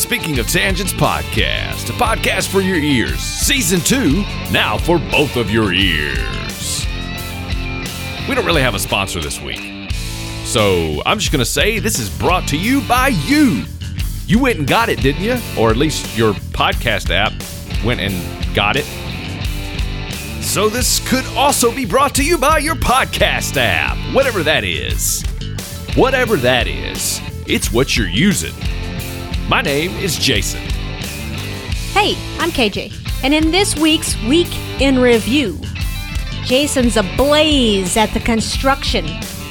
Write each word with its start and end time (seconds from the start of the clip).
Speaking 0.00 0.38
of 0.38 0.48
Tangents 0.48 0.94
podcast, 0.94 1.90
a 1.90 1.92
podcast 1.92 2.48
for 2.48 2.62
your 2.62 2.78
ears. 2.78 3.20
Season 3.20 3.80
2, 3.80 4.22
now 4.50 4.78
for 4.78 4.98
both 4.98 5.36
of 5.36 5.50
your 5.50 5.74
ears. 5.74 6.86
We 8.26 8.34
don't 8.34 8.46
really 8.46 8.62
have 8.62 8.74
a 8.74 8.78
sponsor 8.78 9.20
this 9.20 9.38
week. 9.42 9.92
So 10.44 11.02
I'm 11.04 11.18
just 11.18 11.30
going 11.30 11.40
to 11.40 11.44
say 11.44 11.80
this 11.80 11.98
is 11.98 12.08
brought 12.08 12.48
to 12.48 12.56
you 12.56 12.80
by 12.88 13.08
you. 13.08 13.64
You 14.26 14.38
went 14.38 14.58
and 14.58 14.66
got 14.66 14.88
it, 14.88 15.02
didn't 15.02 15.22
you? 15.22 15.36
Or 15.56 15.70
at 15.70 15.76
least 15.76 16.16
your 16.16 16.32
podcast 16.32 17.10
app 17.10 17.34
went 17.84 18.00
and 18.00 18.54
got 18.54 18.76
it. 18.76 18.86
So 20.42 20.70
this 20.70 21.06
could 21.10 21.26
also 21.36 21.72
be 21.72 21.84
brought 21.84 22.14
to 22.14 22.24
you 22.24 22.38
by 22.38 22.58
your 22.58 22.74
podcast 22.74 23.58
app, 23.58 23.98
whatever 24.14 24.42
that 24.44 24.64
is. 24.64 25.22
Whatever 25.94 26.36
that 26.38 26.66
is, 26.66 27.20
it's 27.46 27.70
what 27.70 27.98
you're 27.98 28.08
using. 28.08 28.54
My 29.50 29.62
name 29.62 29.90
is 29.96 30.16
Jason. 30.16 30.60
Hey, 31.90 32.14
I'm 32.38 32.52
KJ, 32.52 33.24
and 33.24 33.34
in 33.34 33.50
this 33.50 33.76
week's 33.76 34.16
Week 34.22 34.46
in 34.80 35.00
Review, 35.00 35.58
Jason's 36.44 36.96
ablaze 36.96 37.96
at 37.96 38.14
the 38.14 38.20
construction, 38.20 39.04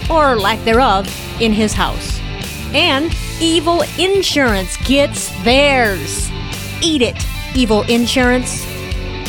or 0.10 0.38
lack 0.38 0.64
thereof, 0.64 1.06
in 1.42 1.52
his 1.52 1.74
house. 1.74 2.18
And 2.74 3.14
Evil 3.42 3.84
Insurance 3.98 4.78
gets 4.88 5.28
theirs. 5.44 6.30
Eat 6.82 7.02
it, 7.02 7.22
Evil 7.54 7.82
Insurance. 7.90 8.64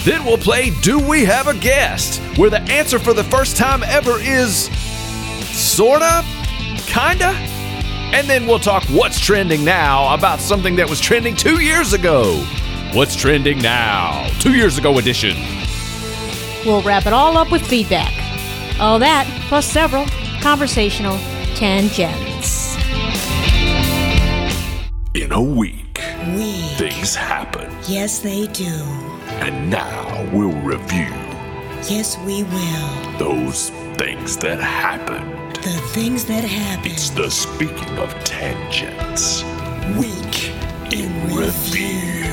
Then 0.05 0.25
we'll 0.25 0.39
play 0.39 0.71
Do 0.83 1.01
We 1.01 1.25
Have 1.25 1.49
a 1.49 1.55
Guest? 1.55 2.21
Where 2.39 2.49
the 2.49 2.63
answer 2.71 3.01
for 3.01 3.13
the 3.13 3.25
first 3.25 3.57
time 3.57 3.83
ever 3.83 4.21
is 4.21 4.71
sorta, 5.51 6.25
kinda. 6.87 7.50
And 8.13 8.29
then 8.29 8.47
we'll 8.47 8.59
talk 8.59 8.83
what's 8.85 9.19
trending 9.21 9.65
now 9.65 10.13
about 10.15 10.41
something 10.41 10.77
that 10.77 10.89
was 10.91 11.01
trending 11.01 11.37
two 11.37 11.63
years 11.63 11.93
ago. 11.93 12.37
What's 12.93 13.15
trending 13.15 13.59
now? 13.59 14.29
Two 14.41 14.53
years 14.55 14.79
ago 14.79 14.99
edition. 14.99 15.37
We'll 16.67 16.83
wrap 16.83 17.07
it 17.07 17.13
all 17.13 17.37
up 17.39 17.51
with 17.53 17.63
feedback. 17.67 18.13
All 18.81 18.99
that, 18.99 19.27
plus 19.49 19.65
several 19.67 20.07
conversational 20.43 21.17
tangents. 21.55 22.77
In 25.15 25.33
a 25.33 25.41
week, 25.43 26.01
We. 26.37 26.53
things 26.77 27.15
happen, 27.15 27.71
Yes, 27.89 28.19
they 28.21 28.47
do. 28.49 28.65
and 29.41 29.71
now 29.71 30.29
we'll 30.33 30.53
review 30.63 31.13
Yes, 31.89 32.19
we 32.27 32.43
will. 32.45 33.19
those 33.19 33.71
things 33.97 34.37
that 34.39 34.59
happened. 34.61 35.40
The 35.63 35.79
things 35.93 36.25
that 36.25 36.43
happen. 36.43 36.91
It's 36.91 37.11
the 37.11 37.29
speaking 37.29 37.99
of 37.99 38.15
tangents. 38.25 39.45
Week 39.99 40.49
in 40.91 41.37
review. 41.37 42.25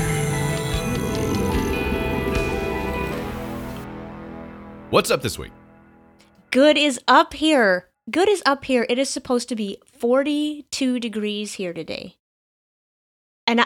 What's 4.92 5.12
up 5.12 5.22
this 5.22 5.38
week? 5.38 5.52
Good 6.52 6.78
is 6.78 7.02
up 7.06 7.34
here. 7.34 7.90
Good 8.10 8.30
is 8.30 8.42
up 8.46 8.64
here. 8.64 8.86
It 8.88 8.98
is 8.98 9.10
supposed 9.10 9.50
to 9.50 9.58
be 9.58 9.78
42 9.86 10.98
degrees 11.02 11.56
here 11.56 11.74
today. 11.74 12.16
And 13.46 13.60
I, 13.60 13.66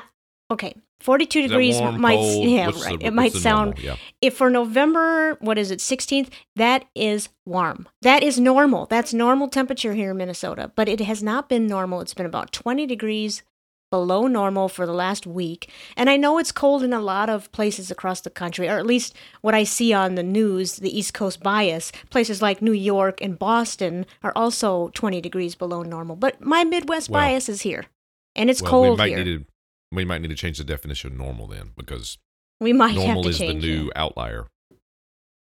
okay, 0.50 0.74
42 1.02 1.40
Is 1.40 1.50
degrees 1.50 1.78
warm, 1.80 2.00
might 2.02 2.16
cold? 2.16 2.48
yeah, 2.50 2.66
right. 2.66 3.00
the- 3.00 3.06
it 3.08 3.14
might 3.14 3.34
sound 3.34 3.72
normal? 3.76 3.84
Yeah. 3.84 3.96
if 4.22 4.36
for 4.38 4.50
November, 4.50 5.36
what 5.42 5.58
is 5.58 5.72
it, 5.72 5.80
16th, 5.80 6.30
that 6.56 6.86
is 6.96 7.30
warm. 7.46 7.88
That 8.02 8.24
is 8.24 8.40
normal. 8.40 8.86
That's 8.86 9.14
normal 9.14 9.48
temperature 9.50 9.94
here 9.94 10.12
in 10.12 10.18
Minnesota, 10.18 10.72
but 10.76 10.88
it 10.88 11.00
has 11.02 11.22
not 11.24 11.50
been 11.50 11.68
normal. 11.68 12.02
It's 12.02 12.14
been 12.14 12.26
about 12.26 12.52
20 12.52 12.86
degrees 12.86 13.44
below 13.90 14.26
normal 14.26 14.70
for 14.70 14.86
the 14.86 14.94
last 14.94 15.28
week. 15.28 15.70
And 15.98 16.10
I 16.10 16.16
know 16.16 16.38
it's 16.38 16.54
cold 16.54 16.82
in 16.82 16.94
a 16.94 17.02
lot 17.02 17.30
of 17.30 17.52
places 17.52 17.92
across 17.92 18.22
the 18.22 18.30
country, 18.30 18.70
or 18.70 18.78
at 18.78 18.86
least 18.86 19.14
what 19.42 19.54
I 19.54 19.66
see 19.66 19.92
on 19.92 20.16
the 20.16 20.24
news, 20.24 20.78
the 20.78 20.98
East 20.98 21.14
Coast 21.14 21.44
bias. 21.44 21.92
Places 22.10 22.42
like 22.42 22.62
New 22.62 22.72
York 22.72 23.20
and 23.22 23.38
Boston 23.38 24.06
are 24.24 24.32
also 24.34 24.92
20 24.94 25.20
degrees 25.20 25.56
below 25.56 25.84
normal. 25.84 26.16
But 26.16 26.40
my 26.40 26.64
Midwest 26.64 27.10
Well- 27.10 27.22
bias 27.22 27.50
is 27.50 27.64
here. 27.64 27.88
And 28.34 28.50
it's 28.50 28.62
well, 28.62 28.82
we 28.82 28.88
cold 28.88 28.98
might 29.00 29.10
here. 29.10 29.26
need 29.26 29.40
to 29.40 29.46
we 29.92 30.06
might 30.06 30.22
need 30.22 30.30
to 30.30 30.36
change 30.36 30.58
the 30.58 30.64
definition 30.64 31.12
of 31.12 31.18
normal 31.18 31.48
then 31.48 31.72
because 31.76 32.18
we 32.60 32.74
might 32.74 32.96
have 32.96 33.06
normal 33.06 33.28
is 33.28 33.40
the 33.40 33.54
new 33.54 33.88
it. 33.88 33.94
outlier. 33.96 34.48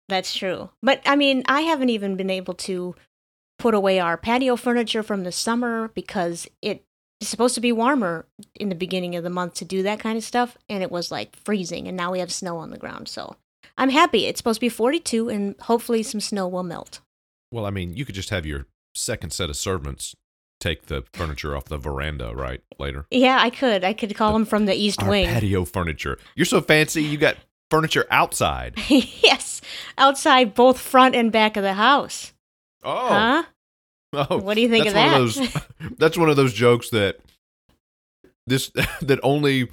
That's 0.08 0.34
true. 0.34 0.70
But 0.82 1.02
I 1.04 1.16
mean, 1.16 1.42
I 1.46 1.62
haven't 1.62 1.90
even 1.90 2.16
been 2.16 2.30
able 2.30 2.54
to 2.54 2.94
put 3.58 3.74
away 3.74 3.98
our 3.98 4.16
patio 4.16 4.56
furniture 4.56 5.02
from 5.02 5.24
the 5.24 5.32
summer 5.32 5.88
because 5.88 6.48
it 6.62 6.84
is 7.20 7.28
supposed 7.28 7.54
to 7.56 7.60
be 7.60 7.72
warmer 7.72 8.26
in 8.54 8.68
the 8.68 8.74
beginning 8.74 9.16
of 9.16 9.24
the 9.24 9.30
month 9.30 9.54
to 9.54 9.64
do 9.64 9.82
that 9.82 10.00
kind 10.00 10.16
of 10.16 10.24
stuff. 10.24 10.56
And 10.68 10.82
it 10.82 10.90
was 10.90 11.10
like 11.10 11.36
freezing. 11.36 11.88
And 11.88 11.96
now 11.96 12.12
we 12.12 12.20
have 12.20 12.32
snow 12.32 12.56
on 12.58 12.70
the 12.70 12.78
ground. 12.78 13.08
So 13.08 13.36
I'm 13.76 13.90
happy. 13.90 14.26
It's 14.26 14.38
supposed 14.38 14.58
to 14.58 14.60
be 14.60 14.68
42 14.70 15.28
and 15.28 15.54
hopefully 15.62 16.02
some 16.02 16.20
snow 16.20 16.48
will 16.48 16.62
melt. 16.62 17.00
Well, 17.50 17.66
I 17.66 17.70
mean, 17.70 17.94
you 17.94 18.04
could 18.04 18.14
just 18.14 18.30
have 18.30 18.46
your 18.46 18.66
second 18.94 19.32
set 19.32 19.50
of 19.50 19.56
servants 19.56 20.14
take 20.60 20.86
the 20.86 21.04
furniture 21.12 21.56
off 21.56 21.66
the 21.66 21.78
veranda, 21.78 22.34
right? 22.34 22.60
Later. 22.78 23.06
Yeah, 23.10 23.38
I 23.40 23.50
could. 23.50 23.84
I 23.84 23.92
could 23.92 24.14
call 24.16 24.32
them 24.32 24.44
from 24.44 24.66
the 24.66 24.74
east 24.74 25.02
wing. 25.06 25.26
patio 25.26 25.64
furniture. 25.64 26.18
You're 26.34 26.46
so 26.46 26.60
fancy, 26.60 27.02
you 27.02 27.16
got 27.18 27.36
furniture 27.70 28.06
outside. 28.10 28.74
yes, 28.88 29.60
outside 29.96 30.54
both 30.54 30.78
front 30.80 31.14
and 31.14 31.30
back 31.30 31.56
of 31.56 31.62
the 31.62 31.74
house. 31.74 32.32
Oh. 32.82 33.08
Huh? 33.08 33.42
Oh, 34.14 34.38
What 34.38 34.54
do 34.54 34.62
you 34.62 34.68
think 34.70 34.86
of 34.86 34.94
one 34.94 35.06
that? 35.06 35.18
those, 35.18 35.56
that's 35.98 36.16
one 36.16 36.30
of 36.30 36.36
those 36.36 36.54
jokes 36.54 36.90
that 36.90 37.18
this 38.46 38.70
that 39.02 39.20
only 39.22 39.68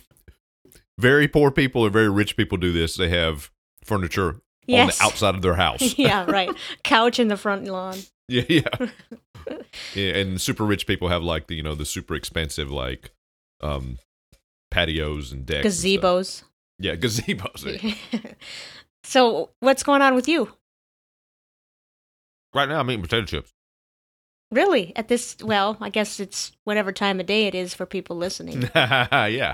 very 1.00 1.28
poor 1.28 1.52
people 1.52 1.82
or 1.86 1.90
very 1.90 2.10
rich 2.10 2.36
people 2.38 2.58
do 2.58 2.72
this. 2.74 2.96
They 2.98 3.10
have 3.10 3.50
furniture 3.84 4.36
Yes. 4.68 5.00
on 5.00 5.06
the 5.08 5.12
outside 5.14 5.36
of 5.36 5.42
their 5.44 5.54
house. 5.56 5.98
yeah, 5.98 6.26
right. 6.30 6.50
Couch 6.84 7.20
in 7.20 7.28
the 7.28 7.38
front 7.38 7.66
lawn. 7.66 8.00
Yeah, 8.28 8.44
yeah. 8.50 8.88
yeah. 9.94 10.16
And 10.16 10.40
super 10.42 10.64
rich 10.64 10.88
people 10.88 11.08
have 11.10 11.24
like 11.24 11.48
the 11.48 11.56
you 11.56 11.64
know 11.64 11.76
the 11.76 11.86
super 11.86 12.16
expensive 12.16 12.72
like 12.72 13.12
um 13.62 13.98
patios 14.72 15.32
and 15.32 15.46
decks. 15.46 15.66
and 15.66 15.74
stuff. 15.74 16.02
Gazebos. 16.02 16.44
Yeah, 16.80 16.96
gazebos. 16.96 17.96
so, 19.04 19.52
what's 19.60 19.84
going 19.84 20.02
on 20.02 20.16
with 20.16 20.28
you? 20.28 20.52
right 22.54 22.70
now 22.70 22.80
I'm 22.80 22.90
eating 22.90 23.02
potato 23.02 23.26
chips. 23.26 23.52
Really? 24.50 24.96
At 24.96 25.10
this, 25.10 25.36
well, 25.44 25.76
I 25.82 25.90
guess 25.90 26.20
it's 26.22 26.54
whatever 26.64 26.94
time 26.94 27.20
of 27.20 27.26
day 27.26 27.48
it 27.48 27.56
is 27.56 27.74
for 27.74 27.86
people 27.86 28.16
listening. 28.16 28.70
yeah. 28.74 29.54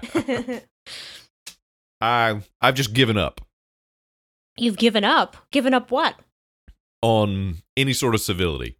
I 1.99 2.41
I've 2.61 2.75
just 2.75 2.93
given 2.93 3.17
up 3.17 3.41
You've 4.57 4.77
given 4.77 5.03
up. 5.03 5.37
Given 5.51 5.73
up 5.73 5.91
what? 5.91 6.15
On 7.01 7.57
any 7.77 7.93
sort 7.93 8.15
of 8.15 8.21
civility. 8.21 8.77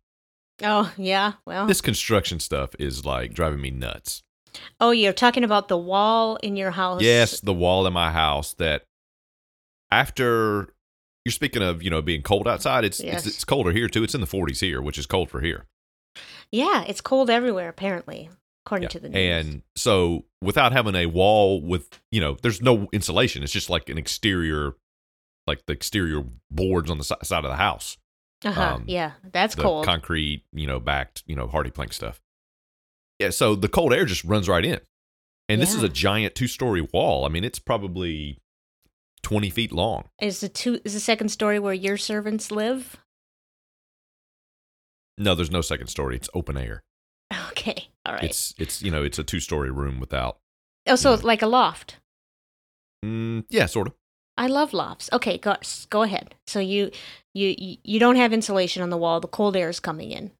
Oh, 0.64 0.94
yeah. 0.98 1.34
Well, 1.46 1.66
This 1.66 1.82
construction 1.82 2.40
stuff 2.40 2.76
is 2.80 3.04
like 3.06 3.34
driving 3.34 3.62
me 3.62 3.72
nuts. 3.72 4.22
oh, 4.80 4.92
you're 4.92 5.14
talking 5.14 5.44
about 5.44 5.68
the 5.70 5.78
wall 5.78 6.36
in 6.44 6.56
your 6.56 6.72
house. 6.72 7.02
Yes, 7.02 7.40
the 7.40 7.54
wall 7.54 7.88
in 7.88 7.94
my 7.94 8.12
house 8.12 8.54
that 8.56 8.84
after 9.92 10.74
you're 11.26 11.32
speaking 11.32 11.62
of, 11.62 11.84
you 11.84 11.90
know, 11.90 12.02
being 12.02 12.22
cold 12.22 12.48
outside, 12.48 12.84
it's 12.84 13.00
Yes. 13.00 13.26
it's, 13.26 13.36
it's 13.38 13.44
colder 13.44 13.72
here 13.72 13.88
too. 13.88 14.04
It's 14.04 14.16
in 14.16 14.22
the 14.22 14.28
40s 14.28 14.60
here, 14.60 14.82
which 14.82 14.98
is 14.98 15.06
cold 15.06 15.30
for 15.30 15.42
here. 15.42 15.66
Yeah, 16.52 16.84
it's 16.88 17.02
cold 17.02 17.30
everywhere, 17.30 17.70
apparently, 17.70 18.30
according 18.66 18.84
Yeah. 18.84 18.90
to 18.90 19.00
the 19.00 19.10
news. 19.10 19.46
And 19.46 19.62
so 19.76 20.26
without 20.42 20.72
having 20.74 20.96
a 20.96 21.06
wall 21.06 21.62
with, 21.62 22.02
you 22.12 22.20
know, 22.22 22.38
there's 22.42 22.62
no 22.62 22.88
insulation. 22.92 23.44
It's 23.44 23.54
just 23.54 23.70
like 23.70 23.90
an 23.90 23.98
exterior 23.98 24.74
like 25.48 25.66
the 25.66 25.74
exterior 25.74 26.24
boards 26.52 26.92
on 26.92 27.00
the 27.00 27.04
side 27.04 27.44
of 27.46 27.50
the 27.50 27.56
house. 27.56 27.98
Uh-huh. 28.44 28.76
um, 28.76 28.84
yeah, 28.88 29.12
that's 29.32 29.56
the 29.56 29.62
cold. 29.62 29.86
concrete, 29.86 30.44
you 30.52 30.66
know, 30.66 30.80
backed, 30.80 31.24
you 31.28 31.36
know, 31.36 31.48
HardiePlank 31.48 31.94
stuff. 31.94 32.22
Yeah, 33.20 33.30
so 33.30 33.56
the 33.56 33.68
cold 33.68 33.94
air 33.94 34.06
just 34.06 34.24
runs 34.24 34.50
right 34.50 34.66
in. 34.66 34.80
And 35.48 35.62
this 35.62 35.74
is 35.76 35.84
a 35.84 35.90
giant 35.90 36.34
two 36.34 36.48
story 36.48 36.82
wall. 36.82 37.26
I 37.26 37.30
mean, 37.30 37.44
it's 37.44 37.60
probably 37.60 38.40
20 39.22 39.50
feet 39.50 39.72
long. 39.74 40.06
is 40.22 40.40
the 40.40 40.48
two 40.48 40.80
is 40.86 40.94
the 40.94 41.00
second 41.00 41.30
story 41.30 41.60
where 41.60 41.74
your 41.74 41.98
servants 41.98 42.52
live? 42.52 42.98
No, 45.18 45.36
there's 45.36 45.52
no 45.52 45.62
second 45.62 45.88
story. 45.88 46.16
It's 46.16 46.30
open 46.34 46.58
air. 46.58 46.84
Okay, 47.50 47.90
all 48.06 48.14
right. 48.14 48.24
It's, 48.24 48.54
it's, 48.58 48.82
you 48.82 48.92
know, 48.92 49.04
it's 49.04 49.20
a 49.20 49.24
two 49.24 49.40
story 49.40 49.72
room 49.72 50.00
without, 50.00 50.40
oh, 50.88 50.96
so 50.96 51.10
yeah. 51.10 51.16
it's 51.16 51.24
like 51.24 51.42
a 51.42 51.48
loft. 51.48 51.98
mm, 53.06 53.44
yeah, 53.50 53.66
sort 53.68 53.88
of. 53.88 53.94
I 54.42 54.48
love 54.48 54.74
lofts. 54.74 55.08
Okay, 55.14 55.38
go 55.38 55.56
go 55.92 56.02
ahead. 56.02 56.34
So 56.48 56.60
you 56.60 56.90
you 57.36 57.56
you- 57.84 58.00
don't 58.00 58.16
have 58.16 58.34
insulation 58.34 58.82
on 58.82 58.90
the 58.90 58.98
wall. 58.98 59.20
The 59.20 59.28
cold 59.28 59.56
air 59.56 59.70
is 59.70 59.80
coming 59.80 60.12
in. 60.12 60.32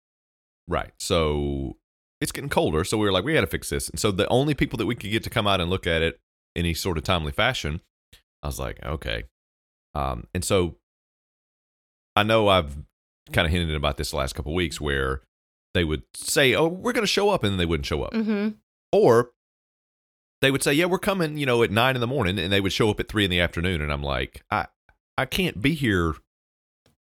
Right. 0.68 0.92
So 1.00 1.78
it's 2.20 2.32
getting 2.32 2.50
colder. 2.50 2.84
So 2.84 2.98
we 2.98 3.06
were 3.06 3.12
like, 3.12 3.24
we 3.24 3.34
got 3.36 3.42
to 3.42 3.48
fix 3.48 3.70
this. 3.70 3.90
And 3.90 4.00
so 4.00 4.12
the 4.12 4.28
only 4.30 4.56
people 4.56 4.78
that 4.78 4.88
we 4.88 4.96
could 4.96 5.12
get 5.12 5.24
to 5.26 5.30
come 5.30 5.46
out 5.46 5.62
and 5.62 5.70
look 5.70 5.86
at 5.86 6.02
it 6.02 6.20
any 6.56 6.74
sort 6.74 6.98
of 6.98 7.04
timely 7.04 7.32
fashion, 7.32 7.82
I 8.42 8.48
was 8.48 8.60
like, 8.60 8.84
okay. 8.84 9.26
Um, 9.94 10.26
and 10.34 10.44
so 10.44 10.78
I 12.16 12.24
know 12.24 12.48
I've 12.48 12.76
kind 13.32 13.46
of 13.46 13.52
hinted 13.52 13.76
about 13.76 13.98
this 13.98 14.12
the 14.12 14.18
last 14.18 14.34
couple 14.34 14.52
of 14.52 14.56
weeks 14.56 14.82
where 14.82 15.22
they 15.76 15.84
would 15.84 16.04
say, 16.16 16.56
oh, 16.56 16.68
we're 16.68 16.94
going 16.94 17.04
to 17.04 17.08
show 17.08 17.30
up, 17.30 17.44
and 17.44 17.52
then 17.52 17.58
they 17.60 17.66
wouldn't 17.68 17.86
show 17.86 18.02
up. 18.02 18.14
Mm-hmm. 18.14 18.50
Or 18.92 19.32
they 20.42 20.52
would 20.52 20.64
say, 20.64 20.74
"Yeah, 20.74 20.86
we're 20.86 21.00
coming," 21.00 21.38
you 21.38 21.46
know, 21.46 21.64
at 21.64 21.72
nine 21.72 21.96
in 21.96 22.02
the 22.02 22.08
morning, 22.08 22.40
and 22.40 22.52
they 22.52 22.62
would 22.62 22.74
show 22.74 22.90
up 22.90 23.00
at 23.00 23.08
three 23.08 23.26
in 23.26 23.32
the 23.32 23.40
afternoon, 23.40 23.82
and 23.82 23.92
I'm 23.92 24.04
like, 24.04 24.44
I 24.50 24.68
I 25.18 25.26
can't 25.26 25.62
be 25.62 25.74
here. 25.74 26.16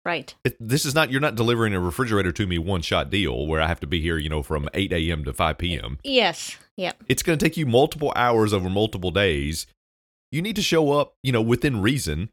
Right. 0.03 0.33
It, 0.43 0.57
this 0.59 0.85
is 0.85 0.95
not 0.95 1.11
you're 1.11 1.21
not 1.21 1.35
delivering 1.35 1.75
a 1.75 1.79
refrigerator 1.79 2.31
to 2.31 2.47
me 2.47 2.57
one 2.57 2.81
shot 2.81 3.11
deal 3.11 3.45
where 3.45 3.61
I 3.61 3.67
have 3.67 3.79
to 3.81 3.87
be 3.87 4.01
here, 4.01 4.17
you 4.17 4.29
know, 4.29 4.41
from 4.41 4.67
eight 4.73 4.91
a.m. 4.91 5.23
to 5.25 5.33
five 5.33 5.57
p.m. 5.59 5.99
Yes. 6.03 6.57
Yep. 6.77 7.03
It's 7.07 7.21
going 7.21 7.37
to 7.37 7.45
take 7.45 7.57
you 7.57 7.67
multiple 7.67 8.11
hours 8.15 8.53
over 8.53 8.69
multiple 8.69 9.11
days. 9.11 9.67
You 10.31 10.41
need 10.41 10.55
to 10.55 10.61
show 10.63 10.93
up, 10.93 11.15
you 11.21 11.31
know, 11.31 11.41
within 11.41 11.81
reason. 11.81 12.29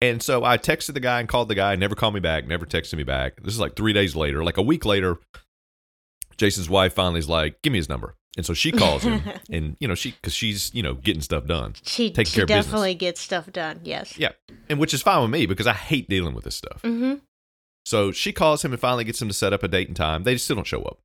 And 0.00 0.22
so 0.22 0.42
I 0.44 0.58
texted 0.58 0.94
the 0.94 1.00
guy 1.00 1.20
and 1.20 1.28
called 1.28 1.48
the 1.48 1.54
guy, 1.54 1.76
never 1.76 1.94
called 1.94 2.14
me 2.14 2.20
back, 2.20 2.46
never 2.46 2.64
texted 2.66 2.94
me 2.94 3.04
back. 3.04 3.42
This 3.42 3.52
is 3.54 3.60
like 3.60 3.76
three 3.76 3.92
days 3.92 4.16
later, 4.16 4.42
like 4.42 4.56
a 4.56 4.62
week 4.62 4.84
later. 4.84 5.18
Jason's 6.38 6.70
wife 6.70 6.94
finally 6.94 7.20
is 7.20 7.28
like, 7.28 7.60
"Give 7.62 7.72
me 7.72 7.78
his 7.78 7.88
number," 7.88 8.16
and 8.36 8.46
so 8.46 8.54
she 8.54 8.72
calls 8.72 9.02
him, 9.02 9.22
and 9.50 9.76
you 9.80 9.86
know, 9.88 9.94
she 9.94 10.12
because 10.12 10.34
she's 10.34 10.74
you 10.74 10.82
know 10.82 10.94
getting 10.94 11.22
stuff 11.22 11.46
done, 11.46 11.74
She, 11.84 12.10
Taking 12.10 12.24
she 12.24 12.34
care 12.36 12.44
of 12.44 12.48
business. 12.48 12.66
definitely 12.66 12.94
gets 12.94 13.20
stuff 13.20 13.52
done. 13.52 13.80
Yes. 13.84 14.18
yeah, 14.18 14.30
and 14.68 14.78
which 14.78 14.94
is 14.94 15.02
fine 15.02 15.20
with 15.22 15.30
me 15.30 15.46
because 15.46 15.66
I 15.66 15.72
hate 15.74 16.08
dealing 16.08 16.34
with 16.34 16.44
this 16.44 16.56
stuff. 16.56 16.82
Mm-hmm. 16.82 17.14
So 17.84 18.12
she 18.12 18.32
calls 18.32 18.64
him 18.64 18.72
and 18.72 18.80
finally 18.80 19.04
gets 19.04 19.20
him 19.20 19.28
to 19.28 19.34
set 19.34 19.52
up 19.52 19.62
a 19.62 19.68
date 19.68 19.88
and 19.88 19.96
time. 19.96 20.22
They 20.22 20.34
just 20.34 20.44
still 20.44 20.56
don't 20.56 20.66
show 20.66 20.82
up. 20.82 20.98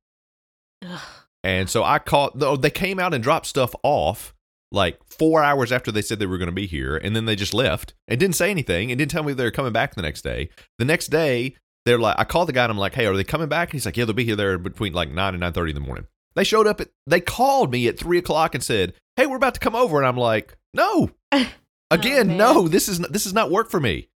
And 1.44 1.68
so 1.70 1.84
I 1.84 1.98
called. 1.98 2.32
though 2.36 2.56
They 2.56 2.70
came 2.70 2.98
out 2.98 3.14
and 3.14 3.22
dropped 3.22 3.46
stuff 3.46 3.74
off 3.82 4.34
like 4.70 4.98
four 5.08 5.42
hours 5.42 5.72
after 5.72 5.90
they 5.90 6.02
said 6.02 6.18
they 6.18 6.26
were 6.26 6.38
going 6.38 6.46
to 6.46 6.52
be 6.52 6.66
here, 6.66 6.96
and 6.96 7.16
then 7.16 7.24
they 7.24 7.36
just 7.36 7.54
left 7.54 7.94
and 8.06 8.18
didn't 8.20 8.36
say 8.36 8.50
anything 8.50 8.90
and 8.90 8.98
didn't 8.98 9.10
tell 9.10 9.22
me 9.22 9.32
they 9.32 9.44
were 9.44 9.50
coming 9.50 9.72
back 9.72 9.94
the 9.94 10.02
next 10.02 10.22
day. 10.22 10.50
The 10.78 10.84
next 10.84 11.08
day, 11.08 11.56
they're 11.86 11.98
like, 11.98 12.16
I 12.18 12.24
called 12.24 12.48
the 12.48 12.52
guy 12.52 12.64
and 12.64 12.70
I'm 12.72 12.78
like, 12.78 12.94
Hey, 12.94 13.06
are 13.06 13.16
they 13.16 13.24
coming 13.24 13.48
back? 13.48 13.68
And 13.68 13.72
he's 13.74 13.86
like, 13.86 13.96
Yeah, 13.96 14.04
they'll 14.04 14.14
be 14.14 14.24
here 14.24 14.36
there 14.36 14.58
between 14.58 14.92
like 14.92 15.10
nine 15.10 15.34
and 15.34 15.40
nine 15.40 15.52
thirty 15.52 15.70
in 15.70 15.74
the 15.74 15.80
morning. 15.80 16.06
They 16.38 16.44
showed 16.44 16.68
up 16.68 16.80
at. 16.80 16.90
They 17.04 17.20
called 17.20 17.72
me 17.72 17.88
at 17.88 17.98
three 17.98 18.16
o'clock 18.16 18.54
and 18.54 18.62
said, 18.62 18.94
Hey, 19.16 19.26
we're 19.26 19.34
about 19.34 19.54
to 19.54 19.60
come 19.60 19.74
over, 19.74 19.98
and 19.98 20.06
I'm 20.06 20.16
like, 20.16 20.56
No. 20.72 21.10
Again, 21.90 22.28
man. 22.28 22.36
no. 22.36 22.68
This 22.68 22.88
is 22.88 23.00
this 23.00 23.26
is 23.26 23.34
not 23.34 23.50
work 23.50 23.70
for 23.70 23.80
me. 23.80 24.08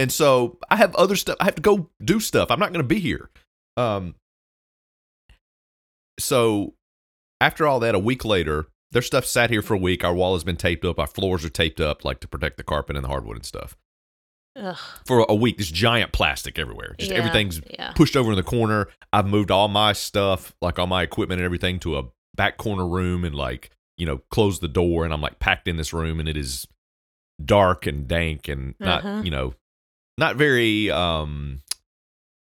And 0.00 0.10
so 0.10 0.58
I 0.70 0.76
have 0.76 0.94
other 0.94 1.14
stuff. 1.14 1.36
I 1.40 1.44
have 1.44 1.56
to 1.56 1.62
go 1.62 1.90
do 2.02 2.20
stuff. 2.20 2.50
I'm 2.50 2.58
not 2.58 2.72
going 2.72 2.82
to 2.82 2.88
be 2.88 3.00
here. 3.00 3.28
Um. 3.76 4.14
So 6.18 6.72
after 7.38 7.66
all 7.66 7.80
that, 7.80 7.94
a 7.94 7.98
week 7.98 8.24
later, 8.24 8.68
their 8.92 9.02
stuff 9.02 9.26
sat 9.26 9.50
here 9.50 9.60
for 9.60 9.74
a 9.74 9.78
week. 9.78 10.04
Our 10.04 10.14
wall 10.14 10.32
has 10.32 10.44
been 10.44 10.56
taped 10.56 10.86
up. 10.86 10.98
Our 10.98 11.06
floors 11.06 11.44
are 11.44 11.50
taped 11.50 11.82
up, 11.82 12.02
like 12.06 12.20
to 12.20 12.28
protect 12.28 12.56
the 12.56 12.64
carpet 12.64 12.96
and 12.96 13.04
the 13.04 13.10
hardwood 13.10 13.36
and 13.36 13.44
stuff. 13.44 13.76
Ugh. 14.56 14.76
For 15.06 15.26
a 15.28 15.34
week, 15.34 15.58
this 15.58 15.70
giant 15.70 16.12
plastic 16.12 16.58
everywhere. 16.58 16.94
Just 16.98 17.10
Yeah, 17.10 17.18
everything's 17.18 17.60
yeah. 17.70 17.92
pushed 17.92 18.16
over 18.16 18.30
in 18.30 18.36
the 18.36 18.42
corner. 18.42 18.88
I've 19.12 19.26
moved 19.26 19.50
all 19.50 19.68
my 19.68 19.92
stuff, 19.92 20.54
like 20.62 20.78
all 20.78 20.86
my 20.86 21.02
equipment 21.02 21.40
and 21.40 21.44
everything, 21.44 21.78
to 21.80 21.98
a 21.98 22.04
back 22.34 22.56
corner 22.56 22.86
room 22.86 23.24
and 23.24 23.34
like 23.34 23.70
you 23.96 24.06
know 24.06 24.18
closed 24.30 24.60
the 24.60 24.68
door. 24.68 25.04
And 25.04 25.12
I'm 25.12 25.20
like 25.20 25.38
packed 25.38 25.66
in 25.68 25.76
this 25.76 25.92
room, 25.92 26.20
and 26.20 26.28
it 26.28 26.36
is 26.36 26.66
dark 27.44 27.86
and 27.86 28.06
dank 28.06 28.46
and 28.48 28.74
not 28.78 29.04
Uh-huh. 29.04 29.22
you 29.24 29.30
know 29.30 29.54
not 30.18 30.36
very 30.36 30.88
um 30.90 31.62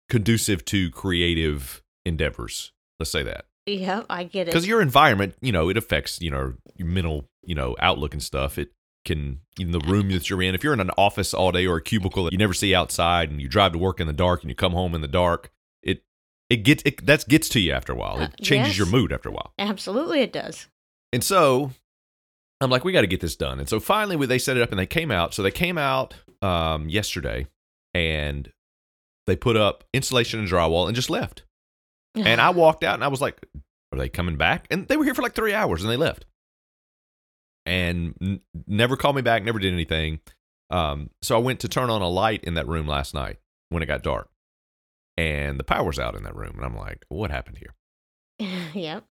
conducive 0.08 0.64
to 0.66 0.90
creative 0.90 1.82
endeavors. 2.04 2.72
Let's 2.99 3.10
say 3.12 3.22
that 3.22 3.44
Yeah, 3.66 4.02
I 4.10 4.25
get 4.25 4.43
it. 4.43 4.46
because 4.46 4.66
your 4.66 4.82
environment, 4.82 5.34
you 5.40 5.52
know, 5.52 5.69
it 5.69 5.76
affects 5.76 6.20
you 6.20 6.31
know 6.31 6.54
your 6.76 6.88
mental 6.88 7.28
you 7.44 7.54
know 7.54 7.76
outlook 7.78 8.12
and 8.12 8.22
stuff. 8.22 8.58
It 8.58 8.70
can 9.04 9.40
in 9.58 9.72
the 9.72 9.81
room 9.81 10.10
that 10.10 10.31
you're 10.31 10.43
in. 10.43 10.54
If 10.54 10.62
you're 10.64 10.72
in 10.72 10.81
an 10.81 10.90
office 10.96 11.34
all 11.34 11.52
day 11.52 11.66
or 11.66 11.76
a 11.76 11.82
cubicle 11.82 12.25
that 12.25 12.32
you 12.32 12.38
never 12.38 12.54
see 12.54 12.75
outside, 12.75 13.31
and 13.31 13.40
you 13.40 13.49
drive 13.49 13.72
to 13.72 13.78
work 13.78 14.00
in 14.00 14.06
the 14.06 14.12
dark 14.12 14.43
and 14.43 14.50
you 14.50 14.54
come 14.54 14.72
home 14.72 14.94
in 14.94 15.00
the 15.00 15.08
dark, 15.08 15.50
it 15.82 16.04
it 16.50 16.58
gets 16.58 16.82
it 16.87 17.04
that 17.06 17.26
gets 17.28 17.49
to 17.50 17.60
you 17.60 17.72
after 17.72 17.93
a 17.93 17.96
while. 17.96 18.20
It 18.20 18.31
Uh, 18.38 18.44
changes 18.44 18.69
yes. 18.70 18.78
your 18.78 18.87
mood 18.87 19.12
after 19.12 19.28
a 19.28 19.32
while. 19.32 19.52
Absolutely, 19.58 20.20
it 20.20 20.32
does. 20.32 20.69
And 21.12 21.22
so 21.25 21.72
I'm 22.60 22.70
like, 22.70 22.84
we 22.84 22.93
got 22.93 23.00
to 23.02 23.06
get 23.08 23.20
this 23.20 23.34
done. 23.37 23.58
And 23.58 23.69
so 23.69 23.81
finally, 23.81 24.14
we- 24.16 24.26
they 24.26 24.38
set 24.38 24.56
it 24.56 24.62
up 24.62 24.70
and 24.70 24.78
they 24.78 24.87
came 24.87 25.10
out. 25.10 25.34
So 25.34 25.43
they 25.43 25.50
came 25.50 25.76
out 25.78 26.14
um, 26.40 26.88
yesterday 26.88 27.46
and 27.94 28.52
they 29.26 29.37
put 29.37 29.56
up 29.56 29.84
insulation 29.93 30.38
and 30.40 30.49
drywall 30.49 30.87
and 30.87 30.94
just 30.96 31.10
left. 31.10 31.43
And 32.14 32.40
I 32.40 32.50
walked 32.62 32.84
out 32.84 32.94
and 32.94 33.04
I 33.04 33.08
was 33.08 33.20
like, 33.20 33.40
are 33.93 33.99
they 33.99 34.08
coming 34.08 34.37
back? 34.37 34.66
And 34.70 34.87
they 34.88 34.96
were 34.96 35.04
here 35.04 35.14
for 35.14 35.22
like 35.22 35.34
three 35.34 35.52
hours 35.54 35.82
and 35.82 35.90
they 35.90 35.96
left. 35.96 36.25
And 37.64 38.14
n- 38.20 38.41
never 38.67 38.97
called 38.97 39.17
me 39.17 39.23
back, 39.23 39.44
never 39.44 39.59
did 39.59 39.73
anything. 39.73 40.20
Um, 40.70 41.11
so 41.20 41.37
I 41.37 41.38
went 41.38 41.61
to 41.61 41.69
turn 41.69 41.91
on 41.91 42.03
a 42.03 42.09
light 42.09 42.43
in 42.44 42.55
that 42.55 42.67
room 42.67 42.87
last 42.87 43.14
night 43.14 43.38
when 43.69 43.82
it 43.82 43.87
got 43.87 44.03
dark. 44.03 44.29
And 45.17 45.61
the 45.61 45.64
power's 45.64 45.99
out 45.99 46.17
in 46.17 46.23
that 46.25 46.35
room. 46.35 46.55
And 46.56 46.64
I'm 46.64 46.76
like, 46.76 47.05
what 47.09 47.31
happened 47.31 47.59
here? 47.59 47.75
yep. 48.75 49.05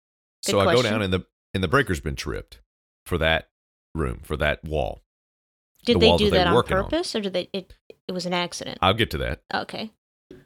Good 0.47 0.52
so 0.52 0.61
I 0.61 0.75
go 0.75 0.82
down 0.82 1.02
and 1.02 1.12
the 1.12 1.26
and 1.52 1.62
the 1.62 1.69
breaker's 1.69 2.00
been 2.00 2.17
tripped 2.17 2.61
for 3.05 3.19
that 3.19 3.50
room 3.94 4.20
for 4.23 4.37
that 4.38 4.64
wall. 4.64 5.02
Did 5.85 5.97
the 5.97 6.00
they 6.00 6.17
do 6.17 6.31
that 6.31 6.44
they 6.44 6.44
on 6.44 6.55
working 6.55 6.76
on. 6.76 6.85
purpose, 6.85 7.14
or 7.14 7.20
did 7.20 7.35
they? 7.35 7.49
It 7.52 7.75
it 8.08 8.12
was 8.12 8.26
an 8.26 8.32
accident. 8.32 8.79
I'll 8.81 8.94
get 8.94 9.11
to 9.11 9.19
that. 9.19 9.43
okay. 9.52 9.91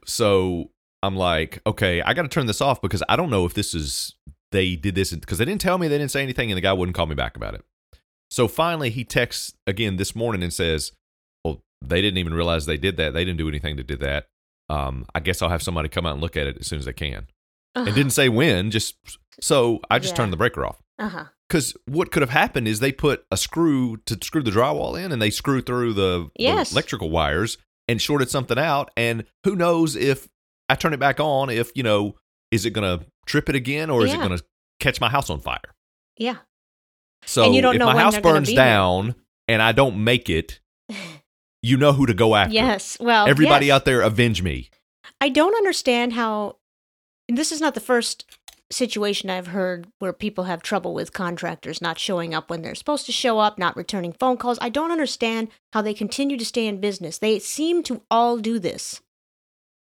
So 0.06 0.70
I'm 1.02 1.16
like, 1.16 1.60
okay, 1.66 2.02
I 2.02 2.14
got 2.14 2.22
to 2.22 2.28
turn 2.28 2.46
this 2.46 2.60
off 2.60 2.82
because 2.82 3.02
I 3.08 3.16
don't 3.16 3.30
know 3.30 3.44
if 3.44 3.54
this 3.54 3.74
is 3.74 4.14
they 4.52 4.76
did 4.76 4.94
this 4.94 5.12
because 5.12 5.38
they 5.38 5.44
didn't 5.44 5.60
tell 5.60 5.78
me 5.78 5.88
they 5.88 5.98
didn't 5.98 6.10
say 6.10 6.22
anything 6.22 6.50
and 6.50 6.56
the 6.56 6.62
guy 6.62 6.72
wouldn't 6.72 6.96
call 6.96 7.06
me 7.06 7.14
back 7.14 7.36
about 7.36 7.54
it. 7.54 7.64
So 8.34 8.48
finally, 8.48 8.90
he 8.90 9.04
texts 9.04 9.54
again 9.64 9.94
this 9.94 10.16
morning 10.16 10.42
and 10.42 10.52
says, 10.52 10.90
"Well, 11.44 11.62
they 11.80 12.02
didn't 12.02 12.18
even 12.18 12.34
realize 12.34 12.66
they 12.66 12.76
did 12.76 12.96
that. 12.96 13.14
They 13.14 13.24
didn't 13.24 13.38
do 13.38 13.46
anything 13.48 13.76
to 13.76 13.84
do 13.84 13.94
that. 13.98 14.26
Um, 14.68 15.06
I 15.14 15.20
guess 15.20 15.40
I'll 15.40 15.50
have 15.50 15.62
somebody 15.62 15.88
come 15.88 16.04
out 16.04 16.14
and 16.14 16.20
look 16.20 16.36
at 16.36 16.48
it 16.48 16.56
as 16.58 16.66
soon 16.66 16.80
as 16.80 16.84
they 16.84 16.92
can." 16.92 17.28
And 17.76 17.94
didn't 17.94 18.10
say 18.10 18.28
when. 18.28 18.72
Just 18.72 18.96
so 19.40 19.78
I 19.88 20.00
just 20.00 20.14
Yeah. 20.14 20.16
turned 20.16 20.32
the 20.32 20.36
breaker 20.36 20.66
off. 20.66 20.82
Because 21.48 21.76
what 21.86 22.10
could 22.10 22.22
have 22.22 22.30
happened 22.30 22.66
is 22.66 22.80
they 22.80 22.90
put 22.90 23.24
a 23.30 23.36
screw 23.36 23.98
to 23.98 24.18
screw 24.20 24.42
the 24.42 24.50
drywall 24.50 25.00
in, 25.00 25.12
and 25.12 25.22
they 25.22 25.30
screwed 25.30 25.64
through 25.64 25.92
the, 25.92 26.28
the 26.36 26.44
electrical 26.72 27.10
wires 27.10 27.56
and 27.86 28.02
shorted 28.02 28.30
something 28.30 28.58
out. 28.58 28.90
And 28.96 29.26
who 29.44 29.54
knows 29.54 29.94
if 29.94 30.28
I 30.68 30.74
turn 30.74 30.92
it 30.92 30.98
back 30.98 31.20
on, 31.20 31.50
if 31.50 31.70
you 31.76 31.84
know, 31.84 32.16
is 32.50 32.66
it 32.66 32.70
going 32.70 32.98
to 32.98 33.06
trip 33.26 33.48
it 33.48 33.54
again, 33.54 33.90
or 33.90 34.04
is 34.04 34.12
it 34.12 34.16
going 34.16 34.36
to 34.36 34.44
catch 34.80 35.00
my 35.00 35.08
house 35.08 35.30
on 35.30 35.38
fire? 35.38 35.60
Yeah. 36.16 36.38
So 37.26 37.44
And 37.44 37.54
you 37.54 37.62
don't 37.62 37.74
if 37.74 37.78
know 37.78 37.86
my 37.86 38.00
house 38.00 38.18
burns 38.18 38.52
down 38.52 39.14
and 39.48 39.62
I 39.62 39.72
don't 39.72 40.02
make 40.02 40.28
it, 40.28 40.60
you 41.62 41.76
know 41.76 41.92
who 41.92 42.06
to 42.06 42.14
go 42.14 42.34
after. 42.34 42.54
Yes. 42.54 42.96
Well, 43.00 43.26
Everybody 43.26 43.66
yes. 43.66 43.76
out 43.76 43.84
there, 43.84 44.02
avenge 44.02 44.42
me. 44.42 44.70
I 45.20 45.28
don't 45.28 45.54
understand 45.54 46.12
how. 46.12 46.56
And 47.28 47.38
this 47.38 47.52
is 47.52 47.60
not 47.60 47.74
the 47.74 47.80
first 47.80 48.26
situation 48.70 49.30
I've 49.30 49.48
heard 49.48 49.86
where 49.98 50.12
people 50.12 50.44
have 50.44 50.62
trouble 50.62 50.94
with 50.94 51.12
contractors 51.12 51.80
not 51.80 51.98
showing 51.98 52.34
up 52.34 52.50
when 52.50 52.62
they're 52.62 52.74
supposed 52.74 53.06
to 53.06 53.12
show 53.12 53.38
up, 53.38 53.58
not 53.58 53.76
returning 53.76 54.12
phone 54.12 54.36
calls. 54.36 54.58
I 54.60 54.68
don't 54.68 54.90
understand 54.90 55.48
how 55.72 55.80
they 55.80 55.94
continue 55.94 56.36
to 56.36 56.44
stay 56.44 56.66
in 56.66 56.80
business. 56.80 57.18
They 57.18 57.38
seem 57.38 57.82
to 57.84 58.02
all 58.10 58.38
do 58.38 58.58
this. 58.58 59.00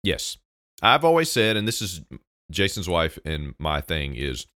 Yes. 0.02 0.36
I've 0.82 1.04
always 1.04 1.32
said, 1.32 1.56
and 1.56 1.66
this 1.66 1.80
is 1.80 2.02
Jason's 2.50 2.88
wife 2.88 3.18
and 3.24 3.54
my 3.58 3.80
thing 3.80 4.14
is 4.14 4.46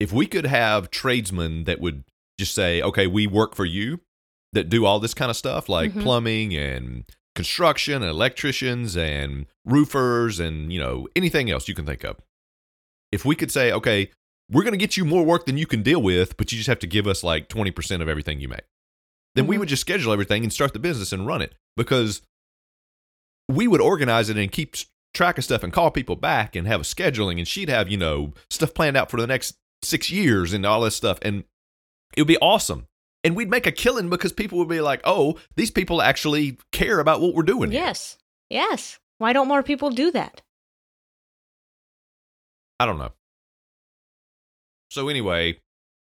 if 0.00 0.12
we 0.12 0.26
could 0.26 0.46
have 0.46 0.90
tradesmen 0.90 1.64
that 1.64 1.80
would 1.80 2.04
just 2.38 2.54
say, 2.54 2.82
okay, 2.82 3.06
we 3.06 3.26
work 3.26 3.54
for 3.54 3.64
you, 3.64 4.00
that 4.52 4.68
do 4.68 4.84
all 4.84 5.00
this 5.00 5.14
kind 5.14 5.30
of 5.30 5.36
stuff 5.36 5.68
like 5.68 5.92
Mhm. 5.92 6.02
plumbing 6.02 6.54
and 6.56 7.04
construction 7.34 7.94
and 7.94 8.04
electricians 8.10 8.96
and 8.96 9.46
roofers 9.64 10.38
and, 10.38 10.72
you 10.72 10.78
know, 10.78 11.08
anything 11.16 11.50
else 11.50 11.66
you 11.68 11.74
can 11.74 11.84
think 11.86 12.04
of. 12.04 12.16
If 13.10 13.24
we 13.24 13.34
could 13.34 13.50
say, 13.50 13.72
okay, 13.72 14.10
we're 14.50 14.62
going 14.62 14.72
to 14.74 14.78
get 14.78 14.96
you 14.96 15.04
more 15.04 15.24
work 15.24 15.46
than 15.46 15.56
you 15.58 15.66
can 15.66 15.82
deal 15.82 16.00
with, 16.02 16.36
but 16.36 16.52
you 16.52 16.58
just 16.58 16.68
have 16.68 16.78
to 16.80 16.86
give 16.86 17.06
us 17.06 17.24
like 17.24 17.48
20% 17.48 18.02
of 18.02 18.08
everything 18.08 18.40
you 18.40 18.48
make. 18.48 18.62
Then 19.34 19.46
we 19.48 19.56
Mhm. 19.56 19.60
would 19.60 19.68
just 19.68 19.80
schedule 19.80 20.12
everything 20.12 20.42
and 20.44 20.52
start 20.52 20.72
the 20.72 20.78
business 20.78 21.12
and 21.12 21.26
run 21.26 21.42
it 21.42 21.54
because 21.76 22.22
we 23.48 23.66
would 23.66 23.80
organize 23.80 24.28
it 24.28 24.36
and 24.36 24.50
keep 24.52 24.74
track 25.12 25.38
of 25.38 25.44
stuff 25.44 25.62
and 25.62 25.72
call 25.72 25.90
people 25.90 26.16
back 26.16 26.54
and 26.56 26.66
have 26.66 26.80
a 26.80 26.84
scheduling 26.84 27.38
and 27.38 27.46
she'd 27.46 27.68
have 27.68 27.88
you 27.88 27.96
know 27.96 28.32
stuff 28.50 28.74
planned 28.74 28.96
out 28.96 29.10
for 29.10 29.20
the 29.20 29.26
next 29.26 29.54
six 29.84 30.10
years 30.10 30.52
and 30.52 30.64
all 30.66 30.80
this 30.80 30.96
stuff 30.96 31.18
and 31.22 31.44
it 32.16 32.20
would 32.20 32.28
be 32.28 32.38
awesome 32.38 32.86
and 33.22 33.36
we'd 33.36 33.50
make 33.50 33.66
a 33.66 33.72
killing 33.72 34.10
because 34.10 34.32
people 34.32 34.58
would 34.58 34.68
be 34.68 34.80
like 34.80 35.00
oh 35.04 35.36
these 35.56 35.70
people 35.70 36.02
actually 36.02 36.58
care 36.72 36.98
about 36.98 37.20
what 37.20 37.34
we're 37.34 37.42
doing 37.42 37.70
here." 37.70 37.80
Yes. 37.80 38.18
Yes. 38.50 38.98
Why 39.18 39.32
don't 39.32 39.48
more 39.48 39.62
people 39.62 39.90
do 39.90 40.10
that? 40.10 40.42
i 42.80 42.86
don't 42.86 42.98
know 42.98 43.12
so 44.90 45.08
anyway 45.08 45.56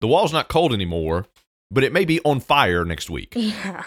the 0.01 0.09
wall's 0.09 0.33
not 0.33 0.49
cold 0.49 0.73
anymore 0.73 1.25
but 1.71 1.85
it 1.85 1.93
may 1.93 2.05
be 2.05 2.21
on 2.25 2.41
fire 2.41 2.85
next 2.85 3.09
week 3.09 3.33
Yeah. 3.37 3.85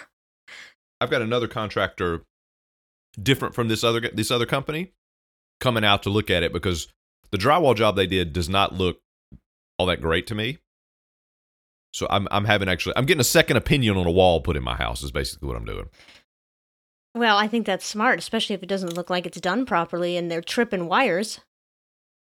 I've 1.00 1.10
got 1.10 1.20
another 1.20 1.48
contractor 1.48 2.22
different 3.20 3.54
from 3.54 3.68
this 3.68 3.84
other 3.84 4.00
this 4.14 4.30
other 4.30 4.46
company 4.46 4.92
coming 5.60 5.84
out 5.84 6.04
to 6.04 6.10
look 6.10 6.30
at 6.30 6.42
it 6.42 6.52
because 6.52 6.88
the 7.30 7.38
drywall 7.38 7.76
job 7.76 7.94
they 7.94 8.06
did 8.06 8.32
does 8.32 8.48
not 8.48 8.72
look 8.74 9.00
all 9.82 9.86
that 9.86 10.00
great 10.00 10.28
to 10.28 10.34
me. 10.36 10.58
So 11.92 12.06
I'm 12.08 12.28
I'm 12.30 12.44
having 12.44 12.68
actually 12.68 12.94
I'm 12.96 13.04
getting 13.04 13.20
a 13.20 13.24
second 13.24 13.56
opinion 13.56 13.96
on 13.96 14.06
a 14.06 14.10
wall 14.10 14.40
put 14.40 14.56
in 14.56 14.62
my 14.62 14.76
house 14.76 15.02
is 15.02 15.10
basically 15.10 15.48
what 15.48 15.56
I'm 15.56 15.64
doing. 15.64 15.88
Well, 17.14 17.36
I 17.36 17.48
think 17.48 17.66
that's 17.66 17.84
smart, 17.84 18.18
especially 18.20 18.54
if 18.54 18.62
it 18.62 18.68
doesn't 18.68 18.94
look 18.94 19.10
like 19.10 19.26
it's 19.26 19.40
done 19.40 19.66
properly 19.66 20.16
and 20.16 20.30
they're 20.30 20.40
tripping 20.40 20.86
wires 20.88 21.40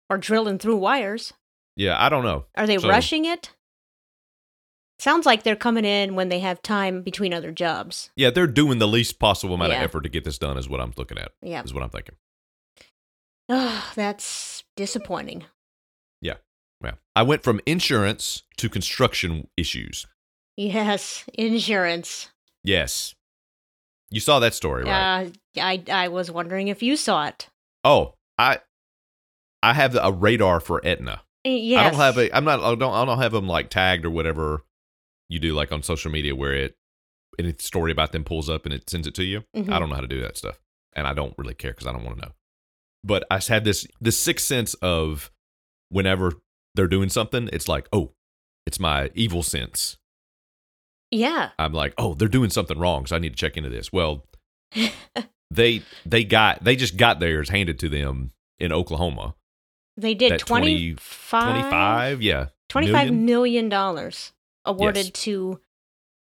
or 0.10 0.18
drilling 0.18 0.58
through 0.58 0.78
wires. 0.78 1.32
Yeah, 1.78 1.96
I 2.04 2.10
don't 2.10 2.24
know. 2.26 2.46
Are 2.56 2.68
they 2.68 2.78
So- 2.80 2.90
rushing 2.90 3.24
it? 3.26 3.52
Sounds 5.00 5.26
like 5.26 5.44
they're 5.44 5.56
coming 5.56 5.86
in 5.86 6.16
when 6.16 6.30
they 6.30 6.40
have 6.40 6.62
time 6.62 7.02
between 7.04 7.34
other 7.34 7.52
jobs. 7.52 8.10
Yeah, 8.16 8.30
they're 8.32 8.46
doing 8.48 8.80
the 8.80 8.88
least 8.88 9.18
possible 9.20 9.56
amount 9.56 9.72
Yeah. 9.72 9.78
of 9.78 9.84
effort 9.86 10.02
to 10.02 10.10
get 10.10 10.26
this 10.26 10.38
done. 10.38 10.58
Is 10.58 10.68
what 10.68 10.82
I'm 10.82 10.94
looking 10.98 11.18
at. 11.18 11.32
Yeah. 11.42 11.64
Is 11.64 11.74
what 11.74 11.84
I'm 11.84 11.90
thinking. 11.90 12.16
Oh, 13.50 13.92
that's 13.96 14.64
disappointing. 14.76 15.46
Yeah. 16.84 16.94
I 17.16 17.24
went 17.24 17.44
from 17.44 17.60
insurance 17.66 18.44
to 18.58 18.70
construction 18.70 19.48
issues. 19.58 20.08
Yes, 20.58 21.26
insurance. 21.34 22.30
Yes. 22.64 23.16
You 24.10 24.20
saw 24.20 24.40
that 24.40 24.54
story, 24.54 24.84
right? 24.84 25.26
Uh, 25.26 25.30
I 25.62 25.84
I 25.90 26.08
was 26.10 26.30
wondering 26.30 26.68
if 26.68 26.84
you 26.84 26.96
saw 26.96 27.28
it. 27.28 27.48
oh, 27.84 28.16
I 28.38 28.60
I 29.64 29.74
have 29.74 29.96
a 29.96 30.12
radar 30.12 30.60
for 30.60 30.86
Aetna. 30.86 31.22
Yes. 31.44 31.80
I 31.80 31.90
don't 31.90 32.00
have 32.00 32.18
a. 32.18 32.36
I'm 32.36 32.44
not. 32.46 32.60
I 32.60 32.76
don't. 32.76 32.94
I 32.94 33.06
don't 33.06 33.20
have 33.20 33.32
them 33.32 33.48
like 33.48 33.70
tagged 33.70 34.06
or 34.06 34.10
whatever 34.10 34.64
you 35.30 35.40
do 35.40 35.54
like 35.54 35.72
on 35.72 35.82
social 35.82 36.12
media 36.12 36.36
where 36.36 36.54
it 36.54 36.76
any 37.40 37.56
story 37.58 37.92
about 37.92 38.12
them 38.12 38.24
pulls 38.26 38.50
up 38.50 38.66
and 38.66 38.74
it 38.74 38.90
sends 38.90 39.08
it 39.08 39.16
to 39.16 39.24
you. 39.24 39.44
Mhm. 39.56 39.72
I 39.72 39.80
don't 39.80 39.90
know 39.90 39.96
how 39.96 40.02
to 40.02 40.08
do 40.08 40.22
that 40.22 40.38
stuff, 40.38 40.60
and 40.94 41.08
I 41.08 41.14
don't 41.14 41.34
really 41.38 41.54
care 41.54 41.72
because 41.72 41.88
I 41.88 41.94
don't 41.94 42.04
want 42.04 42.20
to 42.20 42.26
know. 42.26 42.32
But 43.04 43.26
I 43.32 43.40
had 43.40 43.64
this 43.64 43.88
this 44.02 44.20
sixth 44.20 44.46
sense 44.46 44.74
of 44.76 45.32
whenever 45.90 46.34
they're 46.76 46.88
doing 46.88 47.10
something, 47.10 47.50
it's 47.52 47.68
like, 47.68 47.88
oh, 47.92 48.12
it's 48.66 48.80
my 48.80 49.10
evil 49.16 49.44
sense. 49.44 49.98
Yeah. 51.10 51.50
I'm 51.60 51.74
like, 51.74 51.94
oh, 51.98 52.14
they're 52.14 52.28
doing 52.28 52.50
something 52.50 52.80
wrong, 52.80 53.06
so 53.06 53.16
I 53.16 53.20
need 53.20 53.32
to 53.34 53.36
check 53.36 53.58
into 53.58 53.70
this. 53.70 53.92
Well, 53.92 54.26
they 55.52 55.82
they 56.06 56.24
got 56.24 56.64
they 56.64 56.76
just 56.76 56.96
got 56.98 57.20
theirs 57.20 57.50
handed 57.50 57.80
to 57.80 57.90
them 57.90 58.32
in 58.60 58.72
Oklahoma. 58.72 59.36
They 59.98 60.14
did 60.14 60.40
20 60.40 60.94
25 60.94 61.44
25, 61.60 62.22
yeah, 62.22 62.48
25 62.70 62.94
million? 62.94 63.26
million 63.26 63.70
dollars 63.70 64.32
awarded 64.64 65.08
Yes. 65.08 65.12
to 65.24 65.60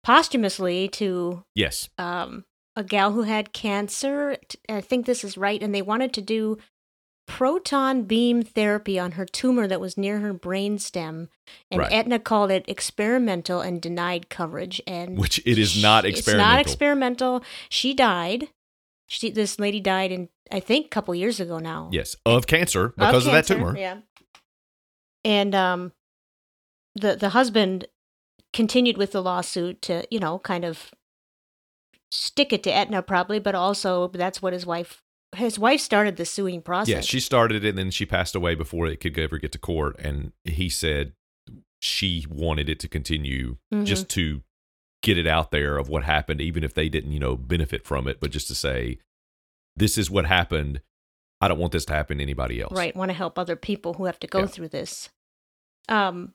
posthumously 0.03 0.87
to 0.87 1.43
yes, 1.53 1.89
um, 1.99 2.45
a 2.75 2.83
gal 2.83 3.11
who 3.11 3.21
had 3.23 3.53
cancer. 3.53 4.37
I 4.67 4.81
think 4.81 5.05
this 5.05 5.23
is 5.23 5.37
right, 5.37 5.61
and 5.61 5.75
they 5.75 5.83
wanted 5.83 6.13
to 6.13 6.21
do 6.21 6.57
proton 7.29 8.03
beam 8.03 8.41
therapy 8.41 8.99
on 8.99 9.13
her 9.13 9.25
tumor 9.25 9.67
that 9.67 9.79
was 9.79 9.97
near 9.97 10.19
her 10.19 10.33
brainstem, 10.33 11.29
and 11.71 11.79
Right. 11.79 11.91
Aetna 11.91 12.19
called 12.19 12.51
it 12.51 12.65
experimental 12.67 13.61
and 13.61 13.81
denied 13.81 14.29
coverage. 14.29 14.81
And 14.87 15.17
which 15.17 15.39
it 15.45 15.57
is 15.57 15.81
not 15.81 16.05
It's 16.05 16.19
experimental. 16.19 16.49
It's 16.49 16.55
not 16.55 16.61
experimental. 16.61 17.43
She 17.69 17.93
died. 17.93 18.49
She, 19.07 19.29
this 19.29 19.59
lady 19.59 19.79
died 19.79 20.11
in 20.11 20.29
I 20.51 20.59
think 20.59 20.87
a 20.87 20.89
couple 20.89 21.13
years 21.13 21.39
ago 21.39 21.59
now. 21.59 21.89
Yes, 21.91 22.15
of 22.25 22.47
cancer 22.47 22.93
because 22.97 23.27
of, 23.27 23.33
that 23.33 23.45
cancer, 23.45 23.55
tumor. 23.55 23.77
Yeah. 23.77 23.97
And 25.23 25.53
um, 25.53 25.91
the 26.95 27.15
the 27.15 27.29
husband 27.29 27.85
continued 28.51 28.97
with 28.97 29.11
the 29.11 29.21
lawsuit 29.21 29.81
to 29.83 30.05
you 30.09 30.19
know 30.19 30.39
kind 30.39 30.65
of 30.65 30.91
stick 32.11 32.51
it 32.51 32.63
to 32.63 32.71
Aetna 32.71 33.03
probably, 33.03 33.39
but 33.39 33.53
also 33.53 34.07
that's 34.07 34.41
what 34.41 34.53
his 34.53 34.65
wife 34.65 35.03
his 35.35 35.59
wife 35.59 35.79
started 35.81 36.15
the 36.17 36.25
suing 36.25 36.61
process. 36.61 36.89
Yeah, 36.91 37.01
she 37.01 37.19
started 37.19 37.63
it 37.63 37.69
and 37.69 37.77
then 37.77 37.91
she 37.91 38.05
passed 38.05 38.35
away 38.35 38.55
before 38.55 38.87
it 38.87 38.99
could 38.99 39.17
ever 39.19 39.37
get 39.37 39.51
to 39.53 39.59
court. 39.59 39.95
And 39.99 40.31
he 40.43 40.69
said 40.69 41.13
she 41.81 42.25
wanted 42.29 42.67
it 42.69 42.79
to 42.79 42.87
continue 42.87 43.57
Mhm. 43.73 43.85
just 43.85 44.09
to 44.09 44.41
get 45.01 45.17
it 45.17 45.27
out 45.27 45.51
there 45.51 45.77
of 45.77 45.87
what 45.87 46.03
happened, 46.03 46.41
even 46.41 46.63
if 46.63 46.73
they 46.73 46.89
didn't, 46.89 47.11
you 47.11 47.19
know, 47.19 47.37
benefit 47.37 47.85
from 47.85 48.07
it, 48.07 48.19
but 48.19 48.31
just 48.31 48.47
to 48.47 48.55
say, 48.55 48.97
this 49.75 49.97
is 49.97 50.09
what 50.11 50.25
happened. 50.25 50.81
I 51.39 51.47
don't 51.47 51.59
want 51.59 51.71
this 51.71 51.85
to 51.85 51.93
happen 51.93 52.17
to 52.17 52.23
anybody 52.23 52.59
else. 52.59 52.73
right 52.75 52.93
want 52.95 53.09
to 53.09 53.15
help 53.15 53.39
other 53.39 53.55
people 53.55 53.93
who 53.93 54.05
have 54.05 54.19
to 54.19 54.27
go 54.27 54.39
Yeah. 54.41 54.45
through 54.47 54.67
this. 54.69 55.09
Um, 55.87 56.33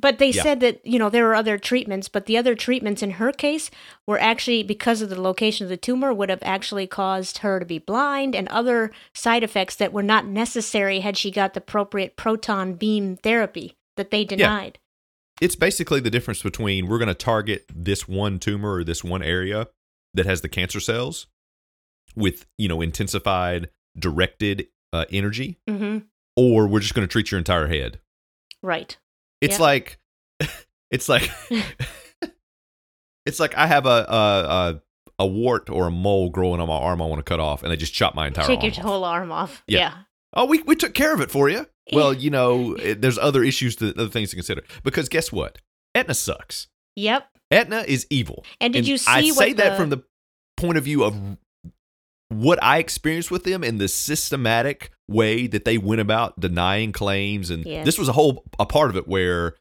but 0.00 0.18
they 0.18 0.30
Yeah. 0.30 0.42
said 0.42 0.60
that 0.60 0.84
you 0.86 0.98
know 0.98 1.10
there 1.10 1.24
were 1.24 1.34
other 1.34 1.58
treatments, 1.58 2.08
but 2.08 2.26
the 2.26 2.36
other 2.38 2.54
treatments 2.54 3.02
in 3.02 3.12
her 3.12 3.32
case 3.32 3.70
were 4.06 4.18
actually 4.18 4.62
because 4.62 5.02
of 5.02 5.10
the 5.10 5.20
location 5.20 5.64
of 5.64 5.70
the 5.70 5.76
tumor 5.76 6.12
would 6.12 6.30
have 6.30 6.42
actually 6.42 6.86
caused 6.86 7.38
her 7.38 7.58
to 7.60 7.66
be 7.66 7.78
blind 7.78 8.34
and 8.34 8.48
other 8.48 8.90
side 9.14 9.42
effects 9.44 9.76
that 9.76 9.92
were 9.92 10.02
not 10.02 10.26
necessary 10.26 11.00
had 11.00 11.16
she 11.16 11.30
got 11.30 11.54
the 11.54 11.60
appropriate 11.60 12.16
proton 12.16 12.74
beam 12.74 13.16
therapy 13.16 13.76
that 13.96 14.10
they 14.10 14.24
denied. 14.24 14.78
It's 15.40 15.56
basically 15.56 16.00
the 16.00 16.10
difference 16.10 16.42
between 16.42 16.86
we're 16.86 16.98
going 16.98 17.08
to 17.08 17.14
target 17.14 17.64
this 17.74 18.06
one 18.06 18.38
tumor 18.38 18.74
or 18.74 18.84
this 18.84 19.02
one 19.02 19.22
area 19.22 19.68
that 20.14 20.24
has 20.24 20.40
the 20.40 20.48
cancer 20.48 20.78
cells 20.80 21.26
with, 22.14 22.46
you 22.58 22.68
know, 22.68 22.80
intensified, 22.80 23.70
directed 23.98 24.68
uh, 24.92 25.04
energy, 25.10 25.58
hmm 25.68 25.98
or 26.36 26.66
we're 26.66 26.80
just 26.80 26.94
going 26.94 27.06
to 27.06 27.10
treat 27.12 27.30
your 27.30 27.38
entire 27.38 27.66
head. 27.66 28.00
Right. 28.62 28.96
It's 29.42 29.58
Yeah. 29.58 29.62
like, 29.62 29.98
it's 30.90 31.08
like, 31.08 31.30
it's 33.26 33.38
like 33.40 33.54
I 33.56 33.66
have 33.66 33.86
a, 33.86 34.06
a 34.08 34.44
a 34.78 34.82
a 35.18 35.26
wart 35.26 35.68
or 35.68 35.88
a 35.88 35.90
mole 35.90 36.30
growing 36.30 36.60
on 36.60 36.68
my 36.68 36.76
arm. 36.76 37.02
I 37.02 37.06
want 37.06 37.18
to 37.18 37.24
cut 37.24 37.40
off, 37.40 37.62
and 37.62 37.70
they 37.70 37.76
just 37.76 37.92
chop 37.94 38.14
my 38.14 38.26
entire 38.28 38.46
Take 38.46 38.62
your 38.62 38.72
off. 38.72 38.78
whole 38.78 39.04
arm 39.04 39.30
off. 39.30 39.62
Yeah. 39.66 39.78
yeah. 39.78 39.94
Oh, 40.34 40.46
we 40.46 40.62
we 40.62 40.76
took 40.76 40.94
care 40.94 41.12
of 41.12 41.20
it 41.20 41.30
for 41.30 41.48
you. 41.48 41.66
Well, 41.92 42.14
you 42.14 42.30
know, 42.30 42.74
it, 42.76 42.84
eh, 42.84 42.94
there's 42.98 43.18
other 43.18 43.42
issues, 43.42 43.76
to, 43.76 43.90
other 43.90 44.08
things 44.08 44.30
to 44.30 44.36
consider. 44.36 44.62
Because 44.84 45.08
guess 45.08 45.32
what? 45.32 45.58
Aetna 45.94 46.14
sucks. 46.14 46.68
Yep. 46.96 47.28
Aetna 47.50 47.84
is 47.86 48.06
evil. 48.08 48.44
And 48.60 48.72
did 48.72 48.86
you 48.86 48.96
see? 48.96 49.10
I 49.10 49.20
say 49.30 49.48
what 49.48 49.56
that 49.58 49.76
from 49.76 49.90
the 49.90 50.02
point 50.56 50.78
of 50.78 50.84
view 50.84 51.04
of 51.04 51.16
what 52.28 52.62
I 52.62 52.78
experienced 52.78 53.30
with 53.30 53.44
them 53.44 53.62
and 53.62 53.80
the 53.80 53.88
systematic 53.88 54.90
way 55.12 55.46
that 55.46 55.64
they 55.64 55.78
went 55.78 56.00
about 56.00 56.40
denying 56.40 56.92
claims. 56.92 57.50
And 57.50 57.64
this 57.64 57.98
was 57.98 58.08
a 58.08 58.12
whole 58.12 58.44
a 58.58 58.66
part 58.66 58.90
of 58.90 58.96
it 58.96 59.06
where 59.06 59.54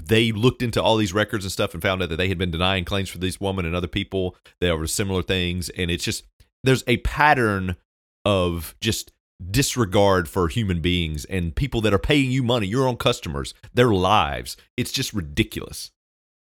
they 0.00 0.32
looked 0.32 0.60
into 0.60 0.82
all 0.82 0.96
these 0.96 1.12
records 1.12 1.44
and 1.44 1.52
stuff 1.52 1.72
and 1.72 1.82
found 1.82 2.02
out 2.02 2.08
that 2.08 2.16
they 2.16 2.28
had 2.28 2.38
been 2.38 2.50
denying 2.50 2.84
claims 2.84 3.08
for 3.08 3.18
this 3.18 3.40
woman 3.40 3.64
and 3.64 3.76
other 3.76 3.86
people. 3.86 4.36
There 4.60 4.76
were 4.76 4.86
similar 4.86 5.22
things, 5.22 5.68
and 5.70 5.90
it's 5.90 6.04
just 6.04 6.24
there's 6.64 6.84
a 6.86 6.96
pattern 6.98 7.76
of 8.24 8.74
just 8.80 9.12
disregard 9.50 10.28
for 10.28 10.48
human 10.48 10.80
beings 10.80 11.24
and 11.26 11.54
people 11.54 11.80
that 11.82 11.92
are 11.92 11.98
paying 11.98 12.30
you 12.30 12.42
money, 12.42 12.66
your 12.66 12.88
own 12.88 12.96
customers, 12.96 13.52
their 13.74 13.92
lives. 13.92 14.56
It's 14.76 14.92
just 14.92 15.12
ridiculous. 15.12 15.90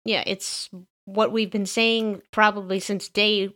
Yeah, 0.05 0.23
it's 0.27 0.71
what 1.05 1.33
we've 1.33 1.51
been 1.51 1.67
saying 1.67 2.23
probably 2.31 2.81
since 2.81 3.09
day 3.09 3.51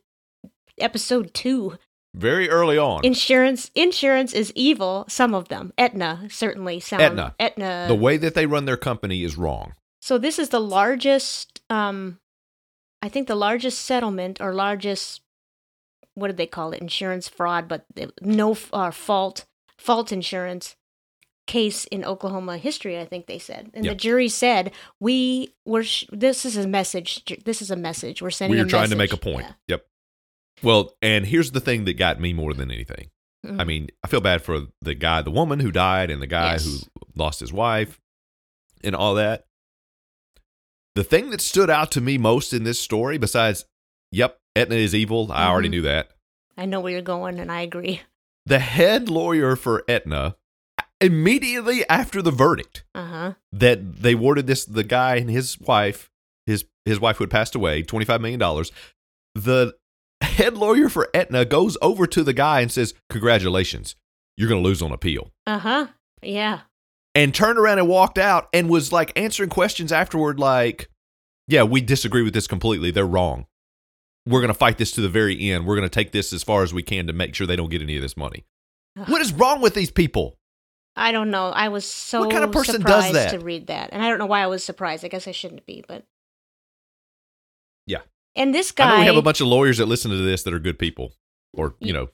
episode 0.78 1.34
two. 1.34 1.78
Very 2.14 2.50
early 2.50 2.76
on, 2.76 3.04
Insurance 3.04 3.70
insurance 3.74 4.32
is 4.34 4.52
evil, 4.54 5.04
some 5.08 5.34
of 5.34 5.48
them. 5.48 5.72
Etna 5.78 6.26
certainly 6.28 6.78
sound 6.80 7.02
Etna, 7.02 7.34
Aetna. 7.40 7.86
the 7.88 7.94
way 7.94 8.16
that 8.18 8.34
they 8.34 8.44
run 8.46 8.66
their 8.66 8.76
company 8.76 9.22
is 9.24 9.36
wrong. 9.36 9.72
so 10.00 10.18
this 10.18 10.38
is 10.38 10.50
the 10.50 10.60
largest 10.60 11.60
um 11.70 12.18
I 13.00 13.08
think 13.08 13.26
the 13.28 13.34
largest 13.34 13.80
settlement 13.80 14.40
or 14.40 14.52
largest 14.54 15.22
what 16.14 16.26
did 16.28 16.36
they 16.36 16.46
call 16.46 16.72
it? 16.74 16.80
Insurance 16.82 17.26
fraud, 17.28 17.66
but 17.68 17.86
no 18.20 18.56
uh, 18.72 18.90
fault 18.90 19.46
fault 19.78 20.12
insurance 20.12 20.76
case 21.46 21.86
in 21.86 22.04
Oklahoma 22.04 22.56
history, 22.58 23.00
I 23.00 23.04
think 23.06 23.26
they 23.26 23.38
said. 23.38 23.70
And 23.74 23.84
Yeah. 23.84 23.92
the 23.92 23.96
jury 23.96 24.28
said, 24.28 24.70
"We 25.00 25.54
were 25.64 25.82
sh- 25.82 26.04
this 26.12 26.44
is 26.44 26.56
a 26.58 26.68
message. 26.68 27.24
This 27.44 27.62
is 27.62 27.70
a 27.70 27.76
message. 27.76 28.20
We're 28.22 28.30
sending 28.30 28.56
We 28.58 28.62
are 28.62 28.68
trying 28.68 28.90
to 28.90 28.96
make 28.96 29.12
a 29.14 29.16
point. 29.16 29.46
Yeah. 29.46 29.54
Yep. 29.68 29.86
Well, 30.62 30.96
and 31.02 31.26
here's 31.26 31.50
the 31.52 31.60
thing 31.60 31.84
that 31.86 31.94
got 31.94 32.20
me 32.20 32.32
more 32.32 32.54
than 32.54 32.70
anything. 32.70 33.10
Mhm. 33.44 33.60
I 33.60 33.64
mean, 33.64 33.88
I 34.04 34.08
feel 34.08 34.20
bad 34.20 34.42
for 34.42 34.68
the 34.80 34.94
guy, 34.94 35.22
the 35.22 35.30
woman 35.30 35.60
who 35.60 35.72
died, 35.72 36.10
and 36.10 36.22
the 36.22 36.26
guy 36.26 36.52
Yes. 36.52 36.64
who 36.64 36.78
lost 37.16 37.40
his 37.40 37.52
wife, 37.52 38.00
and 38.84 38.94
all 38.94 39.14
that. 39.14 39.46
The 40.94 41.04
thing 41.04 41.30
that 41.30 41.40
stood 41.40 41.70
out 41.70 41.90
to 41.92 42.00
me 42.00 42.18
most 42.18 42.52
in 42.52 42.64
this 42.64 42.78
story, 42.78 43.18
besides, 43.18 43.64
yep, 44.10 44.40
Aetna 44.54 44.74
is 44.76 44.94
evil. 44.94 45.32
I 45.32 45.46
already 45.46 45.68
Mhm. 45.68 45.72
knew 45.72 45.82
that. 45.82 46.10
I 46.56 46.66
know 46.66 46.80
where 46.80 46.92
you're 46.92 47.00
going, 47.02 47.38
and 47.40 47.50
I 47.50 47.62
agree. 47.62 48.00
The 48.44 48.58
head 48.58 49.08
lawyer 49.08 49.54
for 49.54 49.84
Aetna, 49.88 50.36
immediately 51.00 51.88
after 51.88 52.20
the 52.22 52.32
verdict, 52.32 52.84
Uh 52.94 53.06
huh. 53.06 53.34
that 53.52 54.02
they 54.02 54.12
awarded 54.14 54.46
this 54.48 54.64
the 54.64 54.82
guy 54.84 55.16
and 55.16 55.30
his 55.30 55.58
wife, 55.60 56.10
his 56.46 56.64
his 56.84 56.98
wife 56.98 57.18
who 57.18 57.24
had 57.24 57.30
passed 57.30 57.54
away, 57.54 57.82
twenty 57.84 58.04
five 58.04 58.20
million 58.20 58.40
dollars. 58.40 58.72
The 59.36 59.76
head 60.42 60.54
lawyer 60.56 60.88
for 60.88 61.08
Aetna 61.14 61.44
goes 61.44 61.76
over 61.80 62.06
to 62.06 62.22
the 62.22 62.32
guy 62.32 62.60
and 62.60 62.70
says, 62.70 62.94
"Congratulations, 63.10 63.94
you're 64.36 64.48
going 64.48 64.62
to 64.62 64.68
lose 64.68 64.82
on 64.82 64.92
appeal." 64.92 65.30
Uh 65.46 65.58
huh. 65.58 65.86
Yeah. 66.22 66.60
And 67.14 67.34
turned 67.34 67.58
around 67.58 67.78
and 67.78 67.88
walked 67.88 68.18
out 68.18 68.48
and 68.52 68.68
was 68.70 68.92
like 68.92 69.12
answering 69.16 69.50
questions 69.50 69.92
afterward, 69.92 70.38
like, 70.38 70.88
"Yeah, 71.48 71.62
we 71.64 71.80
disagree 71.80 72.22
with 72.22 72.32
this 72.34 72.46
completely. 72.46 72.90
They're 72.90 73.06
wrong. 73.06 73.46
We're 74.26 74.40
going 74.40 74.48
to 74.52 74.54
fight 74.58 74.78
this 74.78 74.92
to 74.92 75.00
the 75.00 75.08
very 75.08 75.50
end. 75.50 75.66
We're 75.66 75.76
going 75.76 75.88
to 75.88 75.92
take 75.94 76.12
this 76.12 76.32
as 76.32 76.42
far 76.42 76.62
as 76.62 76.72
we 76.72 76.82
can 76.82 77.06
to 77.08 77.12
make 77.12 77.34
sure 77.34 77.46
they 77.46 77.56
don't 77.56 77.70
get 77.70 77.82
any 77.82 77.96
of 77.96 78.02
this 78.02 78.16
money." 78.16 78.44
Ugh. 78.98 79.08
What 79.08 79.20
is 79.20 79.32
wrong 79.32 79.60
with 79.60 79.74
these 79.74 79.90
people? 79.90 80.36
I 80.94 81.12
don't 81.12 81.30
know. 81.30 81.48
I 81.48 81.68
was 81.68 81.86
so 81.86 82.20
What 82.20 82.30
kind 82.30 82.44
of 82.44 82.52
person 82.52 82.82
does 82.82 83.06
surprised 83.06 83.14
that? 83.14 83.30
to 83.30 83.44
read 83.44 83.68
that, 83.68 83.90
and 83.92 84.02
I 84.02 84.08
don't 84.08 84.18
know 84.18 84.26
why 84.26 84.42
I 84.42 84.46
was 84.46 84.62
surprised. 84.62 85.04
I 85.04 85.08
guess 85.08 85.26
I 85.26 85.32
shouldn't 85.32 85.64
be, 85.66 85.84
but. 85.88 86.04
And 88.36 88.54
this 88.54 88.70
I 88.72 88.74
guy, 88.76 88.90
know 88.94 88.98
we 89.00 89.06
have 89.06 89.16
a 89.16 89.22
bunch 89.22 89.40
of 89.40 89.46
lawyers 89.46 89.78
that 89.78 89.86
listen 89.86 90.10
to 90.10 90.16
this 90.16 90.42
that 90.44 90.54
are 90.54 90.58
good 90.58 90.78
people, 90.78 91.12
or 91.52 91.74
you 91.80 91.92
know, 91.92 92.08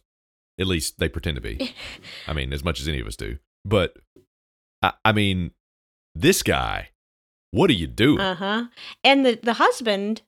at 0.58 0.66
least 0.66 0.98
they 0.98 1.08
pretend 1.08 1.36
to 1.36 1.40
be. 1.40 1.74
I 2.26 2.32
mean, 2.32 2.52
as 2.52 2.64
much 2.64 2.80
as 2.80 2.88
any 2.88 3.00
of 3.00 3.06
us 3.06 3.16
do. 3.16 3.38
But 3.64 3.96
I, 4.82 4.92
I 5.04 5.12
mean, 5.12 5.52
this 6.14 6.42
guy 6.42 6.90
What 7.52 7.70
are 7.70 7.74
you 7.74 7.86
doing? 7.86 8.20
Uh 8.20 8.34
huh. 8.34 8.64
And 9.04 9.24
the 9.24 9.38
the 9.42 9.54
husband, 9.54 10.22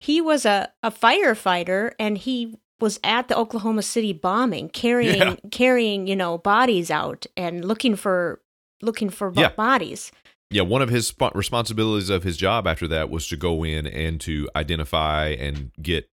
he 0.00 0.20
was 0.20 0.44
a 0.44 0.72
a 0.82 0.90
firefighter, 0.90 1.92
and 1.98 2.18
he 2.18 2.56
was 2.80 3.00
at 3.02 3.26
the 3.28 3.36
Oklahoma 3.36 3.82
City 3.82 4.12
bombing, 4.12 4.68
carrying 4.68 5.16
Yeah. 5.16 5.36
carrying 5.50 6.06
you 6.06 6.16
know 6.16 6.38
bodies 6.38 6.90
out 6.90 7.26
and 7.36 7.64
looking 7.64 7.96
for 7.96 8.40
looking 8.82 9.10
for 9.10 9.32
Yeah. 9.34 9.50
bodies. 9.50 10.12
Yeah, 10.50 10.62
one 10.62 10.82
of 10.82 10.88
his 10.88 11.08
sp- 11.12 11.34
responsibilities 11.34 12.10
of 12.10 12.22
his 12.22 12.36
job 12.36 12.66
after 12.66 12.88
that 12.88 13.10
was 13.10 13.26
to 13.28 13.36
go 13.36 13.64
in 13.64 13.86
and 13.86 14.20
to 14.22 14.48
identify 14.56 15.28
and 15.28 15.70
get 15.82 16.08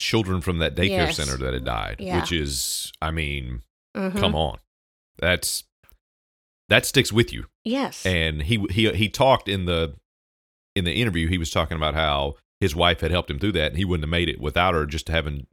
children 0.00 0.40
from 0.40 0.58
that 0.58 0.74
daycare 0.74 0.88
Yes. 1.08 1.16
center 1.16 1.36
that 1.38 1.52
had 1.54 1.64
died, 1.64 1.96
Yeah. 1.98 2.20
which 2.20 2.32
is, 2.32 2.92
I 3.02 3.10
mean, 3.10 3.62
Mhm. 3.96 4.18
come 4.18 4.34
on, 4.34 4.58
that's 5.18 5.64
that 6.68 6.84
sticks 6.86 7.12
with 7.12 7.32
you. 7.32 7.46
Yes. 7.64 8.04
and 8.06 8.42
he 8.42 8.64
he 8.70 8.90
he 8.92 9.08
talked 9.08 9.48
in 9.48 9.66
the 9.66 9.94
in 10.74 10.84
the 10.84 10.92
interview 10.94 11.28
he 11.28 11.36
was 11.38 11.50
talking 11.50 11.76
about 11.76 11.94
how 11.94 12.36
his 12.60 12.74
wife 12.74 13.00
had 13.00 13.10
helped 13.10 13.30
him 13.30 13.38
through 13.38 13.52
that 13.52 13.68
and 13.72 13.76
he 13.76 13.84
wouldn't 13.84 14.04
have 14.04 14.10
made 14.10 14.28
it 14.28 14.40
without 14.40 14.72
her 14.74 14.86
just 14.86 15.08
having 15.08 15.46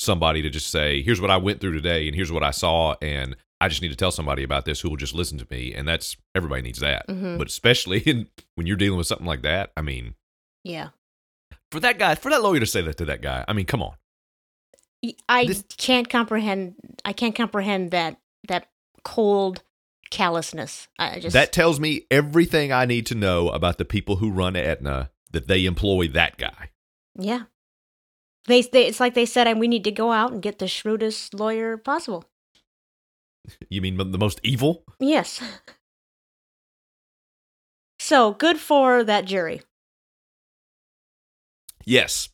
somebody 0.00 0.40
to 0.42 0.48
just 0.50 0.68
say 0.68 1.02
here's 1.02 1.20
what 1.20 1.30
I 1.30 1.36
went 1.36 1.60
through 1.60 1.74
today 1.74 2.06
and 2.06 2.16
here's 2.16 2.32
what 2.32 2.42
I 2.42 2.50
saw 2.52 2.94
and 3.02 3.36
I 3.60 3.68
just 3.68 3.82
need 3.82 3.90
to 3.90 3.96
tell 3.96 4.10
somebody 4.10 4.42
about 4.42 4.64
this 4.64 4.80
who 4.80 4.88
will 4.88 4.96
just 4.96 5.14
listen 5.14 5.36
to 5.38 5.46
me 5.50 5.74
and 5.74 5.86
that's 5.86 6.16
everybody 6.34 6.62
needs 6.62 6.78
that 6.80 7.06
Mhm. 7.06 7.36
but 7.36 7.46
especially 7.48 7.98
in, 8.06 8.28
when 8.54 8.66
you're 8.66 8.76
dealing 8.78 8.96
with 8.96 9.06
something 9.06 9.26
like 9.26 9.42
that 9.42 9.72
I 9.76 9.82
mean 9.82 10.14
yeah. 10.64 10.88
for 11.70 11.80
that 11.80 11.98
guy 11.98 12.14
for 12.14 12.30
that 12.30 12.42
lawyer 12.42 12.60
to 12.60 12.66
say 12.66 12.80
that 12.82 12.96
to 12.96 13.04
that 13.04 13.20
guy 13.20 13.44
I 13.46 13.52
mean 13.52 13.66
come 13.66 13.82
on 13.82 13.92
I 15.28 15.46
This- 15.46 15.64
can't 15.78 16.08
comprehend. 16.10 16.74
I 17.04 17.12
can't 17.12 17.34
comprehend 17.34 17.90
that 17.90 18.18
that 18.48 18.68
cold 19.04 19.62
callousness. 20.10 20.88
I 20.98 21.16
I 21.16 21.20
just 21.20 21.32
that 21.34 21.52
tells 21.52 21.78
me 21.78 22.06
everything 22.10 22.72
I 22.72 22.84
need 22.86 23.06
to 23.06 23.14
know 23.14 23.48
about 23.50 23.78
the 23.78 23.84
people 23.84 24.16
who 24.16 24.30
run 24.30 24.56
Aetna 24.56 25.10
that 25.30 25.46
they 25.46 25.64
employ 25.66 26.08
that 26.08 26.36
guy 26.38 26.70
yeah. 27.18 27.42
They, 28.46 28.62
they 28.62 28.86
it's 28.86 29.00
like 29.00 29.14
they 29.14 29.26
said, 29.26 29.46
and 29.46 29.60
we 29.60 29.68
need 29.68 29.84
to 29.84 29.92
go 29.92 30.12
out 30.12 30.32
and 30.32 30.42
get 30.42 30.58
the 30.58 30.68
shrewdest 30.68 31.34
lawyer 31.34 31.76
possible. 31.76 32.24
you 33.68 33.80
mean 33.80 33.96
the 33.96 34.18
most 34.18 34.40
evil 34.42 34.84
Yes. 34.98 35.40
So 37.98 38.32
good 38.32 38.58
for 38.58 39.04
that 39.04 39.26
jury. 39.26 39.60
Yes. 41.84 42.30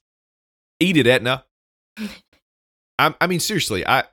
Eat 0.78 0.96
it, 0.96 1.06
Aetna. 1.06 1.44
I, 2.98 3.14
I 3.20 3.26
mean, 3.26 3.40
seriously, 3.40 3.86
I 3.86 4.04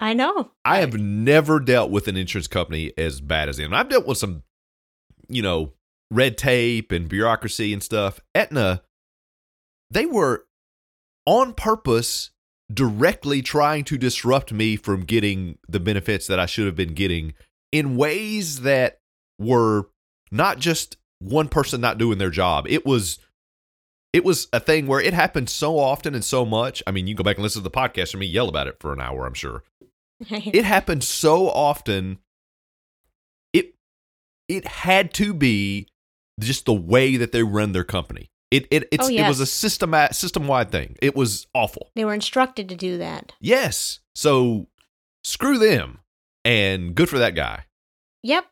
I 0.00 0.12
know. 0.12 0.50
I 0.64 0.78
have 0.78 0.94
never 0.94 1.60
dealt 1.60 1.90
with 1.90 2.08
an 2.08 2.16
insurance 2.16 2.48
company 2.48 2.92
as 2.98 3.20
bad 3.20 3.48
as 3.48 3.58
them. 3.58 3.72
I've 3.72 3.88
dealt 3.88 4.06
with 4.06 4.18
some, 4.18 4.42
you 5.28 5.42
know, 5.42 5.74
red 6.10 6.36
tape 6.36 6.90
and 6.90 7.08
bureaucracy 7.08 7.72
and 7.72 7.82
stuff. 7.82 8.18
Aetna, 8.34 8.82
they 9.90 10.06
were 10.06 10.46
on 11.26 11.54
purpose 11.54 12.30
directly 12.72 13.42
trying 13.42 13.84
to 13.84 13.98
disrupt 13.98 14.52
me 14.52 14.76
from 14.76 15.02
getting 15.02 15.58
the 15.68 15.80
benefits 15.80 16.26
that 16.28 16.38
I 16.38 16.46
should 16.46 16.66
have 16.66 16.76
been 16.76 16.94
getting 16.94 17.34
in 17.72 17.96
ways 17.96 18.60
that 18.62 19.00
were 19.38 19.88
not 20.30 20.58
just 20.58 20.96
one 21.18 21.48
person 21.48 21.80
not 21.80 21.98
doing 21.98 22.18
their 22.18 22.30
job. 22.30 22.66
It 22.68 22.86
was 22.86 23.18
it 24.12 24.24
was 24.24 24.48
a 24.52 24.60
thing 24.60 24.86
where 24.86 25.00
it 25.00 25.14
happened 25.14 25.48
so 25.48 25.78
often 25.78 26.14
and 26.14 26.24
so 26.24 26.44
much. 26.44 26.82
I 26.86 26.90
mean, 26.90 27.06
you 27.06 27.14
can 27.14 27.22
go 27.22 27.28
back 27.28 27.36
and 27.36 27.44
listen 27.44 27.62
to 27.62 27.68
the 27.68 27.70
podcast 27.70 28.12
and 28.12 28.20
me 28.20 28.26
yell 28.26 28.48
about 28.48 28.66
it 28.66 28.76
for 28.80 28.92
an 28.92 29.00
hour, 29.00 29.26
I'm 29.26 29.34
sure 29.34 29.62
it 30.28 30.64
happened 30.64 31.02
so 31.04 31.48
often 31.48 32.18
it 33.52 33.74
it 34.48 34.66
had 34.66 35.14
to 35.14 35.32
be 35.32 35.88
just 36.38 36.66
the 36.66 36.74
way 36.74 37.16
that 37.16 37.32
they 37.32 37.42
run 37.42 37.72
their 37.72 37.84
company 37.84 38.29
it 38.50 38.66
it 38.70 38.88
it's, 38.90 39.06
Oh, 39.06 39.10
it 39.10 39.26
was 39.28 39.40
a 39.40 39.42
yes. 39.42 39.50
system 39.50 39.94
system 40.12 40.46
wide 40.46 40.70
thing 40.70 40.96
it 41.02 41.14
was 41.16 41.46
awful 41.54 41.90
they 41.94 42.04
were 42.04 42.14
instructed 42.14 42.68
to 42.68 42.76
do 42.76 42.98
that. 42.98 43.32
yes 43.40 44.00
so 44.14 44.66
screw 45.24 45.58
them 45.58 45.98
and 46.44 46.94
good 46.94 47.08
for 47.08 47.18
that 47.18 47.34
guy 47.34 47.64
Yep. 48.22 48.44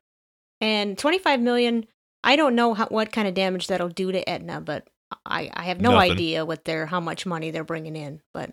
And 0.63 0.97
25 0.99 1.41
million, 1.41 1.87
I 2.25 2.35
don't 2.35 2.55
know 2.55 2.73
how, 2.75 2.87
what 2.87 3.13
kind 3.13 3.29
of 3.29 3.35
damage 3.35 3.67
that'll 3.67 3.91
do 3.91 4.11
to 4.11 4.27
Aetna, 4.29 4.63
but 4.63 4.89
I, 5.27 5.51
I 5.53 5.65
have 5.65 5.81
no 5.81 5.93
Nothing. 5.93 6.13
idea 6.13 6.45
what 6.47 6.65
they're 6.65 6.87
how 6.87 7.01
much 7.01 7.27
money 7.27 7.51
they're 7.51 7.65
bringing 7.65 7.95
in, 7.95 8.21
but 8.33 8.53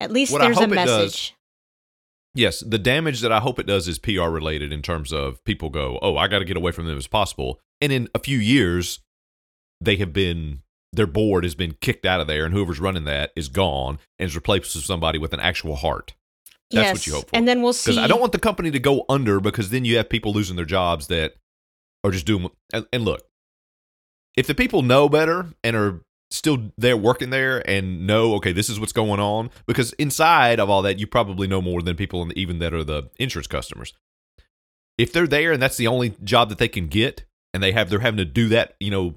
at 0.00 0.10
least 0.10 0.32
What 0.32 0.40
there's 0.40 0.58
a 0.58 0.62
it 0.64 0.70
does- 0.70 0.86
message. 0.86 1.34
yes 2.34 2.60
the 2.60 2.78
damage 2.78 3.20
that 3.20 3.30
i 3.30 3.38
hope 3.40 3.58
it 3.58 3.66
does 3.66 3.86
is 3.86 3.98
pr 3.98 4.10
related 4.22 4.72
in 4.72 4.82
terms 4.82 5.12
of 5.12 5.42
people 5.44 5.70
go 5.70 5.98
oh 6.02 6.16
i 6.16 6.26
got 6.26 6.40
to 6.40 6.44
get 6.44 6.56
away 6.56 6.72
from 6.72 6.86
them 6.86 6.98
as 6.98 7.06
possible 7.06 7.60
and 7.80 7.92
in 7.92 8.08
a 8.14 8.18
few 8.18 8.38
years 8.38 8.98
they 9.80 9.96
have 9.96 10.12
been 10.12 10.62
their 10.94 11.06
board 11.06 11.44
has 11.44 11.54
been 11.54 11.76
kicked 11.80 12.06
out 12.06 12.20
of 12.20 12.26
there 12.26 12.44
and 12.44 12.54
whoever's 12.54 12.80
running 12.80 13.04
that 13.04 13.30
is 13.36 13.48
gone 13.48 13.98
and 14.18 14.28
is 14.28 14.34
replaced 14.34 14.74
with 14.74 14.84
somebody 14.84 15.18
with 15.18 15.32
an 15.32 15.40
actual 15.40 15.76
heart 15.76 16.14
That's 16.70 16.88
what 16.88 16.94
yes. 16.94 17.06
you 17.06 17.12
hope 17.14 17.30
for. 17.30 17.36
And 17.36 17.46
then 17.46 17.62
we'll 17.62 17.72
see. 17.72 17.92
because 17.92 18.04
I 18.04 18.06
don't 18.06 18.20
want 18.20 18.32
the 18.32 18.38
company 18.38 18.70
to 18.70 18.78
go 18.78 19.04
under 19.08 19.40
because 19.40 19.70
then 19.70 19.84
you 19.84 19.96
have 19.96 20.08
people 20.08 20.32
losing 20.32 20.56
their 20.56 20.64
jobs 20.64 21.08
that 21.08 21.34
are 22.02 22.10
just 22.10 22.26
doing. 22.26 22.50
And, 22.72 22.86
and 22.92 23.04
look, 23.04 23.22
if 24.36 24.46
the 24.46 24.54
people 24.54 24.82
know 24.82 25.08
better 25.08 25.46
and 25.62 25.76
are 25.76 26.00
still 26.30 26.72
there 26.76 26.96
working 26.96 27.30
there 27.30 27.68
and 27.68 28.06
know, 28.06 28.34
okay, 28.34 28.52
this 28.52 28.68
is 28.68 28.80
what's 28.80 28.92
going 28.92 29.20
on, 29.20 29.50
because 29.66 29.92
inside 29.94 30.58
of 30.58 30.68
all 30.68 30.82
that, 30.82 30.98
you 30.98 31.06
probably 31.06 31.46
know 31.46 31.62
more 31.62 31.82
than 31.82 31.96
people 31.96 32.24
the, 32.24 32.38
even 32.38 32.58
that 32.58 32.74
are 32.74 32.84
the 32.84 33.10
insurance 33.18 33.46
customers. 33.46 33.92
If 34.98 35.12
they're 35.12 35.26
there 35.26 35.52
and 35.52 35.62
that's 35.62 35.76
the 35.76 35.86
only 35.86 36.14
job 36.22 36.48
that 36.48 36.58
they 36.58 36.68
can 36.68 36.88
get, 36.88 37.24
and 37.52 37.62
they 37.62 37.70
have 37.70 37.88
they're 37.88 38.00
having 38.00 38.18
to 38.18 38.24
do 38.24 38.48
that, 38.48 38.74
you 38.80 38.90
know, 38.90 39.14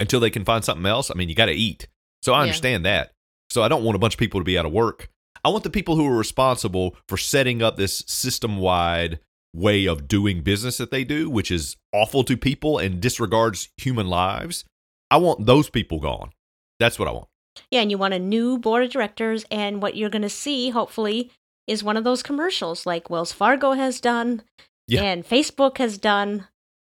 until 0.00 0.18
they 0.20 0.30
can 0.30 0.44
find 0.44 0.64
something 0.64 0.86
else. 0.86 1.10
I 1.10 1.14
mean, 1.14 1.28
you 1.28 1.34
got 1.36 1.46
to 1.46 1.52
eat, 1.52 1.86
so 2.22 2.32
I 2.32 2.38
Yeah. 2.38 2.42
understand 2.42 2.84
that. 2.86 3.12
So 3.50 3.62
I 3.62 3.68
don't 3.68 3.84
want 3.84 3.96
a 3.96 3.98
bunch 3.98 4.14
of 4.14 4.18
people 4.18 4.40
to 4.40 4.44
be 4.44 4.58
out 4.58 4.66
of 4.66 4.72
work. 4.72 5.08
I 5.44 5.48
want 5.50 5.64
the 5.64 5.70
people 5.70 5.96
who 5.96 6.06
are 6.06 6.16
responsible 6.16 6.96
for 7.08 7.16
setting 7.16 7.62
up 7.62 7.76
this 7.76 8.04
system 8.06 8.58
wide 8.58 9.20
way 9.54 9.86
of 9.86 10.06
doing 10.06 10.42
business 10.42 10.76
that 10.78 10.90
they 10.90 11.02
do, 11.04 11.28
which 11.28 11.50
is 11.50 11.76
awful 11.92 12.22
to 12.24 12.36
people 12.36 12.78
and 12.78 13.00
disregards 13.00 13.68
human 13.76 14.08
lives. 14.08 14.64
I 15.10 15.16
want 15.16 15.46
those 15.46 15.68
people 15.70 15.98
gone. 15.98 16.30
That's 16.78 16.98
what 16.98 17.08
I 17.08 17.12
want. 17.12 17.26
Yeah, 17.70 17.80
and 17.80 17.90
you 17.90 17.98
want 17.98 18.14
a 18.14 18.18
new 18.18 18.58
board 18.58 18.84
of 18.84 18.90
directors, 18.90 19.44
and 19.50 19.82
what 19.82 19.96
you're 19.96 20.08
going 20.10 20.22
to 20.22 20.28
see, 20.28 20.70
hopefully, 20.70 21.30
is 21.66 21.82
one 21.82 21.96
of 21.96 22.04
those 22.04 22.22
commercials 22.22 22.86
like 22.86 23.10
Wells 23.10 23.32
Fargo 23.32 23.72
has 23.72 24.00
done 24.00 24.42
Yeah. 24.86 25.02
and 25.02 25.26
Facebook 25.26 25.78
has 25.78 25.98
done. 25.98 26.46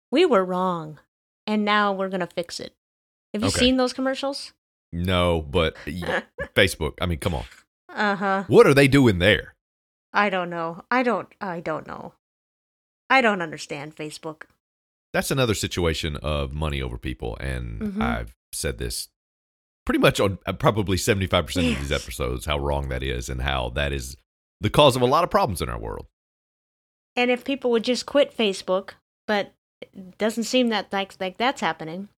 We 0.10 0.26
were 0.26 0.46
wrong, 0.46 1.00
and 1.46 1.66
now 1.66 1.92
we're 1.92 2.10
going 2.10 2.22
to 2.22 2.28
fix 2.28 2.60
it. 2.62 2.74
Have 3.34 3.42
you 3.42 3.48
Okay. 3.50 3.60
seen 3.60 3.78
those 3.78 3.94
commercials? 3.94 4.54
No, 4.92 5.42
but 5.42 5.76
Facebook. 6.56 6.94
I 7.02 7.06
mean, 7.06 7.20
come 7.20 7.34
on. 7.36 7.46
Uh 7.90 8.16
huh. 8.16 8.44
What 8.48 8.68
are 8.68 8.74
they 8.74 8.88
doing 8.88 9.20
there? 9.20 9.56
I 10.14 10.30
don't 10.30 10.50
know. 10.50 10.84
I 10.92 11.02
don't. 11.04 11.28
I 11.42 11.60
don't 11.60 11.88
know. 11.88 12.14
I 13.10 13.22
don't 13.22 13.42
understand 13.42 13.96
Facebook. 13.96 14.44
That's 15.14 15.32
another 15.32 15.54
situation 15.56 16.16
of 16.18 16.54
money 16.54 16.82
over 16.82 16.98
people. 16.98 17.38
And 17.38 17.82
Mhm. 17.82 18.02
I've 18.02 18.36
said 18.52 18.78
this 18.78 19.10
pretty 19.86 20.00
much 20.00 20.20
on 20.20 20.38
uh, 20.46 20.54
probably 20.54 20.98
75% 20.98 21.72
of 21.74 21.80
these 21.80 21.92
episodes, 21.92 22.46
how 22.46 22.58
wrong 22.58 22.90
that 22.90 23.04
is 23.04 23.30
and 23.30 23.42
how 23.42 23.70
that 23.72 23.92
is 23.92 24.16
the 24.62 24.70
cause 24.70 24.96
of 24.96 25.02
a 25.02 25.06
lot 25.08 25.24
of 25.24 25.30
problems 25.30 25.62
in 25.62 25.70
our 25.70 25.80
world. 25.80 26.08
And 27.16 27.30
if 27.30 27.44
people 27.44 27.70
would 27.72 27.84
just 27.84 28.06
quit 28.06 28.36
Facebook, 28.36 28.92
but 29.28 29.54
it 29.82 30.18
doesn't 30.18 30.46
seem 30.46 30.70
that 30.70 30.92
like 30.94 31.16
like 31.20 31.38
that's 31.38 31.62
happening. 31.62 32.10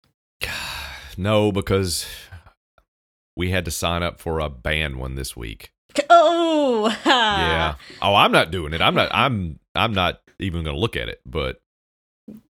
No, 1.16 1.52
because 1.52 2.06
we 3.36 3.50
had 3.50 3.64
to 3.64 3.70
sign 3.70 4.02
up 4.02 4.20
for 4.20 4.40
a 4.40 4.48
band 4.48 4.96
one 4.96 5.14
this 5.14 5.36
week. 5.36 5.70
Oh, 6.10 6.88
yeah. 7.06 7.74
Oh, 8.02 8.14
I'm 8.14 8.32
not 8.32 8.50
doing 8.50 8.72
it. 8.72 8.80
I'm 8.80 8.94
not. 8.94 9.08
I'm. 9.12 9.60
I'm 9.74 9.92
not 9.92 10.20
even 10.40 10.64
going 10.64 10.74
to 10.74 10.80
look 10.80 10.96
at 10.96 11.08
it. 11.08 11.20
But 11.24 11.60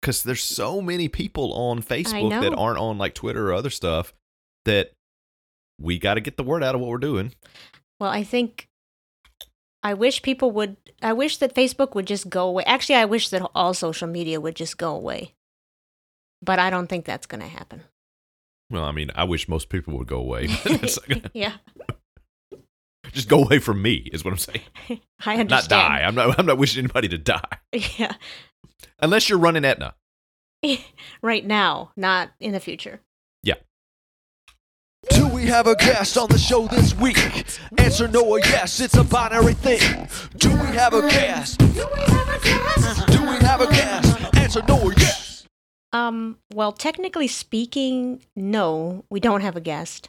because 0.01 0.23
there's 0.23 0.43
so 0.43 0.81
many 0.81 1.09
people 1.09 1.53
on 1.53 1.83
Facebook 1.83 2.41
that 2.41 2.55
aren't 2.55 2.79
on 2.79 2.99
like 2.99 3.15
Twitter 3.15 3.49
or 3.51 3.55
other 3.55 3.71
stuff 3.71 4.13
that 4.65 4.93
we 5.81 5.99
got 5.99 6.15
to 6.15 6.21
get 6.21 6.37
the 6.37 6.45
word 6.45 6.63
out 6.63 6.75
of 6.75 6.81
what 6.81 6.91
we're 6.91 6.99
doing. 6.99 7.33
Well, 7.99 8.11
I 8.11 8.23
think 8.23 8.69
I 9.83 9.95
wish 9.95 10.23
people 10.23 10.51
would. 10.53 10.77
I 11.03 11.13
wish 11.13 11.39
that 11.39 11.55
Facebook 11.55 11.95
would 11.95 12.07
just 12.07 12.29
go 12.29 12.47
away. 12.49 12.65
Actually, 12.65 12.97
I 12.97 13.07
wish 13.07 13.29
that 13.31 13.49
all 13.55 13.75
social 13.75 14.09
media 14.09 14.41
would 14.41 14.55
just 14.55 14.79
go 14.79 14.95
away. 14.95 15.35
But 16.41 16.59
I 16.59 16.71
don't 16.71 16.89
think 16.89 17.05
that's 17.05 17.27
going 17.27 17.41
to 17.41 17.49
happen. 17.49 17.83
Well, 18.73 18.85
I 18.85 18.91
mean, 18.93 19.11
I 19.15 19.25
wish 19.25 19.49
most 19.49 19.69
people 19.69 19.97
would 19.99 20.09
go 20.09 20.17
away. 20.17 20.49
Yeah, 21.35 21.53
Just 23.13 23.29
go 23.29 23.45
away 23.45 23.59
from 23.59 23.83
me 23.83 24.09
is 24.13 24.25
what 24.25 24.33
I'm 24.33 24.39
saying. 24.39 24.61
I 25.27 25.37
understand. 25.37 25.51
Not 25.51 25.69
die. 25.69 26.01
I'm 26.03 26.15
not. 26.15 26.39
I'm 26.39 26.47
not 26.47 26.57
wishing 26.59 26.79
anybody 26.81 27.07
to 27.09 27.19
die 27.19 27.59
Yeah, 27.99 28.15
unless 29.01 29.29
you're 29.29 29.39
running 29.39 29.65
Aetna. 29.65 29.95
right 31.23 31.45
now, 31.45 31.91
not 31.97 32.31
in 32.41 32.53
the 32.53 32.61
future. 32.61 33.01
Yeah. 33.43 33.55
Do 35.11 35.27
we 35.29 35.43
have 35.47 35.67
a 35.67 35.75
guest 35.75 36.17
on 36.17 36.29
the 36.31 36.39
show 36.39 36.67
this 36.69 36.95
week? 36.97 37.19
Answer 37.77 38.09
no 38.09 38.25
or 38.25 38.39
yes, 38.39 38.81
it's 38.81 38.97
a 38.97 39.05
binary 39.05 39.55
thing. 39.55 40.09
Do 40.39 40.51
we 40.51 40.69
have 40.77 40.95
a 40.95 41.03
guest? 41.03 41.59
Do 41.59 41.67
we 41.67 42.01
have 42.01 42.29
a 42.29 42.39
guest? 42.43 43.07
Do 43.09 43.21
we 43.23 43.37
have 43.45 43.61
a 43.61 43.67
guest? 43.67 44.37
Answer 44.37 44.63
no 44.69 44.81
or 44.81 44.93
yes. 44.95 45.22
Um, 45.93 46.39
well, 46.53 46.73
technically 46.73 47.29
speaking, 47.29 48.23
no, 48.35 49.05
we 49.11 49.21
don't 49.21 49.43
have 49.43 49.57
a 49.57 49.61
guest. 49.61 50.09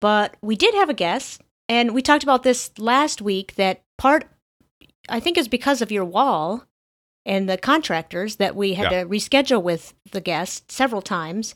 But 0.00 0.36
we 0.42 0.56
did 0.56 0.74
have 0.74 0.90
a 0.90 0.94
guest, 0.94 1.40
and 1.68 1.94
we 1.94 2.02
talked 2.02 2.22
about 2.22 2.42
this 2.42 2.70
last 2.78 3.22
week 3.22 3.54
that 3.54 3.82
part 3.98 4.26
I 5.08 5.20
think 5.20 5.38
is 5.38 5.48
because 5.48 5.80
of 5.82 5.90
your 5.92 6.04
wall 6.04 6.64
and 7.24 7.48
the 7.48 7.56
contractors 7.56 8.36
that 8.36 8.54
we 8.56 8.74
had 8.74 8.90
Yeah. 8.92 9.02
to 9.04 9.08
reschedule 9.08 9.62
with 9.62 9.94
the 10.12 10.20
guest 10.20 10.70
several 10.70 11.00
times. 11.00 11.54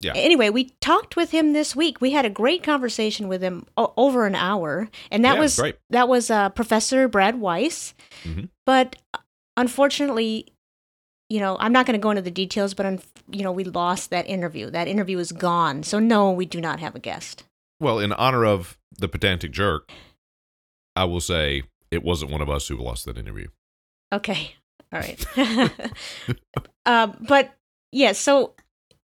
Yeah. 0.00 0.12
Anyway, 0.14 0.50
we 0.50 0.70
talked 0.80 1.14
with 1.16 1.32
him 1.32 1.52
this 1.52 1.76
week. 1.76 2.00
We 2.00 2.12
had 2.12 2.24
a 2.24 2.30
great 2.30 2.62
conversation 2.62 3.28
with 3.28 3.42
him 3.42 3.66
o- 3.76 3.92
over 3.96 4.24
an 4.26 4.34
hour, 4.34 4.88
and 5.10 5.24
that 5.24 5.34
Yeah, 5.34 5.40
was 5.40 5.56
great. 5.58 5.76
that 5.90 6.08
was 6.08 6.30
uh, 6.30 6.48
Professor 6.50 7.06
Brad 7.08 7.40
Weiss. 7.40 7.92
Mhm. 8.24 8.48
But 8.66 8.96
uh, 9.14 9.18
unfortunately, 9.56 10.46
you 11.32 11.40
know, 11.40 11.56
I'm 11.58 11.72
not 11.72 11.86
going 11.86 11.98
to 11.98 12.02
go 12.02 12.10
into 12.10 12.20
the 12.20 12.30
details, 12.30 12.74
but 12.74 12.84
un- 12.84 13.00
you 13.30 13.42
know, 13.42 13.52
we 13.52 13.64
lost 13.64 14.10
that 14.10 14.26
interview. 14.26 14.68
That 14.68 14.86
interview 14.86 15.18
is 15.18 15.32
gone. 15.32 15.82
So 15.82 15.98
no, 15.98 16.30
we 16.30 16.44
do 16.44 16.60
not 16.60 16.78
have 16.80 16.94
a 16.94 16.98
guest. 16.98 17.44
Well, 17.80 17.98
in 17.98 18.12
honor 18.12 18.44
of 18.44 18.76
the 18.98 19.08
pedantic 19.08 19.50
jerk, 19.50 19.90
I 20.94 21.04
will 21.04 21.20
say 21.20 21.62
it 21.90 22.04
wasn't 22.04 22.32
one 22.32 22.42
of 22.42 22.50
us 22.50 22.68
who 22.68 22.76
lost 22.76 23.06
that 23.06 23.16
interview. 23.16 23.48
Okay. 24.12 24.56
All 24.92 25.00
right. 25.00 25.26
um, 26.86 27.16
but 27.26 27.54
yeah, 27.92 28.12
so 28.12 28.52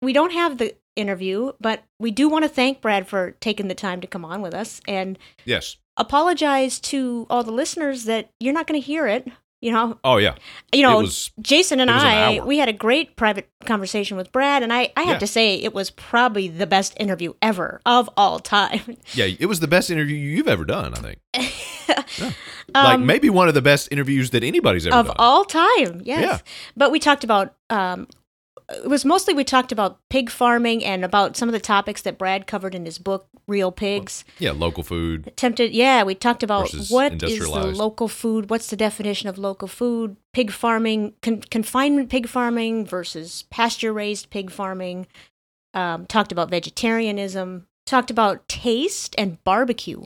we 0.04 0.14
don't 0.14 0.34
have 0.34 0.60
the 0.60 0.76
interview, 0.96 1.54
but 1.60 1.84
we 2.00 2.12
do 2.12 2.30
want 2.30 2.44
to 2.44 2.50
thank 2.50 2.80
Brad 2.80 3.08
for 3.08 3.32
taking 3.40 3.70
the 3.70 3.74
time 3.76 4.02
to 4.02 4.08
come 4.08 4.24
on 4.24 4.44
with 4.44 4.54
us 4.54 4.82
and 4.88 5.18
Yes. 5.46 5.78
apologize 5.98 6.80
to 6.82 7.26
all 7.32 7.44
the 7.44 7.52
listeners 7.52 8.04
that 8.06 8.30
you're 8.40 8.54
not 8.54 8.68
going 8.68 8.80
to 8.80 8.86
hear 8.86 9.08
it. 9.08 9.28
You 9.64 9.72
know, 9.72 9.98
Oh 10.04 10.18
yeah. 10.18 10.36
you 10.74 10.82
know, 10.82 10.98
was 10.98 11.32
Jason 11.40 11.80
and 11.80 11.90
was 11.90 12.04
an 12.04 12.08
I, 12.10 12.40
we 12.44 12.58
had 12.58 12.68
a 12.68 12.74
great 12.74 13.16
private 13.16 13.50
conversation 13.66 14.18
with 14.18 14.30
Brad, 14.34 14.62
and 14.62 14.74
I, 14.74 14.92
I 14.98 15.04
have 15.04 15.14
Yeah. 15.16 15.20
to 15.20 15.28
say 15.28 15.56
it 15.56 15.74
was 15.74 15.90
probably 15.90 16.50
the 16.50 16.68
best 16.68 16.94
interview 17.00 17.34
ever 17.42 17.80
of 17.86 18.10
all 18.18 18.40
time. 18.40 18.98
yeah. 19.14 19.28
It 19.40 19.46
was 19.46 19.62
the 19.62 19.68
best 19.70 19.90
interview 19.90 20.18
you've 20.18 20.50
ever 20.50 20.66
done. 20.66 20.94
I 20.94 21.00
think. 21.00 21.20
like 22.76 22.96
Um, 22.96 23.06
maybe 23.06 23.30
one 23.30 23.48
of 23.48 23.54
the 23.54 23.62
best 23.62 23.88
interviews 23.92 24.32
that 24.32 24.44
anybody's 24.44 24.86
ever 24.86 24.98
of 24.98 25.06
done. 25.08 25.16
all 25.18 25.46
time. 25.46 26.02
Yes. 26.04 26.22
Yeah. 26.24 26.40
But 26.76 26.92
we 26.92 27.00
talked 27.00 27.24
about 27.24 27.56
um 27.70 28.08
it 28.70 28.90
was 28.90 29.06
mostly 29.06 29.34
we 29.34 29.44
talked 29.44 29.72
about 29.72 30.00
pig 30.10 30.30
farming 30.30 30.84
and 30.84 31.04
about 31.04 31.36
some 31.38 31.50
of 31.50 31.54
the 31.54 31.60
topics 31.60 32.02
that 32.04 32.18
Brad 32.18 32.48
covered 32.48 32.76
in 32.76 32.86
his 32.86 32.98
book 32.98 33.28
Real 33.48 33.72
Pigs. 33.72 34.24
yeah, 34.40 34.52
local 34.52 34.84
food. 34.84 35.28
Attempted 35.28 35.72
yeah, 35.74 36.04
we 36.04 36.16
talked 36.16 36.44
about 36.44 36.72
what 36.90 37.22
is 37.24 37.40
the 37.40 37.74
local 37.76 38.08
food, 38.08 38.50
what's 38.50 38.70
the 38.70 38.76
definition 38.76 39.28
of 39.30 39.38
local 39.38 39.68
food, 39.68 40.18
pig 40.34 40.52
farming, 40.52 41.14
con- 41.22 41.42
confinement 41.42 42.10
pig 42.10 42.28
farming 42.28 42.86
versus 42.86 43.44
pasture 43.50 43.94
raised 43.94 44.30
pig 44.30 44.50
farming. 44.52 45.08
Um, 45.74 46.06
talked 46.06 46.32
about 46.32 46.52
vegetarianism, 46.52 47.66
talked 47.86 48.12
about 48.12 48.48
taste 48.48 49.16
and 49.18 49.44
barbecue. 49.44 50.04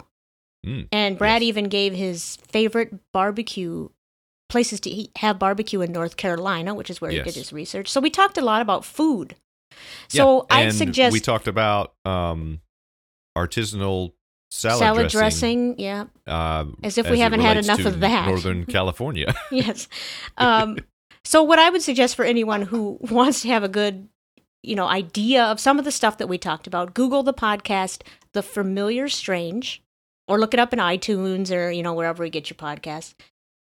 Mm, 0.65 0.87
And 0.91 1.17
Brad 1.17 1.41
yes. 1.41 1.49
even 1.49 1.65
gave 1.65 1.93
his 1.93 2.37
favorite 2.47 2.93
barbecue 3.11 3.89
places 4.49 4.79
to 4.81 4.89
eat, 4.89 5.11
have 5.17 5.39
barbecue 5.39 5.81
in 5.81 5.91
North 5.91 6.17
Carolina, 6.17 6.73
which 6.73 6.89
is 6.89 7.01
where 7.01 7.11
he 7.11 7.21
did 7.21 7.35
his 7.35 7.51
research. 7.51 7.89
So 7.89 7.99
we 7.99 8.09
talked 8.09 8.37
a 8.37 8.41
lot 8.41 8.61
about 8.61 8.85
food. 8.85 9.35
So 10.07 10.47
Yeah, 10.49 10.57
I'd 10.57 10.73
suggest 10.73 11.13
we 11.13 11.19
talked 11.19 11.47
about 11.47 11.93
um, 12.05 12.61
artisanal 13.37 14.13
salad, 14.49 14.79
salad 14.79 15.09
dressing. 15.09 15.73
dressing. 15.75 15.79
Yeah, 15.79 16.05
uh, 16.25 16.65
As 16.83 16.97
if 16.97 17.09
we 17.09 17.19
haven't 17.19 17.41
had 17.41 17.57
enough 17.57 17.85
of 17.85 17.99
that. 17.99 18.27
Northern 18.27 18.65
California. 18.65 19.33
yes. 19.51 19.87
Um, 20.37 20.79
so 21.23 21.43
what 21.43 21.59
I 21.59 21.69
would 21.69 21.81
suggest 21.81 22.15
for 22.15 22.25
anyone 22.25 22.61
who 22.63 22.97
wants 23.01 23.41
to 23.41 23.49
have 23.49 23.63
a 23.63 23.69
good, 23.69 24.07
you 24.63 24.75
know, 24.75 24.87
idea 24.87 25.43
of 25.43 25.59
some 25.59 25.77
of 25.77 25.85
the 25.85 25.91
stuff 25.91 26.17
that 26.17 26.27
we 26.27 26.37
talked 26.37 26.67
about, 26.67 26.93
Google 26.93 27.23
the 27.23 27.33
podcast, 27.33 28.01
The 28.33 28.41
Familiar 28.41 29.09
Strange, 29.09 29.83
or 30.27 30.39
look 30.39 30.53
it 30.53 30.59
up 30.59 30.73
in 30.73 30.79
iTunes 30.79 31.55
or 31.55 31.69
you 31.69 31.83
know 31.83 31.93
wherever 31.93 32.23
you 32.23 32.31
get 32.31 32.49
your 32.49 32.57
podcasts, 32.57 33.13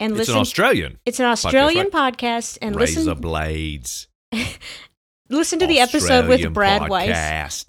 and 0.01 0.13
it's 0.13 0.21
listen. 0.21 0.35
an 0.35 0.41
Australian. 0.41 0.99
it's 1.07 1.21
an 1.21 1.27
Australian 1.27 1.89
right? 1.93 2.15
podcast, 2.15 2.59
and 2.61 2.75
Razor 2.75 3.01
listen 3.01 3.21
blades. 3.21 4.09
listen 5.29 5.59
to 5.59 5.67
the 5.67 5.79
episode 5.81 6.27
with 6.27 6.41
Australian 6.41 6.53
Brad 6.53 6.89
Weiss. 6.89 7.65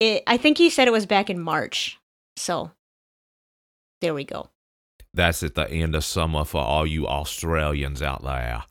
It, 0.00 0.22
I 0.26 0.38
think 0.38 0.58
he 0.58 0.70
said 0.70 0.88
it 0.88 0.92
was 0.92 1.06
back 1.06 1.30
in 1.30 1.38
March. 1.38 1.98
So 2.36 2.72
there 4.00 4.14
we 4.14 4.24
go. 4.24 4.50
That's 5.12 5.42
at 5.44 5.54
the 5.54 5.68
end 5.70 5.94
of 5.94 6.04
summer 6.04 6.44
for 6.44 6.60
all 6.60 6.86
you 6.86 7.06
Australians 7.06 8.02
out 8.02 8.24
there. 8.24 8.64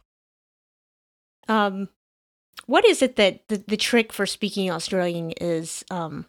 Um, 1.48 1.88
what 2.66 2.86
is 2.86 3.02
it 3.02 3.16
that 3.16 3.48
the, 3.48 3.64
the 3.68 3.78
trick 3.78 4.12
for 4.12 4.26
speaking 4.26 4.70
Australian 4.70 5.32
is 5.32 5.86
um, 5.90 6.26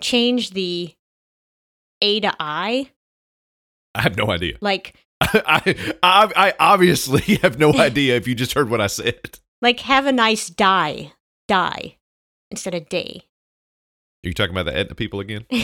change 0.00 0.50
the 0.50 0.94
A 2.00 2.20
to 2.20 2.32
I? 2.38 2.90
I 3.94 4.02
have 4.02 4.16
no 4.16 4.30
idea. 4.30 4.56
Like, 4.60 4.96
I, 5.46 5.92
I, 6.02 6.32
I 6.36 6.54
obviously 6.58 7.36
have 7.42 7.58
no 7.58 7.72
idea 7.78 8.16
if 8.16 8.26
you 8.26 8.34
just 8.34 8.52
heard 8.54 8.70
what 8.70 8.80
I 8.80 8.86
said. 8.86 9.38
like 9.60 9.80
have 9.80 10.06
a 10.06 10.12
nice 10.12 10.48
die, 10.48 11.12
die 11.48 11.96
instead 12.50 12.74
of 12.74 12.88
day. 12.88 13.22
Are 14.24 14.28
you 14.28 14.34
talking 14.34 14.54
about 14.54 14.66
the 14.66 14.76
Aetna 14.78 14.94
people 14.94 15.20
again? 15.20 15.46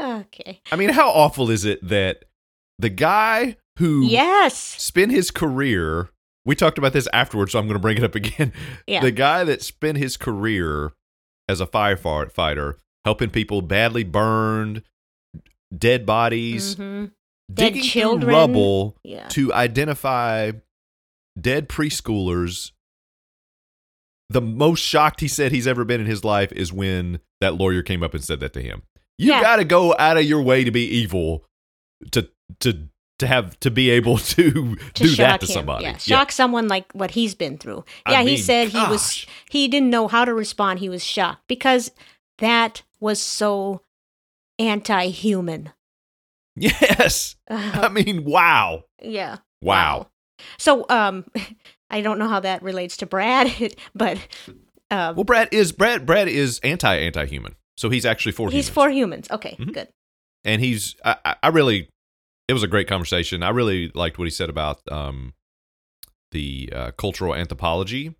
okay. 0.00 0.60
I 0.70 0.76
mean, 0.76 0.90
how 0.90 1.10
awful 1.10 1.50
is 1.50 1.64
it 1.64 1.86
that 1.86 2.24
the 2.78 2.88
guy 2.88 3.56
who 3.78 4.04
Yes. 4.06 4.56
spent 4.58 5.10
his 5.12 5.30
career, 5.30 6.10
we 6.44 6.54
talked 6.54 6.78
about 6.78 6.92
this 6.92 7.08
afterwards, 7.12 7.52
so 7.52 7.58
I'm 7.58 7.66
going 7.66 7.74
to 7.76 7.80
bring 7.82 7.98
it 7.98 8.04
up 8.04 8.14
again. 8.14 8.52
Yeah. 8.86 9.00
The 9.00 9.10
guy 9.10 9.44
that 9.44 9.62
spent 9.62 9.98
his 9.98 10.16
career 10.16 10.92
as 11.48 11.60
a 11.60 11.66
firefighter 11.66 12.76
helping 13.04 13.30
people 13.30 13.62
badly 13.62 14.04
burned, 14.04 14.82
dead 15.76 16.04
bodies, 16.06 16.76
Mhm. 16.76 17.12
Dead 17.52 17.72
digging 17.74 17.82
children. 17.82 18.20
through 18.22 18.32
rubble 18.32 18.96
Yeah. 19.04 19.28
to 19.28 19.52
identify 19.52 20.52
dead 21.40 21.68
preschoolers. 21.68 22.72
The 24.30 24.40
most 24.40 24.80
shocked 24.80 25.20
he 25.20 25.28
said 25.28 25.52
he's 25.52 25.66
ever 25.66 25.84
been 25.84 26.00
in 26.00 26.06
his 26.06 26.24
life 26.24 26.52
is 26.52 26.72
when 26.72 27.20
that 27.40 27.54
lawyer 27.56 27.82
came 27.82 28.02
up 28.02 28.14
and 28.14 28.24
said 28.24 28.40
that 28.40 28.52
to 28.54 28.62
him. 28.62 28.82
You 29.18 29.30
Yeah. 29.32 29.42
got 29.42 29.56
to 29.56 29.64
go 29.64 29.94
out 29.98 30.16
of 30.16 30.24
your 30.24 30.40
way 30.42 30.64
to 30.64 30.70
be 30.70 30.84
evil 30.86 31.44
to 32.12 32.28
to 32.60 32.88
to 33.18 33.26
have 33.28 33.60
to 33.60 33.70
be 33.70 33.88
able 33.90 34.18
to, 34.18 34.74
to 34.94 35.02
do 35.04 35.14
that 35.16 35.40
to 35.40 35.46
him. 35.46 35.52
somebody. 35.52 35.84
Yeah, 35.84 35.96
shock 35.98 36.32
someone 36.32 36.66
like 36.66 36.90
what 36.92 37.12
he's 37.12 37.34
been 37.36 37.56
through. 37.58 37.84
I 38.04 38.12
Yeah, 38.12 38.20
he 38.20 38.26
mean, 38.26 38.38
said 38.38 38.68
he 38.70 38.78
was 38.86 39.26
he 39.50 39.68
didn't 39.68 39.90
know 39.90 40.08
how 40.08 40.24
to 40.24 40.32
respond. 40.34 40.80
He 40.80 40.88
was 40.88 41.04
shocked 41.04 41.42
because 41.46 41.90
that 42.38 42.82
was 43.00 43.20
so 43.20 43.82
anti-human. 44.58 45.72
Yes. 46.56 47.36
I 47.48 47.88
mean, 47.88 48.24
wow. 48.24 48.84
yeah. 49.02 49.38
Wow. 49.62 50.08
So, 50.58 50.84
um, 50.88 51.24
I 51.90 52.00
don't 52.02 52.18
know 52.18 52.28
how 52.28 52.40
that 52.40 52.62
relates 52.62 52.96
to 52.98 53.06
Brad, 53.06 53.74
but 53.94 54.18
um, 54.90 55.16
Well, 55.16 55.24
Brad 55.24 55.48
is 55.52 55.72
Brad 55.72 56.04
Brad 56.06 56.28
is 56.28 56.58
anti 56.62 56.94
anti 56.94 57.26
human. 57.26 57.54
So 57.76 57.88
he's 57.90 58.04
actually 58.04 58.32
for 58.32 58.50
he's 58.50 58.66
humans. 58.68 58.74
for 58.74 58.90
humans. 58.90 59.30
Okay, 59.30 59.56
Mhm. 59.58 59.72
good. 59.72 59.88
and 60.44 60.60
he's 60.60 60.94
I, 61.04 61.16
I- 61.24 61.36
I 61.44 61.48
really 61.48 61.88
it 62.48 62.52
was 62.52 62.62
a 62.62 62.66
great 62.68 62.86
conversation. 62.88 63.42
I 63.42 63.50
really 63.50 63.90
liked 63.94 64.18
what 64.18 64.24
he 64.24 64.30
said 64.30 64.50
about 64.50 64.80
um 64.90 65.32
the 66.32 66.70
uh, 66.74 66.90
cultural 66.92 67.34
anthropology. 67.34 68.14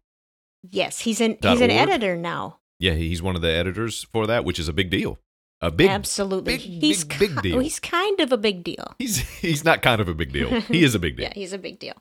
Yes, 0.70 1.00
he's 1.00 1.20
an 1.20 1.36
he's 1.42 1.60
an 1.60 1.70
org? 1.70 1.80
editor 1.88 2.16
now. 2.16 2.58
Yeah, 2.78 2.92
he's 2.92 3.22
one 3.22 3.36
of 3.36 3.42
the 3.42 3.50
editors 3.50 4.04
for 4.12 4.26
that, 4.26 4.44
which 4.44 4.58
is 4.58 4.68
a 4.68 4.72
big 4.72 4.90
deal. 4.90 5.18
A 5.64 5.70
big 5.70 5.88
Absolutely, 5.88 6.56
big, 6.56 6.60
he's 6.60 7.04
big, 7.04 7.18
big 7.20 7.42
deal. 7.42 7.60
He's 7.62 7.78
kind 7.78 8.18
of 8.18 8.32
a 8.32 8.36
big 8.36 8.64
deal. 8.64 8.94
He's 8.98 9.18
he's 9.18 9.64
not 9.64 9.80
kind 9.80 10.00
of 10.00 10.08
a 10.08 10.14
big 10.14 10.32
deal. 10.32 10.60
He 10.62 10.82
is 10.82 10.96
a 10.96 10.98
big 10.98 11.16
deal. 11.18 11.28
Yeah, 11.28 11.32
he's 11.34 11.52
a 11.52 11.58
big 11.58 11.78
deal. 11.78 11.94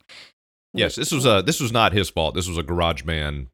Yes, 0.73 0.95
this 0.95 1.11
was 1.11 1.27
a 1.27 1.43
this 1.45 1.59
was 1.59 1.71
not 1.71 1.93
his 1.93 2.09
fault. 2.09 2.33
This 2.33 2.47
was 2.47 2.57
a 2.57 2.63
Garage 2.63 3.03
GarageBand 3.03 3.47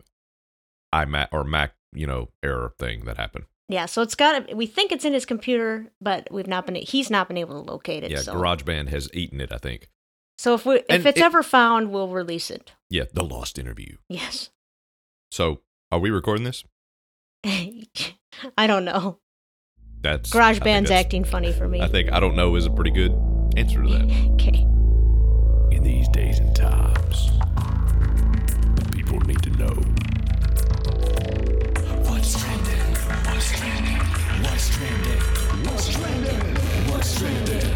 iMac 0.96 1.28
or 1.34 1.44
Mac, 1.44 1.74
you 1.92 2.08
know, 2.08 2.30
error 2.42 2.74
thing 2.80 3.04
that 3.06 3.18
happened. 3.18 3.46
Yeah, 3.70 3.86
so 3.86 4.02
it's 4.02 4.16
got. 4.16 4.56
We 4.56 4.66
think 4.66 4.94
it's 4.94 5.04
in 5.04 5.12
his 5.14 5.26
computer, 5.26 5.88
but 6.00 6.30
we've 6.32 6.48
not 6.48 6.66
been. 6.66 6.76
He's 6.76 7.10
not 7.10 7.28
been 7.28 7.38
able 7.38 7.62
to 7.62 7.70
locate 7.70 8.06
it. 8.06 8.12
Yeah, 8.12 8.22
so. 8.22 8.34
GarageBand 8.34 8.88
has 8.88 9.10
eaten 9.14 9.42
it, 9.42 9.52
I 9.52 9.58
think. 9.58 9.90
So 10.38 10.54
if 10.54 10.66
we 10.66 10.76
if 10.78 10.86
And 10.90 11.06
it's 11.06 11.18
it- 11.18 11.24
ever 11.24 11.44
found, 11.44 11.92
we'll 11.92 12.08
release 12.10 12.50
it. 12.50 12.72
Yeah, 12.90 13.04
the 13.12 13.24
lost 13.26 13.60
interview. 13.60 13.98
Yes. 14.08 14.52
So, 15.32 15.62
are 15.92 16.00
we 16.00 16.10
recording 16.12 16.46
this? 16.46 16.64
I 17.44 18.68
don't 18.68 18.86
know. 18.86 19.20
That's 20.02 20.34
I 20.34 20.54
think 20.54 20.64
GarageBand's 20.64 20.90
that's- 20.90 21.06
acting 21.06 21.24
funny 21.24 21.52
for 21.52 21.68
me. 21.68 21.82
I 21.82 21.88
think 21.88 22.12
I 22.12 22.20
don't 22.20 22.36
know 22.36 22.56
is 22.56 22.66
a 22.66 22.70
pretty 22.70 22.92
good 22.92 23.12
answer 23.58 23.82
to 23.84 23.90
that. 23.90 24.08
Okay. 24.38 24.66
In 25.76 25.84
these 25.84 26.08
days 26.10 26.40
and 26.40 26.56
times, 26.56 27.32
people 28.92 29.20
need 29.22 29.42
to 29.44 29.50
know 29.52 29.74
what's 32.08 32.40
trending. 32.42 32.80
What's 33.26 33.52
trending? 33.52 34.00
What's 34.44 34.70
trending? 34.70 35.20
What's 35.66 35.90
trending? 35.90 36.56
What's 36.88 37.20
trending? 37.20 37.68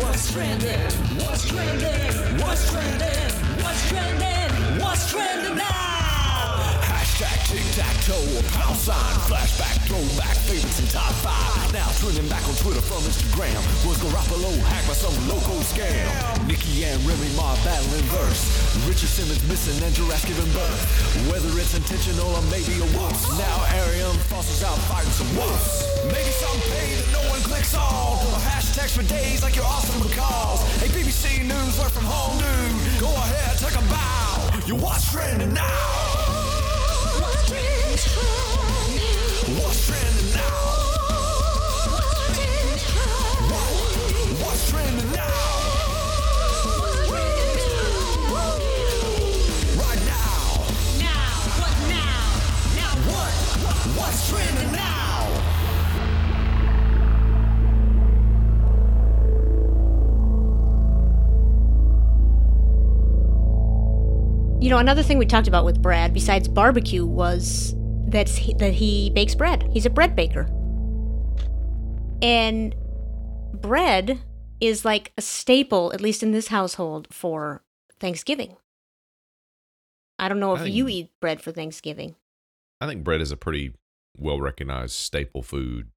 What's 0.00 0.32
trending? 0.32 0.80
What's 1.18 1.50
trending? 1.50 2.40
What's 2.40 2.70
trending? 2.70 3.62
What's 3.62 3.88
trending? 3.90 4.80
What's 4.80 5.10
trending 5.10 5.56
now? 5.56 5.79
Hashtag 7.50 7.58
tic-tac-toe 7.74 8.38
or 8.38 8.42
pound 8.54 8.76
sign. 8.76 9.14
Flashback, 9.26 9.74
throwback, 9.86 10.36
favorites 10.46 10.78
and 10.78 10.90
top 10.90 11.10
five. 11.18 11.72
Now 11.72 11.88
trending 11.98 12.28
back 12.28 12.46
on 12.46 12.54
Twitter 12.62 12.80
from 12.80 13.02
Instagram. 13.02 13.58
Was 13.86 13.98
Garoppolo 13.98 14.54
hacked 14.70 14.86
by 14.86 14.94
some 14.94 15.14
local 15.26 15.58
scam? 15.66 16.46
Nicki 16.46 16.84
and 16.84 17.02
Remy 17.06 17.30
Ma 17.34 17.54
battling 17.64 18.06
verse. 18.14 18.46
Richard 18.86 19.10
Simmons 19.10 19.42
missing 19.48 19.82
and 19.82 19.94
Jurassic 19.94 20.30
giving 20.30 20.50
birth. 20.52 20.80
Whether 21.30 21.50
it's 21.58 21.74
intentional 21.74 22.30
or 22.30 22.42
maybe 22.54 22.74
a 22.78 22.88
wolf. 22.94 23.18
Now 23.38 23.56
Arian 23.82 24.14
Foster's 24.30 24.62
out 24.62 24.78
fighting 24.86 25.10
some 25.10 25.30
wolves. 25.34 25.86
Maybe 26.06 26.30
some 26.38 26.58
pay 26.70 26.94
that 27.02 27.10
no 27.10 27.22
one 27.30 27.42
clicks 27.42 27.74
on. 27.74 27.82
Or 28.30 28.38
hashtags 28.46 28.94
for 28.94 29.02
days 29.10 29.42
like 29.42 29.56
your 29.56 29.66
awesome 29.66 30.06
calls. 30.14 30.62
Hey, 30.78 30.88
BBC 30.94 31.42
News, 31.42 31.74
work 31.82 31.90
from 31.90 32.06
home, 32.06 32.38
dude. 32.38 33.00
Go 33.02 33.10
ahead, 33.10 33.58
take 33.58 33.74
a 33.74 33.84
bow. 33.90 34.66
You 34.66 34.76
watch 34.76 35.10
trending 35.10 35.54
now. 35.54 36.19
You 64.60 64.68
know, 64.68 64.78
another 64.78 65.02
thing 65.02 65.18
we 65.18 65.26
talked 65.26 65.48
about 65.48 65.64
with 65.64 65.82
Brad, 65.82 66.14
besides 66.14 66.46
barbecue, 66.46 67.04
was 67.04 67.74
that 68.10 68.28
he, 68.28 68.54
that 68.54 68.74
he 68.74 69.10
bakes 69.10 69.34
bread. 69.34 69.68
He's 69.72 69.86
a 69.86 69.90
bread 69.90 70.14
baker, 70.14 70.46
and 72.22 72.74
bread 73.54 74.20
is 74.60 74.84
like 74.84 75.12
a 75.16 75.22
staple, 75.22 75.92
at 75.92 76.00
least 76.00 76.22
in 76.22 76.32
this 76.32 76.48
household, 76.48 77.08
for 77.10 77.62
Thanksgiving. 77.98 78.56
I 80.18 80.28
don't 80.28 80.40
know 80.40 80.54
if 80.54 80.62
think- 80.62 80.74
you 80.74 80.88
eat 80.88 81.10
bread 81.20 81.40
for 81.40 81.52
Thanksgiving. 81.52 82.16
I 82.80 82.86
think 82.86 83.04
bread 83.04 83.20
is 83.20 83.30
a 83.30 83.36
pretty 83.36 83.72
well 84.16 84.40
recognized 84.40 84.94
staple 84.94 85.42
food. 85.42 85.90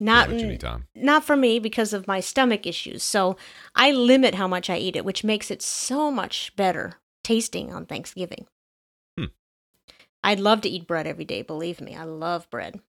Not 0.00 0.28
pretty 0.28 0.36
much 0.36 0.42
n- 0.44 0.48
anytime. 0.50 0.86
not 0.94 1.24
for 1.24 1.36
me 1.36 1.58
because 1.58 1.92
of 1.92 2.06
my 2.06 2.20
stomach 2.20 2.66
issues. 2.66 3.02
So 3.02 3.36
I 3.74 3.90
limit 3.90 4.36
how 4.36 4.46
much 4.46 4.70
I 4.70 4.76
eat 4.76 4.94
it, 4.96 5.04
which 5.04 5.24
makes 5.24 5.50
it 5.50 5.60
so 5.60 6.10
much 6.10 6.54
better 6.56 6.94
tasting 7.24 7.72
on 7.72 7.84
Thanksgiving. 7.84 8.46
I'd 10.24 10.40
love 10.40 10.60
to 10.62 10.68
eat 10.68 10.86
bread 10.86 11.06
every 11.06 11.24
day, 11.24 11.42
believe 11.42 11.80
me. 11.80 11.94
I 11.94 12.04
love 12.04 12.48
bread. 12.50 12.80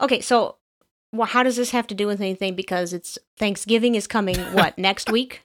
Okay, 0.00 0.20
so 0.20 0.56
well, 1.12 1.26
how 1.26 1.42
does 1.42 1.56
this 1.56 1.70
have 1.70 1.86
to 1.88 1.94
do 1.94 2.06
with 2.06 2.20
anything? 2.20 2.54
Because 2.54 2.92
it's 2.92 3.18
Thanksgiving 3.36 3.94
is 3.96 4.06
coming, 4.06 4.36
what, 4.52 4.78
next 4.78 5.10
week? 5.10 5.42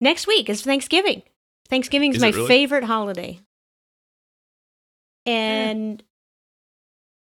next 0.00 0.26
week 0.26 0.48
is 0.48 0.62
Thanksgiving. 0.62 1.22
Thanksgiving 1.68 2.10
is 2.10 2.16
Is 2.16 2.22
my 2.22 2.30
really? 2.30 2.48
favorite 2.48 2.84
holiday. 2.84 3.40
Eh. 5.26 5.30
And 5.30 6.02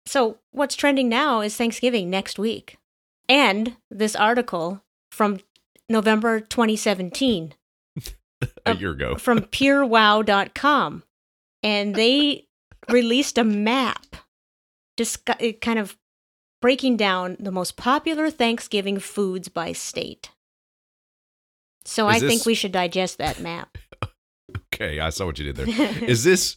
so 0.06 0.38
what's 0.52 0.76
trending 0.76 1.10
now 1.10 1.42
is 1.42 1.56
Thanksgiving 1.56 2.10
next 2.10 2.38
week. 2.39 2.78
And 3.28 3.76
this 3.92 4.15
article 4.15 4.84
from 5.12 5.39
November 5.88 6.39
2017 6.39 7.54
A 8.65 8.76
year 8.76 8.92
ago. 8.92 9.15
from 9.15 9.39
purewow.com. 9.42 11.04
And 11.63 11.95
they 11.95 12.48
released 12.89 13.38
a 13.38 13.43
map 13.43 14.15
discu- 14.98 15.60
kind 15.62 15.80
of 15.80 15.98
breaking 16.62 16.98
down 16.98 17.38
the 17.39 17.52
most 17.52 17.78
popular 17.78 18.30
Thanksgiving 18.30 19.00
foods 19.00 19.48
by 19.48 19.72
state. 19.72 20.32
So 21.86 22.10
Is 22.10 22.22
I 22.22 22.28
think 22.28 22.45
we 22.45 22.54
should 22.54 22.72
digest 22.72 23.17
that 23.17 23.39
map. 23.39 23.78
Okay, 24.74 25.00
I 25.02 25.10
saw 25.10 25.26
what 25.26 25.38
you 25.38 25.52
did 25.52 25.58
there. 25.58 26.04
Is 26.10 26.24
this 26.24 26.56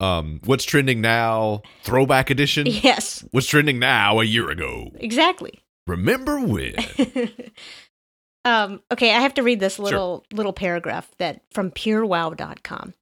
um 0.00 0.40
what's 0.44 0.64
trending 0.64 1.00
now 1.00 1.62
throwback 1.82 2.28
edition? 2.30 2.66
yes, 2.66 3.24
What's 3.30 3.46
trending 3.46 3.78
now 3.78 4.20
a 4.20 4.24
year 4.24 4.50
ago? 4.50 4.90
exactly. 4.96 5.60
Remember 5.86 6.38
when? 6.40 6.74
um, 8.44 8.82
okay, 8.92 9.14
I 9.14 9.20
have 9.20 9.34
to 9.34 9.42
read 9.42 9.60
this 9.60 9.78
little 9.78 10.26
little 10.30 10.52
paragraph 10.52 11.10
that 11.18 11.40
from 11.52 11.70
purewow.com. 11.70 12.92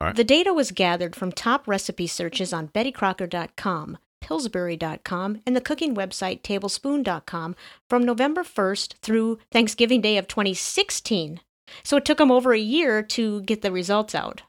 Right. 0.00 0.14
The 0.14 0.24
data 0.24 0.52
was 0.52 0.70
gathered 0.70 1.16
from 1.16 1.32
top 1.32 1.66
recipe 1.66 2.06
searches 2.06 2.52
on 2.52 2.68
bettycrocker.com, 2.68 3.98
pillsbury.com, 4.20 5.42
and 5.46 5.56
the 5.56 5.60
cooking 5.60 5.94
website 5.94 6.42
tablespoon.com 6.42 7.56
from 7.88 8.04
November 8.04 8.42
1st 8.42 8.94
through 9.02 9.38
Thanksgiving 9.50 10.00
Day 10.00 10.16
of 10.18 10.28
2016. 10.28 11.40
So 11.82 11.96
it 11.98 12.04
took 12.04 12.18
them 12.18 12.30
over 12.30 12.52
a 12.52 12.58
year 12.58 13.02
to 13.02 13.42
get 13.42 13.62
the 13.62 13.72
results 13.72 14.14
out. 14.14 14.42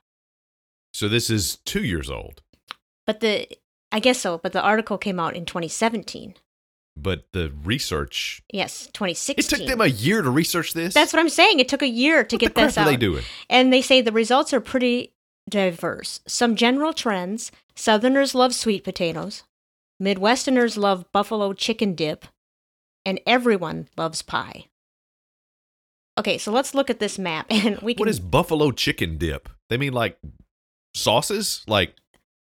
So 0.93 1.07
this 1.07 1.29
is 1.29 1.57
two 1.65 1.83
years 1.83 2.09
old, 2.09 2.41
But 3.05 3.19
the 3.19 3.47
I 3.91 3.99
guess 3.99 4.19
so, 4.19 4.37
but 4.37 4.53
the 4.53 4.61
article 4.61 4.97
came 4.97 5.19
out 5.19 5.35
in 5.35 5.45
2017. 5.45 6.35
But 7.01 7.25
the 7.33 7.51
research 7.63 8.41
Yes, 8.51 8.87
2016. 8.93 9.35
it 9.37 9.49
took 9.49 9.67
them 9.67 9.81
a 9.81 9.87
year 9.87 10.21
to 10.21 10.29
research 10.29 10.73
this. 10.73 10.93
That's 10.93 11.13
what 11.13 11.19
I'm 11.19 11.29
saying. 11.29 11.59
It 11.59 11.67
took 11.69 11.81
a 11.81 11.87
year 11.87 12.23
to 12.23 12.35
What 12.35 12.39
get 12.41 12.55
the 12.55 12.61
this 12.61 12.77
are 12.77 12.81
out. 12.81 12.85
they 12.87 12.97
doing? 12.97 13.23
And 13.49 13.71
they 13.73 13.81
say 13.81 14.01
the 14.01 14.11
results 14.11 14.53
are 14.53 14.61
pretty 14.61 15.13
diverse. 15.49 16.21
Some 16.27 16.55
general 16.55 16.93
trends 16.93 17.51
Southerners 17.75 18.35
love 18.35 18.53
sweet 18.53 18.83
potatoes, 18.83 19.43
Midwesterners 20.03 20.77
love 20.77 21.09
buffalo 21.13 21.53
chicken 21.53 21.95
dip, 21.95 22.25
and 23.05 23.19
everyone 23.25 23.87
loves 23.97 24.21
pie. 24.21 24.65
Okay, 26.17 26.37
so 26.37 26.51
let's 26.51 26.75
look 26.75 26.89
at 26.89 26.99
this 26.99 27.17
map 27.17 27.45
and 27.49 27.79
we 27.79 27.93
can. 27.93 28.01
What 28.01 28.09
is 28.09 28.19
buffalo 28.19 28.71
chicken 28.71 29.17
dip? 29.17 29.47
They 29.69 29.77
mean 29.77 29.93
like 29.93 30.17
sauces, 30.93 31.63
like 31.67 31.93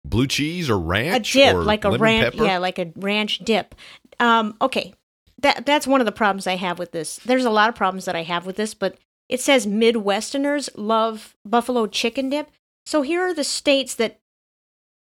blue 0.04 0.26
cheese 0.28 0.70
or 0.70 0.74
a 0.74 0.78
ranch, 0.78 1.32
dip, 1.32 1.54
or 1.54 1.64
like 1.64 1.84
a 1.84 1.90
ranch, 1.98 2.34
pepper? 2.34 2.44
yeah, 2.44 2.58
like 2.58 2.78
a 2.78 2.92
ranch 2.96 3.38
dip. 3.40 3.74
Um, 4.18 4.56
okay, 4.60 4.94
that 5.38 5.66
that's 5.66 5.86
one 5.86 6.00
of 6.00 6.06
the 6.06 6.12
problems 6.12 6.46
I 6.46 6.56
have 6.56 6.78
with 6.78 6.92
this. 6.92 7.16
There's 7.24 7.44
a 7.44 7.50
lot 7.50 7.68
of 7.68 7.74
problems 7.74 8.04
that 8.06 8.16
I 8.16 8.22
have 8.22 8.46
with 8.46 8.56
this, 8.56 8.74
but 8.74 8.96
it 9.28 9.40
says 9.40 9.66
Midwesterners 9.66 10.70
love 10.76 11.36
buffalo 11.44 11.86
chicken 11.86 12.30
dip. 12.30 12.50
So 12.86 13.02
here 13.02 13.20
are 13.22 13.34
the 13.34 13.44
states 13.44 13.94
that 13.96 14.20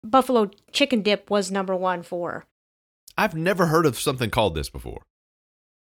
buffalo 0.02 0.50
chicken 0.72 1.02
dip 1.02 1.30
was 1.30 1.50
number 1.50 1.76
one 1.76 2.02
for. 2.02 2.44
I've 3.16 3.34
never 3.34 3.66
heard 3.66 3.84
of 3.86 3.98
something 3.98 4.30
called 4.30 4.54
this 4.54 4.70
before. 4.70 5.02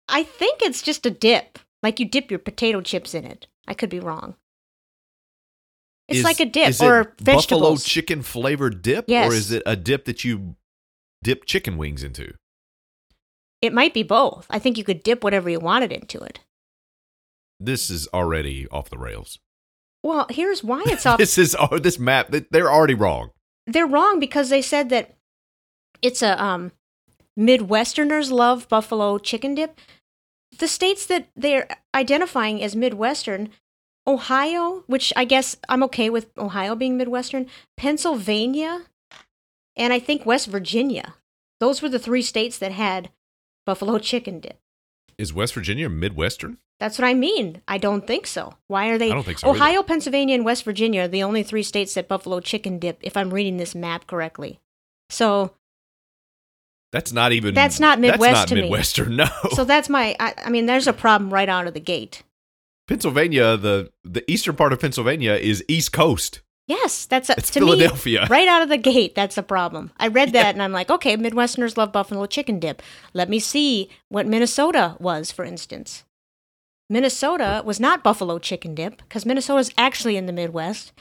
I 0.09 0.23
think 0.23 0.61
it's 0.63 0.83
just 0.83 1.07
a 1.07 1.11
dip, 1.11 1.59
like 1.83 2.01
you 2.01 2.07
dip 2.09 2.31
your 2.31 2.41
potato 2.41 2.81
chips 2.81 3.15
in 3.15 3.25
it. 3.25 3.47
I 3.69 3.75
could 3.75 3.91
be 3.91 4.01
wrong. 4.01 4.35
It's 6.09 6.19
Is- 6.19 6.25
like 6.25 6.41
a 6.41 6.47
dip 6.47 6.69
is 6.71 6.81
it 6.81 6.85
or 6.87 7.05
buffalo 7.23 7.37
vegetables. 7.37 7.85
chicken 7.85 8.23
flavored 8.23 8.83
dip, 8.83 9.05
Yes. 9.07 9.31
or 9.31 9.35
is 9.37 9.53
it 9.53 9.63
a 9.65 9.77
dip 9.77 10.07
that 10.07 10.25
you 10.25 10.57
dip 11.23 11.45
chicken 11.45 11.77
wings 11.77 12.03
into? 12.03 12.33
It 13.63 13.73
might 13.73 13.93
be 13.95 14.03
both. 14.03 14.47
I 14.51 14.59
think 14.59 14.79
you 14.79 14.85
could 14.85 15.03
dip 15.03 15.23
whatever 15.25 15.49
you 15.51 15.61
wanted 15.61 15.93
into 15.93 16.19
it. 16.21 16.41
This 17.59 17.91
is 17.91 18.09
already 18.15 18.67
off 18.69 18.89
the 18.91 18.99
rails. 18.99 19.39
Well, 20.03 20.27
here's 20.31 20.65
why 20.65 20.83
it's 20.87 21.05
off. 21.07 21.19
this 21.19 21.37
is 21.39 21.55
oh, 21.59 21.79
this 21.79 21.99
map. 21.99 22.31
they- 22.31 22.47
They're 22.51 22.71
already 22.73 22.95
wrong. 22.95 23.31
they're 23.67 23.87
wrong 23.87 24.19
because 24.19 24.49
they 24.49 24.63
said 24.63 24.89
that 24.89 25.15
it's 26.03 26.23
a 26.23 26.43
um 26.43 26.73
midwesterners 27.39 28.31
love 28.31 28.69
buffalo 28.69 29.19
chicken 29.19 29.55
dip 29.55 29.79
the 30.59 30.67
states 30.67 31.07
that 31.07 31.29
they're 31.37 31.69
identifying 31.95 32.63
as 32.63 32.75
midwestern 32.75 33.49
ohio 34.07 34.83
which 34.87 35.13
i 35.17 35.25
guess 35.25 35.57
i'm 35.69 35.83
okay 35.83 36.11
with 36.11 36.31
ohio 36.39 36.75
being 36.75 36.97
midwestern 36.97 37.47
pennsylvania 37.77 38.83
and 39.77 39.93
i 39.93 39.99
think 39.99 40.27
west 40.27 40.49
virginia 40.49 41.15
those 41.61 41.81
were 41.83 41.89
the 41.89 41.99
three 41.99 42.23
states 42.23 42.59
that 42.59 42.73
had 42.73 43.11
buffalo 43.71 43.99
chicken 43.99 44.41
dip 44.41 44.59
Is 45.17 45.33
West 45.33 45.55
Virginia 45.55 45.89
Midwestern? 45.89 46.59
that's 46.81 46.99
what 46.99 47.07
I 47.07 47.13
mean. 47.13 47.61
I 47.69 47.77
don't 47.77 48.07
think 48.07 48.27
so. 48.27 48.55
Why 48.67 48.89
are 48.89 48.97
they? 48.97 49.11
I 49.11 49.15
don't 49.15 49.23
think 49.23 49.39
so 49.39 49.51
Ohio, 49.51 49.83
Pennsylvania, 49.83 50.35
and 50.35 50.47
West 50.47 50.65
Virginia 50.65 51.03
are 51.03 51.09
the 51.09 51.23
only 51.23 51.43
three 51.43 51.63
states 51.63 51.93
that 51.95 52.09
buffalo 52.09 52.41
chicken 52.41 52.79
dip, 52.79 52.99
if 53.03 53.19
I'm 53.19 53.33
reading 53.33 53.59
this 53.59 53.75
map 53.75 54.07
correctly. 54.07 54.61
So, 55.11 55.53
That's 56.91 57.13
not 57.13 57.33
even. 57.33 57.55
That's 57.55 57.79
not 57.81 58.01
Midwest 58.01 58.21
That's 58.23 58.39
not 58.41 58.49
to 58.49 58.55
me. 58.55 58.63
Midwestern. 58.63 59.17
No. 59.17 59.29
so 59.53 59.65
that's 59.65 59.91
my. 59.91 60.17
I, 60.19 60.35
I 60.47 60.51
mean, 60.51 60.65
there's 60.65 60.87
a 60.89 60.95
problem 60.95 61.33
right 61.33 61.51
out 61.51 61.67
of 61.67 61.75
the 61.75 61.81
gate. 61.81 62.23
Pennsylvania, 62.89 63.59
the 63.59 63.93
the 64.03 64.29
eastern 64.29 64.57
part 64.57 64.73
of 64.73 64.81
Pennsylvania 64.81 65.35
is 65.35 65.63
East 65.69 65.93
Coast. 65.93 66.41
Yes, 66.71 67.05
that's 67.05 67.29
a, 67.29 67.35
It's 67.37 67.51
to 67.51 67.59
Philadelphia. 67.59 68.21
me 68.21 68.27
right 68.31 68.47
out 68.47 68.63
of 68.63 68.69
the 68.69 68.79
gate. 68.79 69.17
That's 69.17 69.37
a 69.37 69.43
problem. 69.43 69.91
I 69.99 70.07
read 70.07 70.33
that 70.35 70.55
and 70.55 70.63
I'm 70.63 70.71
like, 70.71 70.89
okay, 70.89 71.17
Midwesterners 71.17 71.77
love 71.77 71.91
buffalo 71.91 72.27
chicken 72.27 72.61
dip. 72.61 72.81
Let 73.13 73.29
me 73.29 73.41
see 73.41 73.91
what 74.09 74.29
Minnesota 74.29 74.97
was, 75.01 75.33
for 75.33 75.45
instance. 75.45 76.05
Minnesota 76.89 77.63
was 77.65 77.81
not 77.81 78.05
buffalo 78.05 78.39
chicken 78.39 78.77
dip 78.77 78.99
because 78.99 79.27
Minnesota's 79.27 79.73
actually 79.77 80.17
in 80.17 80.27
the 80.27 80.33
Midwest, 80.33 80.93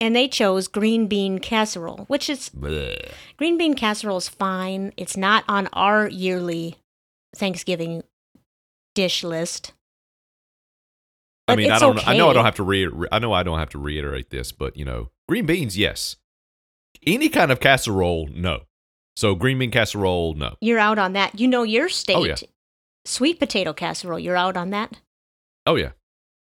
and 0.00 0.16
they 0.16 0.26
chose 0.26 0.66
green 0.66 1.06
bean 1.06 1.38
casserole, 1.38 2.06
which 2.08 2.28
is 2.28 2.50
green 3.36 3.56
bean 3.56 3.74
casserole 3.74 4.16
is 4.16 4.28
fine. 4.28 4.92
It's 4.96 5.16
not 5.16 5.44
on 5.46 5.68
our 5.72 6.08
yearly 6.08 6.78
Thanksgiving 7.36 8.02
dish 8.96 9.22
list. 9.22 9.74
I 11.46 11.56
mean, 11.56 11.70
I 11.70 11.78
don't. 11.78 12.08
I 12.08 12.16
know 12.16 12.30
I 12.30 12.32
don't 12.32 12.44
have 12.44 12.56
to 12.56 12.62
re- 12.62 13.08
I 13.12 13.18
know 13.18 13.32
I 13.32 13.42
don't 13.42 13.58
have 13.58 13.70
to 13.70 13.78
reiterate 13.78 14.30
this, 14.30 14.52
but 14.52 14.76
you 14.76 14.84
know, 14.84 15.10
green 15.28 15.46
beans, 15.46 15.76
yes. 15.76 16.16
Any 17.06 17.28
kind 17.28 17.52
of 17.52 17.60
casserole, 17.60 18.28
no. 18.32 18.62
So 19.16 19.34
green 19.34 19.58
bean 19.58 19.70
casserole, 19.70 20.34
no. 20.34 20.56
You're 20.60 20.78
out 20.78 20.98
on 20.98 21.12
that. 21.12 21.38
You 21.38 21.48
know 21.48 21.62
your 21.62 21.84
oh, 21.84 21.88
state. 21.88 22.16
Oh, 22.16 22.24
yeah. 22.24 22.36
Sweet 23.04 23.38
potato 23.38 23.72
casserole. 23.74 24.18
You're 24.18 24.36
out 24.36 24.56
on 24.56 24.70
that. 24.70 25.00
Oh 25.66 25.76
yeah, 25.76 25.90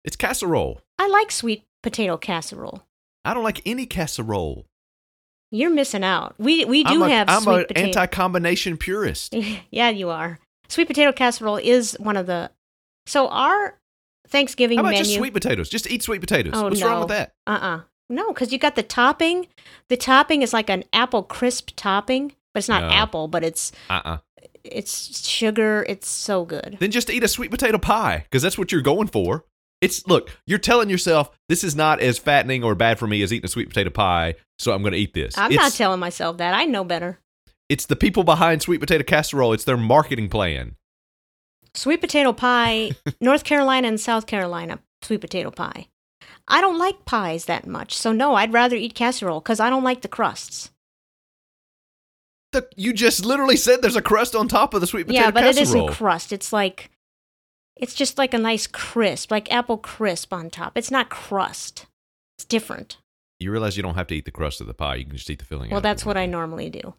it's 0.05 0.17
casserole. 0.17 0.81
I 0.99 1.09
like 1.09 1.31
sweet 1.31 1.65
potato 1.83 2.17
casserole. 2.17 2.83
I 3.25 3.35
don't 3.35 3.45
like 3.45 3.63
any 3.67 3.87
casserole. 3.87 4.67
You're 5.51 5.71
missing 5.71 6.05
out. 6.05 6.35
We 6.39 6.65
we 6.65 6.85
do 6.85 6.95
I'm 6.95 7.03
a, 7.03 7.09
have 7.09 7.29
I'm 7.29 7.43
sweet 7.43 7.71
an 7.71 7.77
anti-combination 7.77 8.79
purist. 8.79 9.35
yeah, 9.71 9.91
you 9.91 10.11
are. 10.11 10.39
Sweet 10.69 10.87
potato 10.87 11.13
casserole 11.13 11.57
is 11.57 11.97
one 11.99 12.17
of 12.17 12.27
the. 12.27 12.51
So 13.07 13.29
our 13.29 13.79
Thanksgiving 14.33 14.79
How 14.79 14.83
about 14.83 14.91
menu. 14.93 15.05
just 15.05 15.15
sweet 15.17 15.33
potatoes? 15.33 15.69
Just 15.69 15.89
eat 15.91 16.03
sweet 16.03 16.21
potatoes. 16.21 16.55
Oh, 16.57 16.65
What's 16.65 16.81
no. 16.81 16.89
wrong 16.89 16.99
with 17.01 17.09
that? 17.11 17.35
Uh 17.47 17.51
uh 17.51 17.81
No, 18.09 18.33
because 18.33 18.53
you 18.53 18.59
got 18.59 18.75
the 18.75 18.83
topping. 18.83 19.47
The 19.89 19.97
topping 19.97 20.43
is 20.43 20.53
like 20.53 20.69
an 20.71 20.85
apple 20.93 21.23
crisp 21.23 21.71
topping, 21.77 22.33
but 22.53 22.59
it's 22.59 22.69
not 22.69 22.83
No. 22.83 22.89
apple, 22.91 23.29
but 23.29 23.45
it's 23.45 23.71
Uh-uh. 23.89 24.19
it's 24.65 25.29
sugar. 25.29 25.85
It's 25.89 26.09
so 26.09 26.45
good. 26.45 26.77
Then 26.81 26.91
just 26.91 27.11
eat 27.11 27.23
a 27.23 27.29
sweet 27.29 27.51
potato 27.51 27.79
pie 27.79 28.21
because 28.25 28.43
that's 28.43 28.59
what 28.59 28.73
you're 28.73 28.81
going 28.83 29.09
for. 29.09 29.45
It's 29.81 30.07
look, 30.07 30.31
you're 30.47 30.59
telling 30.61 30.89
yourself 30.89 31.31
this 31.49 31.65
is 31.65 31.75
not 31.75 32.01
as 32.01 32.19
fattening 32.19 32.63
or 32.65 32.75
bad 32.75 32.99
for 32.99 33.07
me 33.09 33.21
as 33.23 33.33
eating 33.33 33.47
a 33.47 33.49
sweet 33.49 33.69
potato 33.69 33.91
pie, 33.91 34.37
so 34.59 34.73
I'm 34.73 34.81
going 34.83 34.93
to 34.93 34.99
eat 34.99 35.13
this. 35.13 35.37
I'm 35.37 35.51
it's, 35.51 35.61
not 35.61 35.73
telling 35.73 35.99
myself 36.01 36.37
that. 36.39 36.55
I 36.55 36.65
know 36.67 36.85
better. 36.85 37.19
it's 37.69 37.87
the 37.87 37.97
people 37.97 38.23
behind 38.23 38.63
sweet 38.63 38.79
potato 38.81 39.03
casserole. 39.03 39.53
It's 39.53 39.65
their 39.65 39.77
marketing 39.77 40.29
plan. 40.29 40.77
Sweet 41.75 42.01
potato 42.01 42.33
pie, 42.33 42.91
North 43.21 43.45
Carolina 43.45 43.89
and 43.89 44.01
South 44.01 44.27
Carolina, 44.27 44.79
sweet 45.01 45.21
potato 45.21 45.51
pie. 45.51 45.89
I 46.49 46.61
don't 46.61 46.79
like 46.79 47.05
pies 47.05 47.47
that 47.47 47.67
much, 47.67 47.97
so 47.97 48.13
no, 48.13 48.35
I'd 48.35 48.53
rather 48.53 48.77
eat 48.77 48.95
casserole 48.95 49.41
because 49.41 49.61
I 49.61 49.71
don't 49.71 49.85
like 49.85 50.03
the 50.03 50.09
crusts. 50.09 50.71
The, 52.53 52.69
you 52.77 52.93
just 52.93 53.25
literally 53.25 53.57
said 53.57 53.81
there's 53.81 53.97
a 53.97 54.03
crust 54.03 54.35
on 54.35 54.49
top 54.49 54.75
of 54.75 54.83
the 54.83 54.87
sweet 54.87 55.07
potato 55.07 55.25
yeah, 55.25 55.31
but 55.31 55.41
casserole. 55.45 55.59
it 55.59 55.63
isn't 55.63 55.89
crust. 55.95 56.33
It's 56.33 56.53
like, 56.53 56.91
it's 57.77 57.95
just 57.95 58.19
like 58.19 58.35
a 58.35 58.39
nice 58.39 58.67
crisp, 58.67 59.31
like 59.31 59.51
apple 59.51 59.79
crisp 59.79 60.33
on 60.35 60.51
top. 60.51 60.77
It's 60.77 60.91
not 60.91 61.09
crust. 61.09 61.87
It's 62.37 62.45
different. 62.45 62.99
you 63.39 63.51
realize 63.51 63.77
you 63.79 63.83
don't 63.83 63.95
have 63.95 64.09
to 64.09 64.15
eat 64.15 64.27
the 64.27 64.31
crust 64.31 64.61
of 64.61 64.67
the 64.67 64.75
pie. 64.75 64.97
You 64.97 65.07
can 65.07 65.17
just 65.17 65.31
eat 65.31 65.39
the 65.39 65.47
filling. 65.47 65.71
Well, 65.71 65.81
that's 65.81 66.05
what 66.05 66.19
I 66.19 66.27
normally 66.27 66.69
do. 66.69 66.95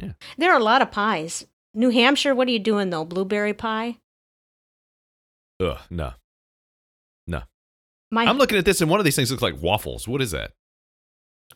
Yeah. 0.00 0.12
There 0.38 0.52
are 0.52 0.60
a 0.60 0.62
lot 0.62 0.82
of 0.82 0.92
pies. 0.92 1.46
New 1.74 1.90
Hampshire, 1.90 2.34
what 2.34 2.46
are 2.46 2.52
you 2.52 2.58
doing 2.60 2.90
though? 2.90 3.04
Blueberry 3.04 3.54
pie? 3.54 3.96
Ugh, 5.62 5.78
no. 5.90 6.12
No. 7.26 7.42
My 8.10 8.24
I'm 8.24 8.38
looking 8.38 8.58
at 8.58 8.64
this, 8.64 8.80
and 8.80 8.90
one 8.90 9.00
of 9.00 9.04
these 9.04 9.16
things 9.16 9.30
looks 9.30 9.42
like 9.42 9.60
waffles. 9.62 10.08
What 10.08 10.20
is 10.20 10.32
that? 10.32 10.52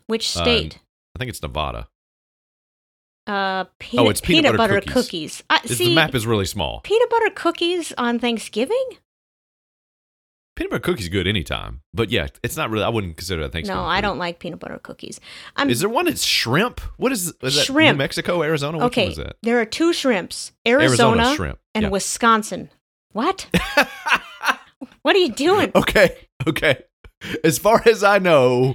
which 0.07 0.37
uh, 0.37 0.43
state? 0.43 0.79
I 1.15 1.19
think 1.19 1.31
it's 1.31 1.43
Nevada. 1.43 1.89
Uh, 3.27 3.65
peanut, 3.81 4.07
Oh, 4.07 4.09
it's 4.11 4.21
peanut 4.21 4.57
butter 4.57 4.75
cookies. 4.81 4.93
cookies. 4.93 5.43
I, 5.51 5.61
see, 5.67 5.89
the 5.89 5.95
map 5.97 6.15
is 6.15 6.27
really 6.27 6.45
small. 6.45 6.81
peanut 6.83 7.11
butter 7.11 7.31
cookies 7.31 7.93
on 7.99 8.19
Thanksgiving? 8.21 8.85
Peanut 10.55 10.71
butter 10.71 10.81
cookies 10.83 11.09
good 11.09 11.27
anytime, 11.27 11.81
but 11.93 12.11
yeah, 12.11 12.29
it's 12.43 12.57
not 12.57 12.71
really. 12.71 12.85
I 12.85 12.89
wouldn't 12.89 13.17
consider 13.17 13.43
that 13.43 13.53
Thanksgiving. 13.53 13.83
no, 13.83 13.87
I 13.87 14.01
don't 14.01 14.19
like 14.19 14.39
peanut 14.39 14.61
butter 14.61 14.79
cookies. 14.83 15.21
I'm 15.57 15.69
Is 15.69 15.81
there 15.81 15.89
one 15.89 16.07
that's 16.07 16.23
shrimp? 16.25 16.81
What 16.99 17.13
is, 17.13 17.35
is 17.43 17.57
that? 17.57 17.67
Shrimp. 17.67 17.97
New 17.97 17.99
Mexico, 17.99 18.43
Arizona. 18.43 18.79
Which 18.79 18.87
okay. 18.87 19.03
one 19.05 19.11
is 19.11 19.17
that? 19.19 19.37
There 19.43 19.61
are 19.61 19.67
two 19.67 19.93
shrimps: 19.93 20.53
Arizona, 20.67 21.35
shrimp. 21.35 21.59
and 21.75 21.83
Yeah. 21.85 21.89
Wisconsin. 21.91 22.71
What? 23.17 23.47
what 25.03 25.17
are 25.17 25.19
you 25.19 25.33
doing? 25.33 25.73
okay, 25.75 26.17
okay. 26.47 26.83
As 27.43 27.59
far 27.59 27.83
as 27.87 28.05
I 28.05 28.19
know, 28.19 28.75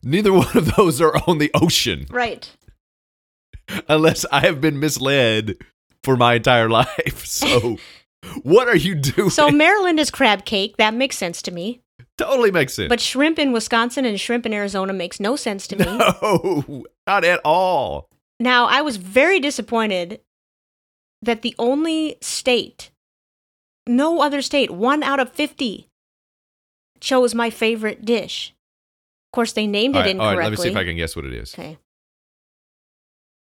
neither 0.00 0.32
one 0.32 0.56
of 0.56 0.76
those 0.76 1.00
are 1.00 1.16
on 1.26 1.38
the 1.38 1.50
ocean, 1.54 2.06
Right. 2.08 2.48
unless 3.88 4.24
I 4.30 4.40
have 4.40 4.60
been 4.60 4.78
misled 4.78 5.56
for 6.04 6.16
my 6.16 6.34
entire 6.34 6.68
life. 6.80 7.26
So, 7.26 7.78
what 8.44 8.68
are 8.68 8.76
you 8.76 8.94
doing? 8.94 9.30
So 9.30 9.50
Maryland 9.50 9.98
is 9.98 10.12
crab 10.12 10.44
cake. 10.44 10.76
That 10.76 10.94
makes 10.94 11.18
sense 11.18 11.42
to 11.42 11.50
me. 11.50 11.80
totally 12.16 12.52
makes 12.52 12.74
sense. 12.74 12.88
But 12.88 13.00
shrimp 13.00 13.40
in 13.40 13.50
Wisconsin 13.50 14.04
and 14.04 14.20
shrimp 14.20 14.46
in 14.46 14.52
Arizona 14.54 14.92
makes 14.92 15.18
no 15.18 15.34
sense 15.34 15.66
to 15.66 15.76
me. 15.76 15.84
no, 15.84 16.84
not 17.08 17.24
at 17.24 17.40
all. 17.44 18.08
Now, 18.38 18.66
I 18.66 18.82
was 18.82 18.98
very 18.98 19.40
disappointed 19.40 20.20
that 21.22 21.42
the 21.42 21.56
only 21.58 22.18
state, 22.20 22.90
no 23.88 24.20
other 24.20 24.42
state, 24.42 24.70
one 24.70 25.02
out 25.02 25.18
of 25.20 25.32
50, 25.32 25.88
chose 27.00 27.34
my 27.34 27.50
favorite 27.50 28.04
dish. 28.04 28.54
Of 29.28 29.36
course, 29.36 29.52
they 29.52 29.66
named 29.66 29.96
All 29.96 30.02
it 30.02 30.04
right, 30.04 30.16
all 30.16 30.28
incorrectly. 30.28 30.38
right, 30.38 30.44
let 30.44 30.58
me 30.58 30.62
see 30.64 30.68
if 30.70 30.76
I 30.76 30.84
can 30.84 30.96
guess 30.96 31.16
what 31.16 31.24
it 31.24 31.34
is. 31.34 31.54
Okay. 31.54 31.78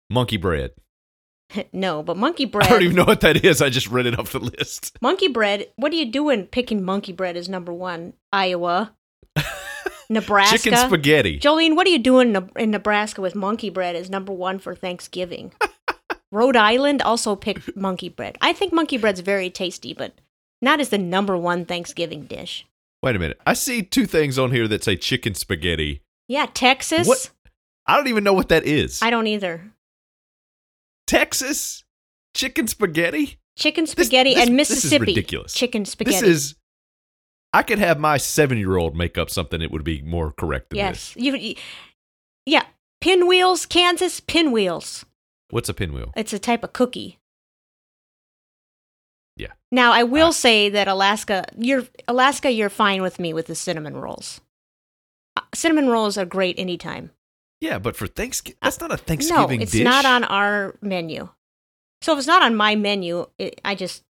Monkey 0.09 0.37
bread. 0.37 0.71
no, 1.73 2.03
but 2.03 2.17
monkey 2.17 2.45
bread. 2.45 2.67
I 2.67 2.69
don't 2.71 2.83
even 2.83 2.95
know 2.95 3.05
what 3.05 3.21
that 3.21 3.43
is. 3.45 3.61
I 3.61 3.69
just 3.69 3.87
read 3.89 4.05
it 4.05 4.17
off 4.19 4.31
the 4.31 4.39
list. 4.39 4.97
Monkey 5.01 5.27
bread. 5.27 5.67
What 5.75 5.91
are 5.91 5.95
you 5.95 6.11
doing 6.11 6.45
picking 6.47 6.83
monkey 6.83 7.13
bread 7.13 7.37
as 7.37 7.47
number 7.49 7.73
one? 7.73 8.13
Iowa, 8.33 8.93
Nebraska. 10.09 10.57
Chicken 10.57 10.77
spaghetti. 10.87 11.39
Jolene, 11.39 11.75
what 11.75 11.87
are 11.87 11.91
you 11.91 11.99
doing 11.99 12.35
in- 12.35 12.51
in 12.57 12.71
Nebraska 12.71 13.21
with 13.21 13.35
monkey 13.35 13.69
bread 13.69 13.95
as 13.95 14.09
number 14.09 14.33
one 14.33 14.59
for 14.59 14.75
Thanksgiving? 14.75 15.51
Rhode 16.31 16.57
Island 16.57 17.01
also 17.01 17.35
picked 17.37 17.75
monkey 17.77 18.09
bread. 18.09 18.37
I 18.41 18.51
think 18.51 18.73
monkey 18.73 18.97
bread's 18.97 19.21
very 19.21 19.49
tasty, 19.49 19.93
but 19.93 20.13
not 20.61 20.79
as 20.79 20.89
the 20.89 20.97
number 20.97 21.37
one 21.37 21.65
Thanksgiving 21.65 22.25
dish. 22.25 22.65
Wait 23.03 23.15
a 23.15 23.19
minute. 23.19 23.39
I 23.45 23.53
see 23.53 23.83
two 23.83 24.05
things 24.05 24.39
on 24.39 24.51
here 24.51 24.67
that 24.67 24.83
say 24.83 24.95
chicken 24.95 25.35
spaghetti. 25.35 26.01
Yeah, 26.27 26.47
Texas. 26.53 27.07
What? 27.07 27.29
I 27.85 27.95
don't 27.95 28.07
even 28.07 28.23
know 28.23 28.33
what 28.33 28.49
that 28.49 28.65
is. 28.65 29.01
I 29.01 29.09
don't 29.09 29.27
either. 29.27 29.71
Texas 31.05 31.83
chicken 32.35 32.67
spaghetti. 32.67 33.39
Chicken 33.57 33.87
spaghetti 33.87 34.33
this- 34.33 34.47
and 34.47 34.59
this 34.59 34.69
is 34.69 34.75
Mississippi. 34.77 35.05
ridiculous. 35.05 35.53
Chicken 35.53 35.85
spaghetti. 35.85 36.19
This 36.19 36.29
is. 36.29 36.55
I 37.53 37.63
could 37.63 37.79
have 37.79 37.97
my 37.97 38.17
seven-year-old 38.17 38.95
make 38.95 39.17
up 39.17 39.29
something 39.29 39.61
that 39.61 39.71
would 39.71 39.83
be 39.83 40.01
more 40.01 40.31
correct 40.31 40.69
than 40.69 40.77
yes. 40.77 41.13
this. 41.13 41.23
You, 41.23 41.35
you- 41.35 41.55
yeah, 42.45 42.63
pinwheels, 43.01 43.65
Kansas 43.65 44.19
pinwheels. 44.19 45.05
What's 45.49 45.69
a 45.69 45.73
pinwheel? 45.73 46.11
It's 46.15 46.33
a 46.33 46.39
type 46.39 46.63
of 46.63 46.73
cookie. 46.73 47.17
Yeah. 49.37 49.53
Now 49.71 49.91
I 49.93 50.03
will 50.03 50.29
Uh, 50.29 50.31
say 50.31 50.69
that 50.69 50.87
Alaska, 50.87 51.45
you're 51.57 51.83
Alaska, 52.07 52.49
you're 52.51 52.69
fine 52.69 53.01
with 53.01 53.19
me 53.19 53.33
with 53.33 53.47
the 53.47 53.55
cinnamon 53.55 53.95
rolls. 53.97 54.41
Uh, 55.35 55.41
Cinnamon 55.53 55.87
rolls 55.89 56.17
are 56.17 56.25
great 56.25 56.57
anytime. 56.57 57.11
Yeah, 57.61 57.79
but 57.79 57.95
for 57.95 58.07
Thanksgiving, 58.07 58.57
that's 58.61 58.79
not 58.79 58.91
a 58.91 58.97
Thanksgiving 58.97 59.59
no, 59.59 59.63
it's 59.63 59.71
dish. 59.71 59.83
not 59.83 60.05
on 60.05 60.23
our 60.23 60.75
menu. 60.81 61.29
So 62.01 62.13
if 62.13 62.19
it's 62.19 62.27
not 62.27 62.41
on 62.43 62.55
my 62.55 62.75
menu, 62.75 63.27
it, 63.39 63.61
I 63.63 63.75
just 63.75 64.03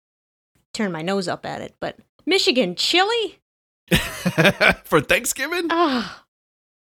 turn 0.72 0.90
my 0.92 1.02
nose 1.02 1.28
up 1.28 1.44
at 1.46 1.60
it. 1.60 1.74
But 1.80 1.96
Michigan 2.26 2.74
chili? 2.76 3.38
for 4.84 5.00
Thanksgiving. 5.00 5.68
Ah. 5.70 6.24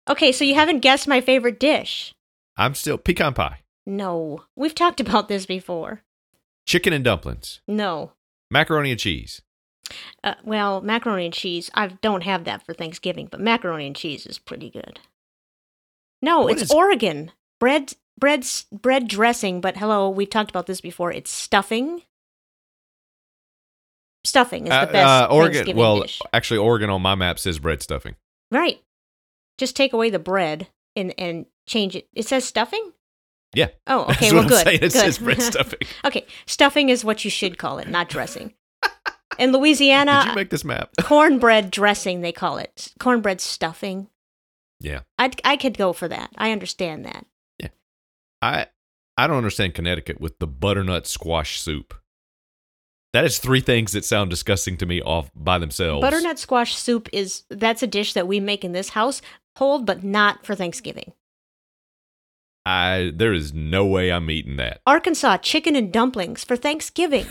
Okay, 0.09 0.32
so 0.32 0.45
you 0.45 0.55
haven't 0.55 0.80
guessed 0.80 1.09
my 1.09 1.20
favorite 1.20 1.59
dish. 1.61 2.14
I'm 2.57 2.74
still 2.74 2.97
pecan 2.97 3.34
pie, 3.34 3.61
No, 3.87 4.45
we've 4.57 4.74
talked 4.74 5.01
about 5.01 5.28
this 5.28 5.45
before. 5.47 6.03
chicken 6.66 6.93
and 6.93 7.05
dumplings, 7.05 7.61
No. 7.68 8.12
Macaroni 8.51 8.90
and 8.90 9.01
cheese. 9.01 9.42
Uh, 10.24 10.34
well, 10.44 10.80
macaroni 10.80 11.26
and 11.26 11.34
cheese. 11.34 11.70
I 11.74 11.86
don't 11.88 12.24
have 12.24 12.44
that 12.44 12.64
for 12.66 12.74
Thanksgiving, 12.74 13.28
but 13.30 13.40
macaroni 13.40 13.86
and 13.86 13.94
cheese 13.97 14.26
is 14.26 14.38
pretty 14.38 14.68
good. 14.70 14.99
No, 16.22 16.40
What 16.40 16.53
it's 16.55 16.62
is- 16.62 16.70
Oregon 16.72 17.30
bread, 17.61 17.94
bread, 18.18 18.44
bread 18.72 19.07
dressing. 19.09 19.61
But 19.61 19.76
hello, 19.76 20.09
we've 20.11 20.28
talked 20.30 20.51
about 20.51 20.66
this 20.66 20.80
before. 20.80 21.12
It's 21.12 21.30
stuffing. 21.30 22.03
Stuffing 24.24 24.64
is 24.64 24.70
the 24.70 24.74
Uh, 24.76 24.86
best 24.92 25.07
uh, 25.07 25.28
Oregon. 25.30 25.76
Well, 25.76 26.01
dish. 26.03 26.20
actually, 26.32 26.59
Oregon 26.59 26.90
on 26.90 27.01
my 27.01 27.14
map 27.14 27.38
says 27.38 27.59
bread 27.61 27.80
stuffing. 27.82 28.16
Right. 28.51 28.82
Just 29.59 29.76
take 29.76 29.92
away 29.92 30.11
the 30.11 30.18
bread 30.18 30.66
and 30.97 31.14
and 31.18 31.47
change 31.66 31.94
it. 31.94 32.09
It 32.12 32.26
says 32.26 32.44
stuffing. 32.44 32.92
Yeah. 33.57 33.69
Oh, 33.87 34.03
okay. 34.11 34.31
That's 34.31 34.33
well, 34.33 34.49
good. 34.49 34.59
I'm 34.59 34.65
saying. 34.65 34.77
It 34.77 34.81
good. 34.81 34.93
says 34.93 35.19
bread 35.19 35.43
stuffing. 35.43 35.81
okay, 36.05 36.27
stuffing 36.47 36.89
is 36.91 37.05
what 37.05 37.25
you 37.25 37.31
should 37.31 37.59
call 37.59 37.79
it, 37.79 37.89
not 37.89 38.09
dressing. 38.09 38.55
In 39.39 39.53
Louisiana, 39.53 40.23
Did 40.23 40.29
you 40.31 40.35
make 40.37 40.51
this 40.51 40.65
map? 40.65 40.91
cornbread 41.03 41.71
dressing 41.71 42.21
they 42.21 42.33
call 42.33 42.57
it 42.59 42.93
cornbread 42.99 43.41
stuffing 43.41 44.09
yeah. 44.81 45.01
i 45.19 45.31
i 45.45 45.57
could 45.59 45.77
go 45.77 45.93
for 45.93 46.09
that 46.09 46.31
i 46.39 46.53
understand 46.53 47.05
that 47.05 47.27
Yeah. 47.59 47.69
I 48.41 48.67
I 49.19 49.27
don't 49.27 49.37
understand 49.39 49.75
Connecticut 49.75 50.21
with 50.21 50.39
the 50.39 50.47
butternut 50.47 51.07
squash 51.07 51.59
soup. 51.61 51.95
That 53.15 53.25
is 53.25 53.39
three 53.39 53.63
things 53.63 53.93
that 53.93 54.05
sound 54.05 54.29
disgusting 54.29 54.77
to 54.77 54.85
me 54.87 55.01
off 55.01 55.31
by 55.35 55.59
themselves. 55.59 56.03
Butternut 56.03 56.39
squash 56.39 56.77
soup 56.77 57.09
is 57.15 57.45
that's 57.49 57.83
a 57.83 57.87
dish 57.87 58.13
that 58.13 58.29
we 58.29 58.41
make 58.41 58.63
in 58.65 58.73
this 58.73 58.91
house, 58.91 59.23
hold, 59.57 59.87
but 59.87 60.05
not 60.05 60.45
for 60.45 60.55
Thanksgiving. 60.55 61.13
I 62.67 63.12
there 63.14 63.33
is 63.33 63.55
no 63.55 63.87
way 63.87 64.11
I'm 64.11 64.29
eating 64.29 64.57
that. 64.57 64.81
Arkansas 64.87 65.37
chicken 65.39 65.77
and 65.77 65.93
dumplings 65.93 66.43
for 66.43 66.57
Thanksgiving. 66.57 67.27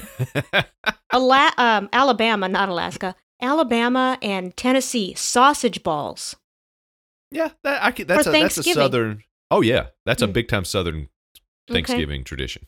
Ala- 1.14 1.54
um, 1.58 1.90
Alabama, 1.92 2.48
not 2.48 2.70
Alaska. 2.70 3.16
Alabama 3.42 4.18
and 4.22 4.56
Tennessee 4.56 5.14
sausage 5.14 5.84
balls. 5.84 6.38
Yeah, 7.32 7.50
that 7.64 7.84
I 7.84 7.92
could, 7.92 8.08
that's 8.08 8.28
a 8.28 8.32
that's 8.32 8.58
a 8.58 8.64
southern. 8.64 9.24
Oh 9.52 9.62
yeah, 9.62 9.88
that's 10.06 10.22
a 10.22 10.28
Mm. 10.28 10.34
big 10.34 10.48
time 10.48 10.64
southern 10.64 11.10
Okay. 11.70 11.74
Thanksgiving 11.74 12.24
tradition. 12.24 12.68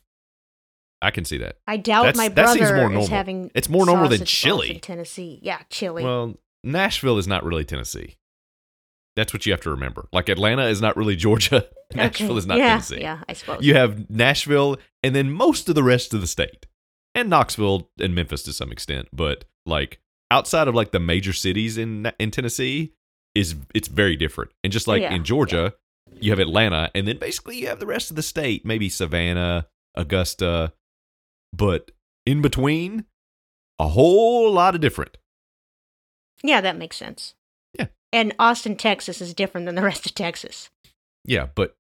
I 1.02 1.12
can 1.12 1.24
see 1.26 1.38
that. 1.38 1.58
I 1.68 1.78
doubt 1.78 2.04
That's- 2.04 2.18
my 2.18 2.28
that 2.30 2.58
brother 2.58 2.90
more 2.90 3.00
is 3.00 3.08
having. 3.08 3.50
It's 3.56 3.70
more 3.70 3.86
normal 3.86 4.10
than 4.10 4.26
chili. 4.26 4.80
Tennessee. 4.80 5.40
Yeah, 5.42 5.62
chili. 5.70 6.04
Well, 6.04 6.36
Nashville 6.64 7.18
is 7.18 7.28
not 7.28 7.46
really 7.46 7.64
Tennessee. 7.64 8.18
That's 9.18 9.34
what 9.34 9.46
you 9.46 9.52
have 9.52 9.60
to 9.62 9.70
remember. 9.72 10.08
Like 10.14 10.30
Atlanta 10.30 10.68
is 10.68 10.80
not 10.80 10.96
really 10.96 11.16
Georgia. 11.26 11.68
Nashville 11.94 12.30
Okay. 12.32 12.38
is 12.38 12.46
not 12.46 12.58
yeah, 12.60 12.68
Tennessee. 12.70 13.02
Yeah, 13.02 13.24
I 13.28 13.34
suppose. 13.34 13.62
You 13.62 13.74
have 13.76 14.10
Nashville 14.10 14.78
and 15.04 15.14
then 15.14 15.30
most 15.32 15.68
of 15.68 15.76
the 15.76 15.84
rest 15.84 16.14
of 16.14 16.22
the 16.22 16.28
state. 16.28 16.66
And 17.16 17.30
Knoxville 17.30 17.90
and 18.00 18.14
Memphis 18.14 18.44
to 18.44 18.54
some 18.54 18.72
extent, 18.72 19.08
but 19.12 19.44
like 19.66 20.00
outside 20.30 20.68
of 20.68 20.76
like 20.76 20.92
the 20.92 21.00
major 21.00 21.34
cities 21.34 21.78
in 21.78 22.10
in 22.20 22.30
Tennessee 22.32 22.94
is 23.34 23.56
it's 23.74 23.88
very 23.88 24.16
different. 24.16 24.52
And 24.64 24.72
just 24.72 24.88
like 24.88 25.02
Yeah, 25.02 25.14
in 25.16 25.24
Georgia, 25.24 25.74
you 26.22 26.32
have 26.32 26.40
Atlanta 26.40 26.92
and 26.94 27.08
then 27.08 27.18
basically 27.18 27.58
you 27.58 27.68
have 27.68 27.80
the 27.80 27.88
rest 27.88 28.12
of 28.12 28.16
the 28.16 28.22
state, 28.22 28.66
maybe 28.66 28.88
Savannah, 28.88 29.68
Augusta, 29.96 30.74
but 31.52 31.90
in 32.26 32.42
between 32.44 33.06
a 33.80 33.88
whole 33.88 34.52
lot 34.52 34.76
of 34.76 34.82
different. 34.82 35.18
Yeah, 36.44 36.62
that 36.62 36.78
makes 36.78 36.98
sense. 36.98 37.34
And 38.14 38.34
Austin, 38.40 38.76
Texas 38.76 39.22
is 39.22 39.34
different 39.34 39.66
than 39.66 39.76
the 39.76 39.82
rest 39.82 40.06
of 40.06 40.16
Texas. 40.16 40.70
Yeah, 41.26 41.48
but 41.56 41.76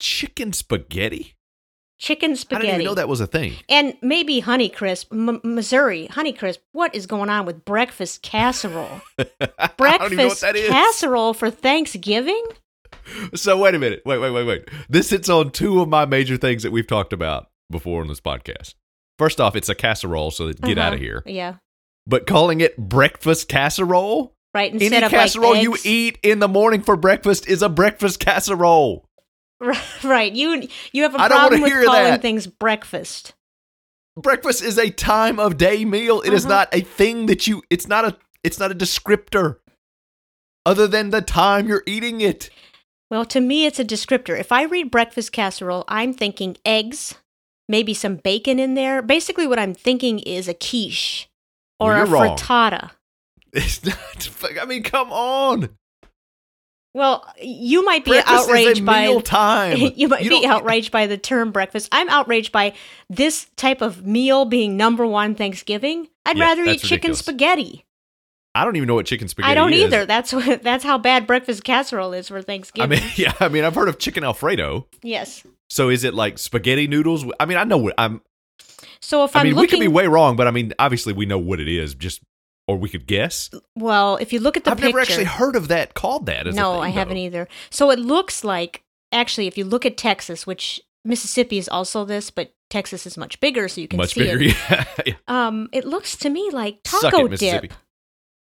chicken 0.00 0.52
spaghetti? 0.52 1.34
Chicken 1.98 2.34
spaghetti. 2.34 2.68
I 2.68 2.70
didn't 2.72 2.80
even 2.82 2.90
know 2.90 2.94
that 2.96 3.08
was 3.08 3.20
a 3.20 3.26
thing. 3.26 3.54
And 3.68 3.94
maybe 4.02 4.42
Honeycrisp, 4.42 5.06
M- 5.12 5.40
Missouri. 5.44 6.08
Honeycrisp, 6.10 6.58
what 6.72 6.92
is 6.94 7.06
going 7.06 7.30
on 7.30 7.46
with 7.46 7.64
breakfast 7.64 8.22
casserole? 8.22 9.02
I 9.18 9.24
don't 9.28 9.30
even 9.38 9.38
know 9.38 9.58
what 9.58 9.76
Breakfast 9.76 10.40
that 10.40 10.56
is. 10.56 10.68
casserole 10.68 11.32
for 11.34 11.48
Thanksgiving? 11.50 12.44
So 13.34 13.56
wait 13.58 13.74
a 13.74 13.78
minute. 13.78 14.02
Wait, 14.04 14.18
wait, 14.18 14.30
wait, 14.30 14.44
wait. 14.46 14.68
This 14.88 15.10
hits 15.10 15.28
on 15.28 15.50
two 15.50 15.80
of 15.80 15.88
my 15.88 16.04
major 16.06 16.36
things 16.36 16.62
that 16.64 16.72
we've 16.72 16.86
talked 16.86 17.12
about 17.12 17.50
before 17.70 18.00
on 18.00 18.08
this 18.08 18.20
podcast. 18.20 18.74
First 19.18 19.40
off, 19.40 19.54
it's 19.54 19.68
a 19.68 19.74
casserole, 19.74 20.30
so 20.32 20.52
get 20.52 20.78
Uh-huh. 20.78 20.86
out 20.88 20.94
of 20.94 20.98
here. 21.00 21.22
Yeah. 21.26 21.56
But 22.06 22.26
calling 22.26 22.60
it 22.60 22.76
breakfast 22.76 23.48
casserole? 23.48 24.34
Right. 24.54 24.72
Instead 24.72 24.92
Any 24.92 25.06
of 25.06 25.10
casserole 25.10 25.52
like 25.54 25.62
you 25.62 25.76
eat 25.84 26.18
in 26.22 26.38
the 26.38 26.48
morning 26.48 26.82
for 26.82 26.96
breakfast 26.96 27.46
is 27.48 27.62
a 27.62 27.68
breakfast 27.68 28.20
casserole. 28.20 29.08
Right. 30.02 30.32
You 30.32 30.66
you 30.92 31.02
have 31.04 31.14
a 31.14 31.20
I 31.20 31.28
problem 31.28 31.62
with 31.62 31.72
calling 31.84 32.04
that. 32.04 32.20
things 32.22 32.46
breakfast. 32.48 33.32
Breakfast 34.16 34.62
is 34.62 34.76
a 34.76 34.90
time 34.90 35.38
of 35.38 35.56
day 35.56 35.84
meal. 35.84 36.20
It 36.20 36.32
is 36.32 36.44
Uh-huh. 36.44 36.54
not 36.54 36.68
a 36.74 36.80
thing 36.80 37.26
that 37.26 37.46
you 37.46 37.62
it's 37.70 37.86
not 37.86 38.04
a 38.04 38.16
it's 38.42 38.58
not 38.58 38.72
a 38.72 38.74
descriptor 38.74 39.58
other 40.66 40.86
than 40.88 41.10
the 41.10 41.22
time 41.22 41.68
you're 41.68 41.84
eating 41.86 42.20
it. 42.20 42.50
Well, 43.10 43.24
to 43.26 43.40
me, 43.40 43.66
it's 43.66 43.78
a 43.78 43.84
descriptor. 43.84 44.38
If 44.38 44.50
I 44.52 44.64
read 44.64 44.90
breakfast 44.90 45.32
casserole, 45.32 45.84
I'm 45.86 46.12
thinking 46.12 46.56
eggs, 46.64 47.14
maybe 47.68 47.94
some 47.94 48.16
bacon 48.16 48.58
in 48.58 48.74
there. 48.74 49.00
Basically, 49.02 49.46
what 49.46 49.58
I'm 49.58 49.74
thinking 49.74 50.18
is 50.20 50.48
a 50.48 50.54
quiche 50.54 51.28
or 51.78 51.90
Well, 51.92 52.02
a 52.02 52.06
wrong. 52.06 52.36
frittata. 52.36 52.90
It's 53.62 53.84
not 53.84 54.58
I 54.60 54.64
mean, 54.64 54.82
come 54.82 55.12
on. 55.12 55.70
Well, 56.94 57.26
you 57.40 57.84
might 57.84 58.04
be 58.04 58.10
breakfast 58.10 58.48
outraged 58.48 58.84
by 58.84 59.02
meal 59.02 59.20
time. 59.22 59.78
you 59.96 60.08
might 60.08 60.28
be 60.28 60.46
outraged 60.46 60.92
by 60.92 61.06
the 61.06 61.16
term 61.16 61.50
breakfast. 61.50 61.88
I'm 61.90 62.08
outraged 62.10 62.52
by 62.52 62.74
this 63.08 63.46
type 63.56 63.80
of 63.80 64.04
meal 64.06 64.44
being 64.44 64.76
number 64.76 65.06
one 65.06 65.34
Thanksgiving. 65.34 66.08
I'd 66.26 66.36
Yeah, 66.36 66.44
rather 66.44 66.62
eat 66.64 66.66
that's 66.66 66.82
chicken 66.88 67.14
spaghetti. 67.14 67.84
I 68.54 68.64
don't 68.66 68.76
even 68.76 68.86
know 68.86 68.94
what 68.94 69.06
chicken 69.06 69.28
spaghetti 69.28 69.50
I 69.52 69.54
don't 69.54 69.72
is. 69.72 69.84
either. 69.84 70.04
That's 70.04 70.32
what 70.34 70.62
that's 70.62 70.84
how 70.84 70.98
bad 70.98 71.26
breakfast 71.26 71.64
casserole 71.64 72.12
is 72.12 72.28
for 72.28 72.42
Thanksgiving. 72.42 72.98
I 72.98 73.00
mean, 73.00 73.10
yeah, 73.16 73.32
I 73.40 73.48
mean, 73.48 73.64
I've 73.64 73.74
heard 73.74 73.88
of 73.88 73.98
chicken 73.98 74.22
alfredo. 74.24 74.86
yes. 75.02 75.42
So 75.70 75.88
is 75.88 76.04
it 76.04 76.12
like 76.12 76.38
spaghetti 76.38 76.86
noodles? 76.86 77.24
I 77.40 77.46
mean, 77.46 77.56
I 77.56 77.64
know 77.64 77.78
what 77.78 77.94
I'm. 77.96 78.20
So 79.00 79.24
if 79.24 79.34
I 79.34 79.40
am 79.40 79.46
mean, 79.46 79.54
we 79.56 79.62
looking, 79.62 79.78
could 79.78 79.84
be 79.84 79.88
way 79.88 80.06
wrong, 80.06 80.36
but 80.36 80.46
I 80.46 80.50
mean, 80.50 80.74
obviously, 80.78 81.14
we 81.14 81.24
know 81.24 81.38
what 81.38 81.58
it 81.60 81.68
is. 81.68 81.94
Just 81.94 82.20
or 82.68 82.76
we 82.76 82.88
could 82.88 83.06
guess. 83.06 83.50
well, 83.76 84.16
if 84.16 84.32
you 84.32 84.40
look 84.40 84.56
at 84.56 84.64
the 84.64 84.70
I've 84.70 84.76
picture, 84.78 84.88
never 84.88 85.00
actually 85.00 85.24
heard 85.24 85.56
of 85.56 85.68
that 85.68 85.94
called 85.94 86.26
that. 86.26 86.46
As 86.46 86.54
a 86.54 86.56
no, 86.56 86.80
I 86.80 86.88
haven't 86.90 87.16
either. 87.16 87.48
So 87.70 87.90
it 87.90 87.98
looks 87.98 88.44
like 88.44 88.82
actually, 89.10 89.46
if 89.46 89.58
you 89.58 89.64
look 89.64 89.84
at 89.84 89.96
Texas, 89.96 90.46
which 90.46 90.80
Mississippi 91.04 91.58
is 91.58 91.68
also 91.68 92.04
this, 92.04 92.30
but 92.30 92.54
Texas 92.70 93.06
is 93.06 93.18
much 93.18 93.38
bigger, 93.40 93.68
so 93.68 93.80
you 93.80 93.88
can 93.88 93.98
Much 93.98 94.14
see 94.14 94.20
bigger. 94.20 94.40
it. 94.44 94.56
Yeah. 94.70 94.84
yeah. 95.06 95.14
Um, 95.28 95.68
it 95.72 95.84
looks 95.84 96.16
to 96.18 96.30
me 96.30 96.48
like 96.50 96.78
taco 96.84 97.26
it, 97.26 97.38
dip, 97.38 97.72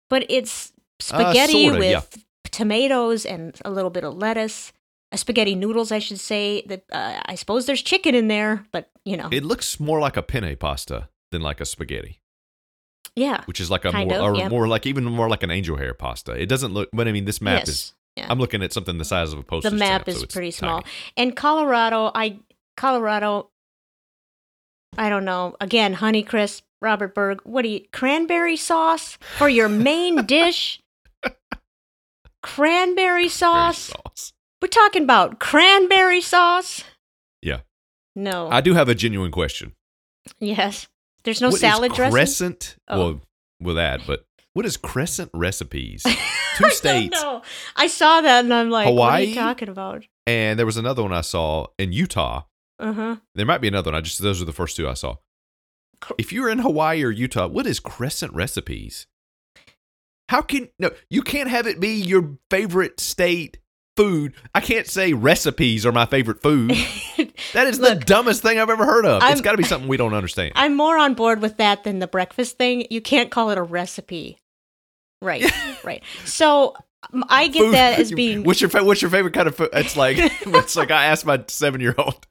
but 0.10 0.26
it's 0.30 0.72
spaghetti 1.00 1.66
sorta, 1.66 1.80
with 1.80 1.92
yeah. 1.92 2.22
tomatoes 2.52 3.26
and 3.26 3.60
a 3.66 3.72
little 3.72 3.90
bit 3.90 4.04
of 4.04 4.16
lettuce. 4.16 4.74
Uh, 5.12 5.18
spaghetti 5.18 5.56
noodles, 5.56 5.92
I 5.92 6.00
should 6.00 6.20
say. 6.20 6.64
That 6.68 6.84
uh, 6.92 7.22
I 7.26 7.36
suppose 7.36 7.66
there's 7.66 7.82
chicken 7.82 8.14
in 8.14 8.28
there, 8.28 8.66
but 8.72 8.90
you 9.06 9.18
know, 9.18 9.30
It 9.32 9.44
looks 9.44 9.80
more 9.80 10.00
like 10.00 10.18
a 10.18 10.22
penne 10.22 10.56
pasta 10.56 11.10
than 11.32 11.42
like 11.42 11.60
a 11.60 11.66
spaghetti, 11.66 12.21
yeah, 13.16 13.44
which 13.46 13.60
is 13.60 13.70
like 13.70 13.86
a 13.86 13.92
more, 13.92 14.14
of, 14.14 14.22
or 14.22 14.36
yeah. 14.36 14.50
more 14.50 14.68
like 14.68 14.86
even 14.86 15.04
more 15.04 15.30
like 15.30 15.44
an 15.44 15.52
angel 15.52 15.78
hair 15.78 15.94
pasta. 15.94 16.32
It 16.32 16.48
doesn't 16.48 16.74
look. 16.74 16.90
But 16.94 17.08
I 17.08 17.12
mean, 17.12 17.26
this 17.26 17.42
map 17.42 17.62
yes, 17.62 17.70
is. 17.70 17.94
yeah. 18.16 18.28
I'm 18.30 18.40
looking 18.40 18.64
at 18.64 18.74
something 18.74 18.98
the 18.98 19.06
size 19.06 19.34
of 19.34 19.40
a 19.40 19.44
postage 19.44 19.72
the 19.72 19.78
map 19.78 20.04
stamp, 20.04 20.08
is 20.08 20.20
so 20.22 20.28
pretty 20.28 20.52
small. 20.52 20.82
tiny. 20.82 20.94
And 21.18 21.36
Colorado, 21.36 22.12
I 22.14 22.40
Colorado, 22.78 23.50
I 24.98 25.10
don't 25.10 25.26
know. 25.26 25.56
Again, 25.60 25.96
Honeycrisp, 25.96 26.62
Robert 26.82 27.14
Berg. 27.14 27.42
What 27.44 27.64
do 27.64 27.70
you 27.70 27.82
cranberry 27.92 28.58
sauce 28.58 29.18
for 29.38 29.50
your 29.50 29.70
main 29.70 30.26
dish? 30.26 30.82
Cranberry 32.42 33.30
sauce. 33.30 33.78
sauce. 33.78 34.34
We're 34.62 34.68
talking 34.68 35.04
about 35.04 35.40
cranberry 35.40 36.22
sauce. 36.22 36.84
Yeah. 37.42 37.62
No. 38.16 38.50
I 38.50 38.62
do 38.62 38.74
have 38.74 38.90
a 38.90 38.96
genuine 38.96 39.32
question. 39.32 39.74
yes. 40.40 40.88
There's 41.24 41.42
no 41.42 41.50
What 41.50 41.60
salad 41.60 41.94
dressing. 41.94 42.12
Crescent. 42.14 42.76
Oh. 42.88 42.98
Well, 43.00 43.22
with 43.60 43.76
that, 43.76 44.02
but 44.08 44.26
what 44.54 44.66
is 44.66 44.76
Crescent 44.78 45.30
recipes? 45.34 46.04
I 46.06 46.18
Two 46.58 46.64
don't 46.66 46.74
states, 46.74 47.22
know. 47.22 47.42
I 47.76 47.88
saw 47.88 48.22
that 48.22 48.44
and 48.44 48.54
I'm 48.54 48.70
like, 48.70 48.86
what 48.88 48.92
are 48.92 48.96
Hawaii? 49.12 49.26
you 49.26 49.36
talking 49.36 49.70
about? 49.70 50.04
and 50.28 50.58
there 50.60 50.66
was 50.66 50.78
another 50.78 51.02
one 51.04 51.14
I 51.14 51.22
saw 51.22 51.68
in 51.80 51.92
Utah. 51.94 52.44
Uh 52.80 52.94
huh. 52.94 53.16
There 53.36 53.46
might 53.46 53.62
be 53.62 53.68
another 53.68 53.92
one. 53.92 53.98
I 53.98 54.02
just 54.02 54.22
those 54.22 54.42
are 54.42 54.46
the 54.46 54.52
first 54.54 54.76
two 54.76 54.88
I 54.90 54.94
saw. 54.96 55.16
If 56.18 56.34
you're 56.34 56.50
in 56.50 56.60
Hawaii 56.60 57.04
or 57.04 57.12
Utah, 57.12 57.48
what 57.48 57.68
is 57.68 57.80
Crescent 57.80 58.34
recipes? 58.34 59.06
How 60.30 60.42
can 60.42 60.70
no? 60.80 60.90
You 61.10 61.22
can't 61.22 61.50
have 61.50 61.68
it 61.68 61.80
be 61.80 61.94
your 61.96 62.38
favorite 62.50 63.00
state 63.00 63.58
food. 64.04 64.34
I 64.56 64.62
can't 64.62 64.88
say 64.88 65.14
recipes 65.14 65.86
are 65.86 65.92
my 65.92 66.06
favorite 66.06 66.42
food. 66.42 66.72
That 67.54 67.68
is 67.68 67.80
the 67.80 67.96
dumbest 67.96 68.42
thing 68.42 68.60
I've 68.60 68.70
ever 68.70 68.86
heard 68.86 69.06
of. 69.06 69.22
I'm- 69.22 69.32
it's 69.34 69.42
got 69.42 69.52
to 69.52 69.58
be 69.58 69.64
something 69.64 69.88
we 69.90 69.98
don't 69.98 70.14
understand. 70.14 70.54
I'm 70.56 70.76
more 70.76 70.98
on 70.98 71.14
board 71.16 71.42
with 71.42 71.58
that 71.58 71.84
than 71.84 72.00
the 72.00 72.08
breakfast 72.08 72.58
thing. 72.58 72.88
You 72.90 73.02
can't 73.02 73.30
call 73.30 73.50
it 73.52 73.58
a 73.58 73.62
recipe. 73.62 74.38
Right, 75.22 75.44
right. 75.84 76.02
So 76.26 76.76
I 77.30 77.48
get 77.48 77.62
Food- 77.64 77.74
that 77.74 78.00
as 78.00 78.12
being 78.22 78.44
What's 78.44 78.62
your 78.62 78.70
fa- 78.70 78.84
What's 78.84 79.02
your 79.02 79.12
favorite 79.12 79.34
kind 79.34 79.48
of 79.48 79.56
food? 79.56 79.70
It's 79.74 79.98
like 79.98 80.18
it's 80.20 80.76
like 80.76 80.92
I 80.92 81.06
asked 81.06 81.26
my 81.26 81.44
seven 81.48 81.82
year 81.82 81.96
old. 81.98 82.26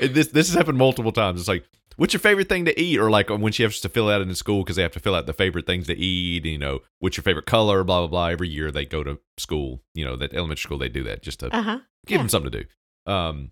This 0.00 0.28
this 0.28 0.48
has 0.48 0.54
happened 0.54 0.78
multiple 0.78 1.12
times. 1.12 1.40
It's 1.40 1.48
like. 1.48 1.64
What's 1.96 2.14
your 2.14 2.20
favorite 2.20 2.48
thing 2.48 2.64
to 2.64 2.80
eat? 2.80 2.98
Or 2.98 3.10
like 3.10 3.28
when 3.28 3.52
she 3.52 3.62
has 3.64 3.78
to 3.80 3.88
fill 3.90 4.08
out 4.08 4.22
in 4.22 4.34
school 4.34 4.64
because 4.64 4.76
they 4.76 4.82
have 4.82 4.92
to 4.92 4.98
fill 4.98 5.14
out 5.14 5.26
the 5.26 5.34
favorite 5.34 5.66
things 5.66 5.86
to 5.88 5.94
eat. 5.94 6.46
You 6.46 6.56
know, 6.56 6.80
what's 7.00 7.18
your 7.18 7.22
favorite 7.22 7.44
color? 7.44 7.84
Blah 7.84 8.00
blah 8.00 8.06
blah. 8.08 8.26
Every 8.28 8.48
year 8.48 8.72
they 8.72 8.86
go 8.86 9.04
to 9.04 9.18
school. 9.36 9.82
You 9.94 10.06
know, 10.06 10.16
that 10.16 10.32
elementary 10.32 10.62
school 10.62 10.78
they 10.78 10.88
do 10.88 11.04
that 11.04 11.22
just 11.22 11.40
to 11.40 11.54
uh 11.54 11.62
huh. 11.62 11.78
give 12.06 12.18
them 12.18 12.30
something 12.30 12.50
to 12.50 12.62
do. 12.62 13.12
Um, 13.12 13.50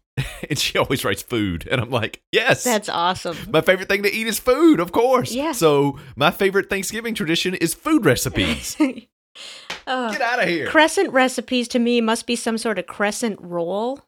and 0.48 0.58
she 0.58 0.78
always 0.78 1.04
writes 1.04 1.22
food, 1.22 1.68
and 1.70 1.80
I'm 1.80 1.90
like, 1.90 2.22
yes, 2.32 2.64
That's 2.64 2.88
awesome. 2.88 3.36
my 3.50 3.60
favorite 3.60 3.88
thing 3.88 4.02
to 4.04 4.12
eat 4.12 4.26
is 4.26 4.38
food, 4.38 4.80
of 4.80 4.90
course. 4.90 5.32
Yeah. 5.32 5.52
So 5.52 5.98
my 6.16 6.30
favorite 6.30 6.70
Thanksgiving 6.70 7.14
tradition 7.14 7.54
is 7.54 7.74
food 7.74 8.04
recipes. 8.06 8.76
Uh, 9.86 10.12
Get 10.12 10.20
out 10.20 10.42
of 10.42 10.48
here. 10.48 10.66
crescent 10.68 11.12
recipes 11.12 11.66
to 11.68 11.78
me 11.78 12.00
must 12.00 12.26
be 12.26 12.36
some 12.36 12.58
sort 12.58 12.78
of 12.78 12.86
crescent 12.86 13.38
roll. 13.40 14.00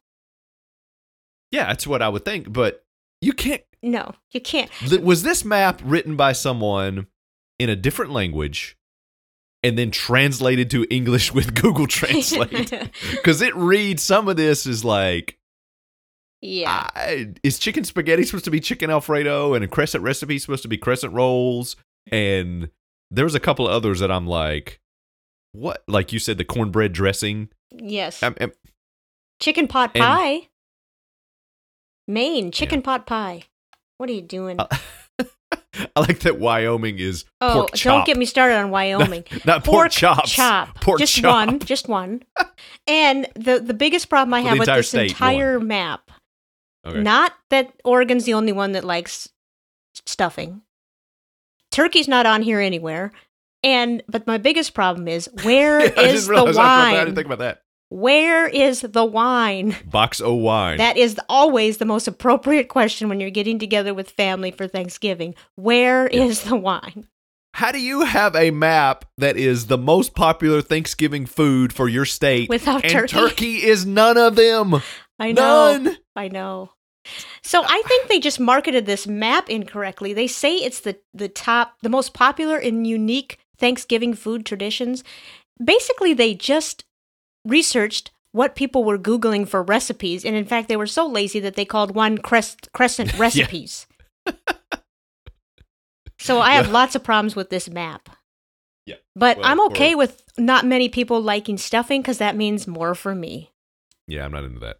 yeah, 1.50 1.66
that's 1.66 1.86
what 1.86 2.02
I 2.02 2.08
would 2.08 2.24
think, 2.24 2.52
but 2.52 2.84
you 3.20 3.32
can't. 3.32 3.62
No, 3.82 4.14
you 4.30 4.40
can't. 4.40 4.70
Was 5.02 5.22
this 5.22 5.44
map 5.44 5.80
written 5.84 6.14
by 6.16 6.32
someone 6.32 7.06
in 7.58 7.68
a 7.68 7.76
different 7.76 8.12
language? 8.12 8.76
And 9.64 9.78
then 9.78 9.90
translated 9.92 10.70
to 10.70 10.86
English 10.90 11.32
with 11.32 11.54
Google 11.60 11.86
Translate. 11.86 12.72
Because 13.12 13.40
it 13.42 13.54
reads 13.54 14.02
some 14.02 14.26
of 14.28 14.36
this 14.36 14.66
is 14.66 14.84
like 14.84 15.38
Yeah. 16.40 16.88
I, 16.96 17.32
is 17.44 17.58
chicken 17.60 17.84
spaghetti 17.84 18.24
supposed 18.24 18.44
to 18.46 18.50
be 18.50 18.58
chicken 18.60 18.90
alfredo 18.90 19.54
and 19.54 19.64
a 19.64 19.68
crescent 19.68 20.02
recipe 20.02 20.38
supposed 20.40 20.62
to 20.62 20.68
be 20.68 20.78
crescent 20.78 21.12
rolls 21.12 21.76
and 22.10 22.70
there 23.12 23.24
was 23.24 23.36
a 23.36 23.40
couple 23.40 23.68
of 23.68 23.72
others 23.74 24.00
that 24.00 24.10
i'm 24.10 24.26
like 24.26 24.80
what 25.52 25.82
like 25.86 26.12
you 26.12 26.18
said 26.18 26.38
the 26.38 26.44
cornbread 26.44 26.92
dressing 26.92 27.48
yes. 27.70 28.22
I'm- 28.22 28.36
I'm- 28.40 28.52
chicken 29.40 29.68
pot 29.68 29.92
and- 29.94 30.02
pie. 30.02 30.48
Maine 32.08 32.50
chicken 32.50 32.82
pot 32.82 33.06
pie. 33.06 33.44
What 33.98 34.10
are 34.10 34.12
you 34.12 34.22
doing? 34.22 34.58
Uh, 34.58 34.66
i 35.96 36.00
like 36.00 36.20
that 36.20 36.38
wyoming 36.38 36.98
is 36.98 37.24
oh, 37.40 37.66
pork 37.68 37.70
don't 37.72 38.04
get 38.04 38.16
me 38.16 38.26
started 38.26 38.56
on 38.56 38.70
Wyoming. 38.70 39.24
not 39.46 39.64
pork, 39.64 39.90
chops 39.90 40.32
chop. 40.32 40.80
pork 40.80 40.98
just 40.98 41.14
chop. 41.14 41.46
one, 41.46 41.58
just 41.60 41.88
one. 41.88 42.22
And 42.86 43.26
the 43.34 43.60
the 43.60 43.74
biggest 43.74 44.08
problem 44.08 44.34
I 44.34 44.40
have 44.40 44.58
with 44.58 44.66
this 44.68 44.92
entire 44.94 45.60
map, 45.60 46.10
okay. 46.86 47.00
not 47.00 47.32
that 47.50 47.72
Oregon's 47.84 48.24
the 48.24 48.34
only 48.34 48.52
one 48.52 48.72
that 48.72 48.84
likes 48.84 49.28
stuffing. 50.06 50.62
Turkey's 51.70 52.08
not 52.08 52.26
on 52.26 52.42
here 52.42 52.60
anywhere. 52.60 53.12
And 53.62 54.02
but 54.08 54.26
my 54.26 54.38
biggest 54.38 54.74
problem 54.74 55.08
is 55.08 55.28
where 55.42 55.80
I 55.80 56.02
is 56.02 56.26
the 56.26 56.32
realize 56.32 56.56
I, 56.56 56.92
I 56.92 57.04
didn't 57.04 57.14
think 57.14 57.26
about 57.26 57.38
that 57.38 57.62
Where 57.90 58.46
is 58.48 58.80
the 58.80 59.04
wine? 59.04 59.76
box 59.90 60.20
o 60.20 60.34
wine 60.34 60.78
That 60.78 60.96
is 60.96 61.18
always 61.28 61.78
the 61.78 61.84
most 61.84 62.08
appropriate 62.08 62.68
question 62.68 63.08
when 63.08 63.20
you're 63.20 63.30
getting 63.30 63.58
together 63.58 63.94
with 63.94 64.10
family 64.10 64.50
for 64.50 64.66
Thanksgiving. 64.66 65.34
Where 65.56 66.06
is 66.06 66.42
the 66.44 66.56
wine? 66.56 67.06
How 67.54 67.70
do 67.70 67.78
you 67.78 68.02
have 68.02 68.34
a 68.34 68.50
map 68.50 69.04
that 69.18 69.36
is 69.36 69.66
the 69.66 69.76
most 69.76 70.14
popular 70.14 70.62
Thanksgiving 70.62 71.26
food 71.26 71.72
for 71.72 71.86
your 71.86 72.06
state 72.06 72.48
Without 72.48 72.82
and 72.84 73.08
turkey? 73.08 73.56
is 73.62 73.84
none 73.84 74.16
of 74.16 74.36
them? 74.36 74.80
I 75.18 75.32
know. 75.32 75.76
None. 75.76 75.96
I 76.16 76.28
know. 76.28 76.70
So 77.42 77.62
I 77.62 77.82
think 77.86 78.08
they 78.08 78.20
just 78.20 78.40
marketed 78.40 78.86
this 78.86 79.06
map 79.06 79.50
incorrectly. 79.50 80.14
They 80.14 80.28
say 80.28 80.54
it's 80.54 80.80
the 80.80 80.98
the 81.12 81.28
top, 81.28 81.74
the 81.82 81.88
most 81.90 82.14
popular 82.14 82.56
and 82.56 82.86
unique 82.86 83.38
Thanksgiving 83.58 84.14
food 84.14 84.44
traditions. 84.46 85.04
Basically, 85.62 86.12
they 86.14 86.34
just 86.34 86.84
researched 87.46 88.10
what 88.32 88.54
people 88.56 88.82
were 88.84 88.98
googling 88.98 89.46
for 89.46 89.62
recipes, 89.62 90.24
and 90.24 90.34
in 90.34 90.44
fact, 90.46 90.68
they 90.68 90.76
were 90.76 90.86
so 90.86 91.06
lazy 91.06 91.38
that 91.40 91.54
they 91.54 91.64
called 91.64 91.94
one 91.94 92.18
crest, 92.18 92.68
crescent 92.72 93.12
recipes. 93.18 93.86
so 96.18 96.40
I 96.40 96.52
have 96.52 96.70
lots 96.70 96.94
of 96.94 97.04
problems 97.04 97.36
with 97.36 97.50
this 97.50 97.68
map. 97.68 98.08
Yeah. 98.86 98.96
But 99.14 99.36
Well, 99.38 99.46
I'm 99.46 99.60
okay 99.66 99.94
or- 99.94 99.98
with 99.98 100.22
not 100.38 100.64
many 100.66 100.88
people 100.88 101.20
liking 101.20 101.58
stuffing 101.58 102.00
because 102.02 102.18
that 102.18 102.36
means 102.36 102.66
more 102.66 102.94
for 102.94 103.14
me. 103.14 103.50
Yeah, 104.08 104.24
I'm 104.24 104.32
not 104.32 104.44
into 104.44 104.60
that. 104.60 104.78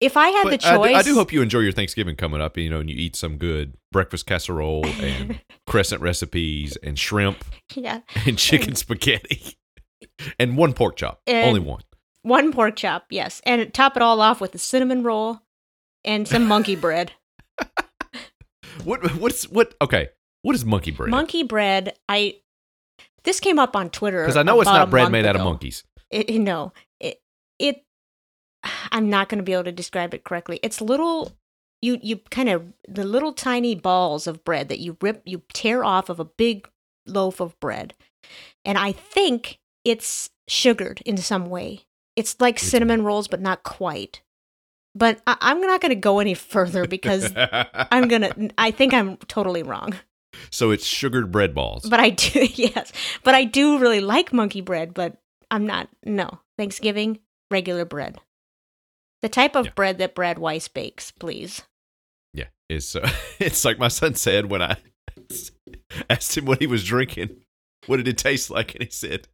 If 0.00 0.16
I 0.16 0.28
had 0.28 0.44
But 0.44 0.48
uh, 0.48 0.56
the 0.56 0.66
I 0.68 0.70
do- 0.72 0.76
choice, 0.78 0.96
I, 0.96 1.02
do, 1.02 1.14
hope 1.14 1.32
you 1.32 1.40
enjoy 1.42 1.60
your 1.60 1.72
Thanksgiving 1.72 2.16
coming 2.16 2.40
up, 2.40 2.58
you 2.58 2.68
know, 2.68 2.80
and 2.80 2.90
you 2.90 2.96
eat 2.96 3.16
some 3.16 3.38
good 3.38 3.74
breakfast 3.92 4.26
casserole 4.26 4.84
and 4.86 5.40
crescent 5.66 6.02
recipes 6.02 6.76
and 6.82 6.98
shrimp 6.98 7.44
yeah, 7.74 8.00
and 8.26 8.36
chicken 8.36 8.74
spaghetti 8.74 9.56
and 10.38 10.56
one 10.58 10.72
pork 10.74 10.96
chop. 10.96 11.20
And- 11.26 11.48
Only 11.48 11.60
one. 11.60 11.82
One 12.22 12.52
pork 12.52 12.74
chop, 12.74 13.06
yes. 13.10 13.40
And 13.46 13.72
top 13.72 13.96
it 13.96 14.02
all 14.02 14.20
off 14.20 14.40
with 14.40 14.52
a 14.54 14.58
cinnamon 14.58 15.04
roll 15.04 15.42
and 16.04 16.26
some 16.26 16.44
monkey 16.46 16.74
bread. 16.74 17.12
What 18.84 19.14
what's 19.16 19.48
what 19.48 19.74
okay. 19.80 20.08
What 20.42 20.54
is 20.54 20.64
monkey 20.64 20.90
bread? 20.90 21.10
Monkey 21.10 21.42
bread, 21.44 21.96
I 22.08 22.34
this 23.24 23.40
came 23.40 23.58
up 23.58 23.74
on 23.76 23.90
Twitter. 23.90 24.22
Because 24.22 24.36
I 24.36 24.42
know 24.42 24.60
it's 24.60 24.66
not 24.68 24.90
bread 24.90 25.10
made 25.10 25.24
out 25.24 25.36
of 25.36 25.42
monkeys. 25.42 25.84
It, 26.10 26.28
you 26.30 26.38
know, 26.40 26.72
it 26.72 26.72
it 26.72 26.85
I'm 28.92 29.08
not 29.10 29.28
going 29.28 29.38
to 29.38 29.44
be 29.44 29.52
able 29.52 29.64
to 29.64 29.72
describe 29.72 30.14
it 30.14 30.24
correctly. 30.24 30.60
It's 30.62 30.80
little 30.80 31.32
you 31.82 31.98
you 32.02 32.18
kind 32.30 32.48
of 32.48 32.72
the 32.88 33.04
little 33.04 33.32
tiny 33.32 33.74
balls 33.74 34.26
of 34.26 34.44
bread 34.44 34.68
that 34.68 34.80
you 34.80 34.96
rip 35.00 35.22
you 35.24 35.42
tear 35.52 35.84
off 35.84 36.08
of 36.08 36.20
a 36.20 36.24
big 36.24 36.68
loaf 37.06 37.40
of 37.40 37.58
bread. 37.60 37.94
And 38.64 38.78
I 38.78 38.92
think 38.92 39.58
it's 39.84 40.30
sugared 40.48 41.02
in 41.04 41.16
some 41.16 41.46
way. 41.46 41.86
It's 42.16 42.40
like 42.40 42.56
mm-hmm. 42.56 42.66
cinnamon 42.66 43.04
rolls 43.04 43.28
but 43.28 43.40
not 43.40 43.62
quite. 43.62 44.22
But 44.94 45.20
I, 45.26 45.36
I'm 45.40 45.60
not 45.60 45.82
going 45.82 45.90
to 45.90 45.96
go 45.96 46.20
any 46.20 46.34
further 46.34 46.86
because 46.86 47.32
I'm 47.36 48.08
going 48.08 48.22
to 48.22 48.50
I 48.56 48.70
think 48.70 48.94
I'm 48.94 49.16
totally 49.18 49.62
wrong. 49.62 49.94
so 50.50 50.70
it's 50.70 50.86
sugared 50.86 51.30
bread 51.30 51.54
balls. 51.54 51.88
But 51.88 52.00
I 52.00 52.10
do, 52.10 52.46
yes. 52.54 52.92
But 53.22 53.34
I 53.34 53.44
do 53.44 53.78
really 53.78 54.00
like 54.00 54.32
monkey 54.32 54.60
bread, 54.60 54.94
but 54.94 55.18
I'm 55.50 55.66
not, 55.66 55.88
no. 56.04 56.40
Thanksgiving, 56.58 57.20
regular 57.50 57.84
bread. 57.84 58.18
The 59.22 59.28
type 59.28 59.56
of 59.56 59.66
Yeah. 59.66 59.72
bread 59.74 59.98
that 59.98 60.14
Brad 60.14 60.38
Weiss 60.38 60.68
bakes, 60.68 61.10
please. 61.10 61.62
Yeah, 62.34 62.46
it's 62.68 62.94
uh, 62.94 63.10
it's 63.38 63.64
like 63.64 63.78
my 63.78 63.88
son 63.88 64.14
said 64.14 64.50
when 64.50 64.62
I 64.62 64.76
asked 66.10 66.36
him 66.36 66.44
what 66.44 66.60
he 66.60 66.66
was 66.66 66.84
drinking. 66.84 67.30
What 67.86 67.96
did 67.98 68.08
it 68.08 68.18
taste 68.18 68.50
like? 68.50 68.74
And 68.74 68.84
he 68.84 68.90
said, 68.90 69.28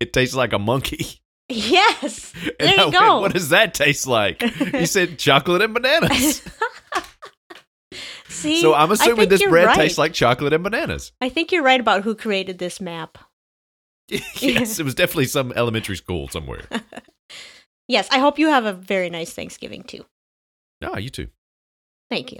"It 0.00 0.12
tastes 0.12 0.34
like 0.34 0.52
a 0.52 0.58
monkey." 0.58 1.20
Yes. 1.48 2.32
And 2.60 2.68
There 2.68 2.68
I 2.68 2.72
you 2.74 2.78
went, 2.90 2.92
go. 2.92 3.20
what 3.22 3.32
does 3.32 3.48
that 3.48 3.74
taste 3.74 4.06
like? 4.06 4.40
he 4.42 4.86
said, 4.86 5.18
"Chocolate 5.18 5.62
and 5.62 5.74
bananas." 5.74 6.42
See? 8.28 8.60
so 8.60 8.72
I'm 8.74 8.90
assuming 8.92 9.28
this 9.28 9.42
bread 9.42 9.66
right. 9.66 9.76
tastes 9.76 9.98
like 9.98 10.12
chocolate 10.14 10.52
and 10.52 10.62
bananas. 10.62 11.10
I 11.20 11.28
think 11.28 11.50
you're 11.50 11.64
right 11.64 11.80
about 11.80 12.04
who 12.04 12.14
created 12.14 12.58
this 12.58 12.80
map. 12.80 13.18
yes, 14.08 14.78
it 14.78 14.84
was 14.84 14.94
definitely 14.94 15.24
some 15.26 15.52
elementary 15.56 15.96
school 15.96 16.28
somewhere. 16.28 16.62
Yes, 17.90 18.06
I 18.12 18.20
hope 18.20 18.38
you 18.38 18.46
have 18.46 18.66
a 18.66 18.72
very 18.72 19.10
nice 19.10 19.32
Thanksgiving 19.32 19.82
too. 19.82 20.04
No, 20.80 20.96
you 20.96 21.10
too. 21.10 21.26
Thank 22.08 22.30
you. 22.30 22.38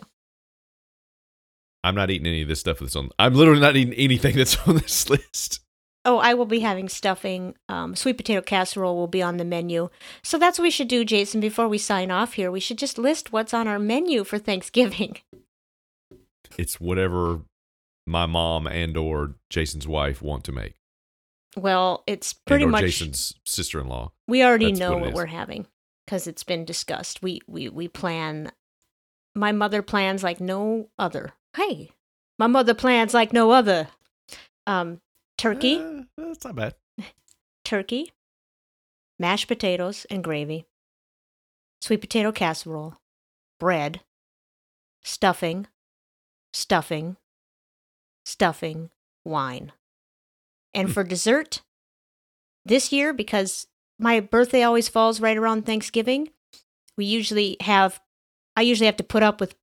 I'm 1.82 1.96
not 1.96 2.08
eating 2.08 2.28
any 2.28 2.42
of 2.42 2.48
this 2.48 2.60
stuff 2.60 2.78
that's 2.78 2.94
on. 2.94 3.10
I'm 3.18 3.34
literally 3.34 3.60
not 3.60 3.74
eating 3.74 3.94
anything 3.94 4.36
that's 4.36 4.56
on 4.68 4.76
this 4.76 5.10
list. 5.10 5.58
Oh, 6.04 6.18
I 6.18 6.34
will 6.34 6.46
be 6.46 6.60
having 6.60 6.88
stuffing. 6.88 7.56
Um, 7.68 7.96
sweet 7.96 8.16
potato 8.16 8.42
casserole 8.42 8.94
will 8.94 9.08
be 9.08 9.22
on 9.22 9.38
the 9.38 9.44
menu. 9.44 9.90
So 10.22 10.38
that's 10.38 10.56
what 10.56 10.62
we 10.62 10.70
should 10.70 10.86
do, 10.86 11.04
Jason. 11.04 11.40
Before 11.40 11.66
we 11.66 11.78
sign 11.78 12.12
off 12.12 12.34
here, 12.34 12.52
we 12.52 12.60
should 12.60 12.78
just 12.78 12.96
list 12.96 13.32
what's 13.32 13.52
on 13.52 13.66
our 13.66 13.80
menu 13.80 14.22
for 14.22 14.38
Thanksgiving. 14.38 15.16
It's 16.58 16.80
whatever 16.80 17.42
my 18.06 18.26
mom 18.26 18.66
and 18.66 18.96
or 18.96 19.36
Jason's 19.48 19.86
wife 19.86 20.20
want 20.20 20.42
to 20.44 20.52
make. 20.52 20.74
Well, 21.56 22.04
it's 22.06 22.32
pretty 22.32 22.66
much 22.66 22.82
Jason's 22.82 23.34
sister-in-law. 23.44 24.12
we 24.28 24.42
already 24.44 24.66
that's 24.66 24.78
know 24.78 24.92
what 24.92 25.00
what, 25.02 25.14
we're 25.14 25.26
having 25.26 25.66
because 26.06 26.26
it's 26.26 26.44
been 26.44 26.64
discussed. 26.64 27.22
We 27.22 27.40
we 27.46 27.68
we 27.68 27.88
plan. 27.88 28.52
My 29.34 29.52
mother 29.52 29.82
plans 29.82 30.22
like 30.22 30.40
no 30.40 30.88
other. 30.98 31.32
Hey, 31.56 31.90
my 32.38 32.46
mother 32.46 32.74
plans 32.74 33.14
like 33.14 33.32
no 33.32 33.50
other. 33.50 33.88
Um, 34.66 35.00
turkey, 35.38 35.78
Uh, 35.78 36.02
that's 36.16 36.44
not 36.44 36.54
bad. 36.56 36.74
turkey, 37.64 38.12
mashed 39.18 39.48
potatoes 39.48 40.06
and 40.10 40.22
gravy, 40.22 40.66
sweet 41.80 42.00
potato 42.00 42.30
casserole, 42.32 42.96
bread, 43.58 44.00
stuffing, 45.02 45.66
stuffing, 46.52 47.16
stuffing, 48.24 48.90
wine. 49.24 49.72
And 50.74 50.92
for 50.92 51.02
dessert, 51.04 51.62
this 52.64 52.92
year, 52.92 53.12
because 53.12 53.66
my 53.98 54.20
birthday 54.20 54.62
always 54.62 54.88
falls 54.88 55.20
right 55.20 55.36
around 55.36 55.66
Thanksgiving, 55.66 56.30
we 56.96 57.04
usually 57.04 57.56
have, 57.60 58.00
I 58.56 58.62
usually 58.62 58.86
have 58.86 58.96
to 58.98 59.04
put 59.04 59.22
up 59.22 59.40
with 59.40 59.54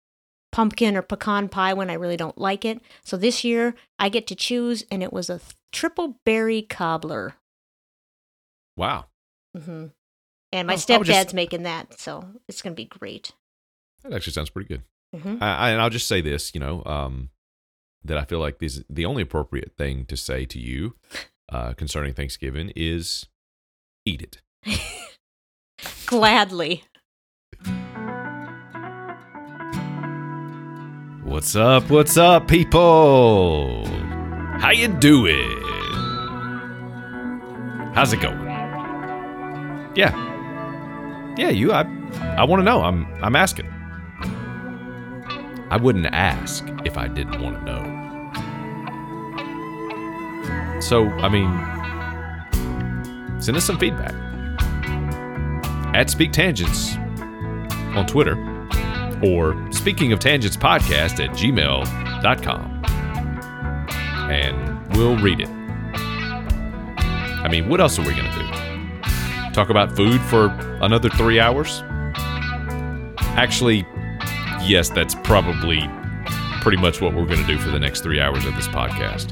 pumpkin 0.51 0.95
or 0.97 1.01
pecan 1.01 1.49
pie 1.49 1.73
when 1.73 1.89
I 1.89 1.93
really 1.93 2.17
don't 2.17 2.37
like 2.37 2.65
it. 2.65 2.81
So 3.03 3.15
this 3.17 3.43
year, 3.43 3.75
I 3.99 4.09
get 4.09 4.27
to 4.27 4.35
choose, 4.35 4.83
and 4.91 5.01
it 5.03 5.13
was 5.13 5.29
a 5.29 5.39
triple 5.71 6.19
berry 6.25 6.61
cobbler. 6.61 7.35
Wow. 8.75 9.05
hmm 9.55 9.87
And 10.51 10.67
my 10.67 10.73
Oh, 10.73 10.75
was 10.75 10.85
just- 10.85 10.89
stepdad's 10.89 11.33
making 11.33 11.63
that, 11.63 11.99
so 11.99 12.27
it's 12.47 12.61
going 12.61 12.73
to 12.75 12.81
be 12.81 12.85
great. 12.85 13.31
That 14.03 14.13
actually 14.13 14.33
sounds 14.33 14.49
pretty 14.49 14.67
good. 14.67 14.83
hmm 15.19 15.37
I, 15.41 15.55
I, 15.55 15.69
and 15.71 15.81
I'll 15.81 15.89
just 15.89 16.07
say 16.07 16.21
this, 16.21 16.53
you 16.53 16.59
know, 16.59 16.83
um, 16.85 17.29
that 18.03 18.17
I 18.17 18.25
feel 18.25 18.39
like 18.39 18.59
this 18.59 18.83
the 18.89 19.05
only 19.05 19.23
appropriate 19.23 19.73
thing 19.77 20.05
to 20.05 20.17
say 20.17 20.45
to 20.45 20.59
you 20.59 20.95
uh, 21.49 21.73
concerning 21.73 22.13
Thanksgiving 22.13 22.71
is 22.75 23.27
eat 24.05 24.21
it. 24.21 24.41
Gladly. 26.05 26.83
What's 31.23 31.55
up? 31.55 31.89
What's 31.89 32.17
up, 32.17 32.47
people? 32.47 33.85
How 34.59 34.71
you 34.71 34.87
doing? 34.87 35.61
How's 37.93 38.13
it 38.13 38.21
going? 38.21 38.39
Yeah, 39.95 40.13
yeah. 41.37 41.49
You, 41.49 41.73
I, 41.73 41.81
I 42.37 42.43
want 42.45 42.61
to 42.61 42.63
know. 42.63 42.81
I'm, 42.81 43.05
I'm 43.21 43.35
asking. 43.35 43.67
I 45.69 45.77
wouldn't 45.77 46.05
ask 46.07 46.65
if 46.85 46.97
I 46.97 47.07
didn't 47.07 47.41
want 47.41 47.57
to 47.59 47.65
know. 47.65 47.97
So, 50.79 51.09
I 51.09 51.27
mean, 51.29 51.49
send 53.41 53.57
us 53.57 53.65
some 53.65 53.77
feedback 53.77 54.13
at 55.95 56.09
Speak 56.09 56.31
Tangents 56.31 56.95
on 57.95 58.05
Twitter 58.07 58.35
or 59.23 59.55
speaking 59.71 60.13
of 60.13 60.19
tangents 60.19 60.55
podcast 60.55 61.23
at 61.23 61.31
gmail.com. 61.31 62.83
And 64.31 64.95
we'll 64.95 65.17
read 65.17 65.39
it. 65.39 65.49
I 67.39 67.47
mean, 67.49 67.67
what 67.69 67.81
else 67.81 67.97
are 67.97 68.03
we 68.03 68.13
going 68.13 68.31
to 68.31 68.39
do? 68.39 69.51
Talk 69.53 69.69
about 69.69 69.95
food 69.95 70.21
for 70.21 70.47
another 70.81 71.09
three 71.09 71.39
hours? 71.39 71.81
Actually, 73.35 73.85
yes, 74.67 74.89
that's 74.89 75.15
probably 75.23 75.89
pretty 76.61 76.77
much 76.77 77.01
what 77.01 77.13
we're 77.13 77.25
going 77.25 77.39
to 77.39 77.47
do 77.47 77.57
for 77.57 77.69
the 77.69 77.79
next 77.79 78.01
three 78.01 78.19
hours 78.19 78.45
of 78.45 78.55
this 78.55 78.67
podcast. 78.67 79.31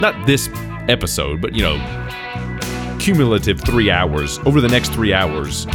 Not 0.00 0.26
this 0.26 0.48
episode, 0.88 1.40
but 1.40 1.54
you 1.54 1.62
know, 1.62 2.98
cumulative 3.00 3.60
three 3.60 3.90
hours 3.90 4.38
over 4.44 4.60
the 4.60 4.68
next 4.68 4.92
three 4.92 5.12
hours. 5.12 5.66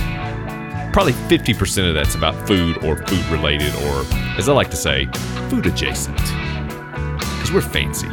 Probably 0.94 1.14
50% 1.14 1.88
of 1.88 1.96
that's 1.96 2.16
about 2.16 2.48
food 2.48 2.84
or 2.84 2.98
food 3.08 3.26
related, 3.28 3.74
or 3.86 4.06
as 4.38 4.50
I 4.50 4.54
like 4.54 4.70
to 4.72 4.76
say, 4.76 5.06
food 5.50 5.66
adjacent. 5.66 6.18
Because 6.18 7.52
we're 7.52 7.62
fancy. 7.62 8.08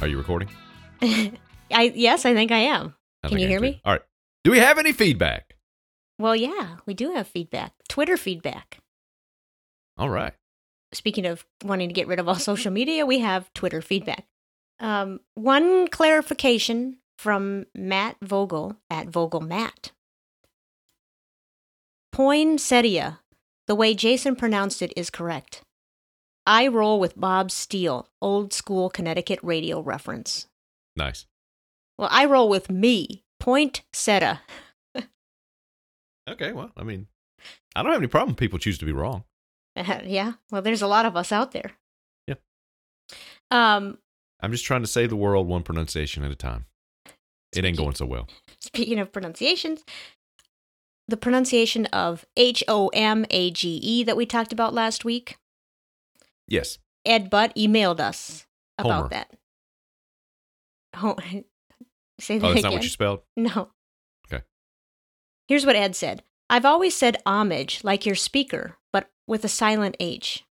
Are 0.00 0.08
you 0.08 0.16
recording? 0.16 0.48
I 1.02 1.92
yes, 1.94 2.24
I 2.24 2.32
think 2.34 2.50
I 2.50 2.58
am. 2.58 2.94
I 3.22 3.28
Can 3.28 3.38
you 3.38 3.46
hear 3.46 3.60
me? 3.60 3.80
All 3.84 3.92
right. 3.92 4.02
Do 4.44 4.50
we 4.50 4.58
have 4.58 4.78
any 4.78 4.92
feedback? 4.92 5.56
Well, 6.18 6.34
yeah, 6.34 6.76
we 6.86 6.94
do 6.94 7.12
have 7.12 7.26
feedback. 7.26 7.72
Twitter 7.88 8.16
feedback. 8.16 8.78
All 9.98 10.08
right. 10.08 10.32
Speaking 10.92 11.26
of 11.26 11.44
wanting 11.64 11.88
to 11.88 11.94
get 11.94 12.06
rid 12.06 12.18
of 12.18 12.28
all 12.28 12.34
social 12.36 12.72
media, 12.72 13.04
we 13.04 13.18
have 13.18 13.52
Twitter 13.52 13.82
feedback. 13.82 14.24
Um, 14.78 15.20
one 15.34 15.88
clarification 15.88 16.96
from 17.18 17.66
Matt 17.74 18.16
Vogel 18.22 18.76
at 18.88 19.08
Vogel 19.08 19.40
Matt. 19.40 19.92
Poinsettia. 22.12 23.20
The 23.66 23.74
way 23.74 23.94
Jason 23.94 24.34
pronounced 24.34 24.80
it 24.80 24.92
is 24.96 25.10
correct. 25.10 25.62
I 26.46 26.68
roll 26.68 26.98
with 26.98 27.20
Bob 27.20 27.50
Steele, 27.50 28.08
old 28.20 28.52
school 28.52 28.90
Connecticut 28.90 29.38
radio 29.42 29.80
reference. 29.80 30.46
Nice. 30.96 31.26
Well, 31.98 32.08
I 32.10 32.24
roll 32.24 32.48
with 32.48 32.70
me, 32.70 33.24
Poinsettia. 33.38 34.40
Okay. 36.28 36.52
Well, 36.52 36.70
I 36.76 36.84
mean, 36.84 37.08
I 37.74 37.82
don't 37.82 37.92
have 37.92 38.00
any 38.00 38.08
problem. 38.08 38.36
People 38.36 38.58
choose 38.58 38.78
to 38.78 38.84
be 38.86 38.92
wrong. 38.92 39.24
yeah, 39.76 40.34
well, 40.50 40.62
there's 40.62 40.82
a 40.82 40.86
lot 40.86 41.06
of 41.06 41.16
us 41.16 41.32
out 41.32 41.52
there. 41.52 41.72
Yeah. 42.26 42.34
Um, 43.50 43.98
I'm 44.40 44.52
just 44.52 44.64
trying 44.64 44.82
to 44.82 44.86
save 44.86 45.10
the 45.10 45.16
world 45.16 45.46
one 45.46 45.62
pronunciation 45.62 46.24
at 46.24 46.30
a 46.30 46.36
time. 46.36 46.66
It 47.52 47.64
ain't 47.64 47.76
going 47.76 47.94
so 47.94 48.06
well. 48.06 48.28
Speaking 48.60 48.98
of 48.98 49.12
pronunciations, 49.12 49.84
the 51.08 51.16
pronunciation 51.16 51.86
of 51.86 52.24
H 52.36 52.62
O 52.68 52.88
M 52.88 53.26
A 53.30 53.50
G 53.50 53.80
E 53.82 54.04
that 54.04 54.16
we 54.16 54.26
talked 54.26 54.52
about 54.52 54.72
last 54.72 55.04
week, 55.04 55.36
Yes. 56.50 56.78
Ed 57.06 57.30
Butt 57.30 57.54
emailed 57.56 58.00
us 58.00 58.46
about 58.76 58.92
Homer. 58.92 59.08
that. 59.08 59.30
Oh, 60.94 61.16
say 62.20 62.38
that 62.38 62.46
Oh, 62.46 62.48
that's 62.48 62.60
again. 62.60 62.62
not 62.62 62.72
what 62.72 62.82
you 62.82 62.88
spelled? 62.90 63.20
no. 63.36 63.70
Okay. 64.30 64.44
Here's 65.48 65.64
what 65.64 65.76
Ed 65.76 65.96
said 65.96 66.22
I've 66.50 66.64
always 66.66 66.94
said 66.96 67.22
homage, 67.24 67.82
like 67.84 68.04
your 68.04 68.14
speaker, 68.16 68.76
but 68.92 69.08
with 69.26 69.44
a 69.44 69.48
silent 69.48 69.96
H. 70.00 70.44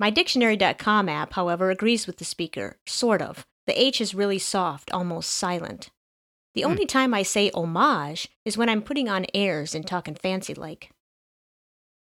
My 0.00 0.08
dictionary.com 0.10 1.08
app, 1.10 1.34
however, 1.34 1.70
agrees 1.70 2.06
with 2.06 2.16
the 2.16 2.24
speaker, 2.24 2.78
sort 2.86 3.20
of. 3.20 3.46
The 3.66 3.78
H 3.80 4.00
is 4.00 4.14
really 4.14 4.38
soft, 4.38 4.90
almost 4.92 5.28
silent. 5.30 5.90
The 6.54 6.62
Hmm. 6.62 6.68
only 6.70 6.86
time 6.86 7.12
I 7.12 7.22
say 7.22 7.50
homage 7.52 8.28
is 8.46 8.56
when 8.56 8.68
I'm 8.70 8.82
putting 8.82 9.08
on 9.10 9.26
airs 9.34 9.74
and 9.74 9.86
talking 9.86 10.14
fancy 10.14 10.54
like. 10.54 10.90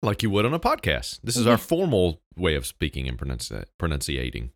Like 0.02 0.24
you 0.24 0.30
would 0.30 0.46
on 0.46 0.54
a 0.54 0.60
podcast. 0.60 1.20
This 1.24 1.36
is 1.36 1.46
our 1.46 1.58
formal 1.58 2.22
way 2.38 2.56
of 2.56 2.66
speaking 2.66 3.08
and 3.08 3.18
pronunci- 3.18 3.66
pronunciating. 3.78 4.52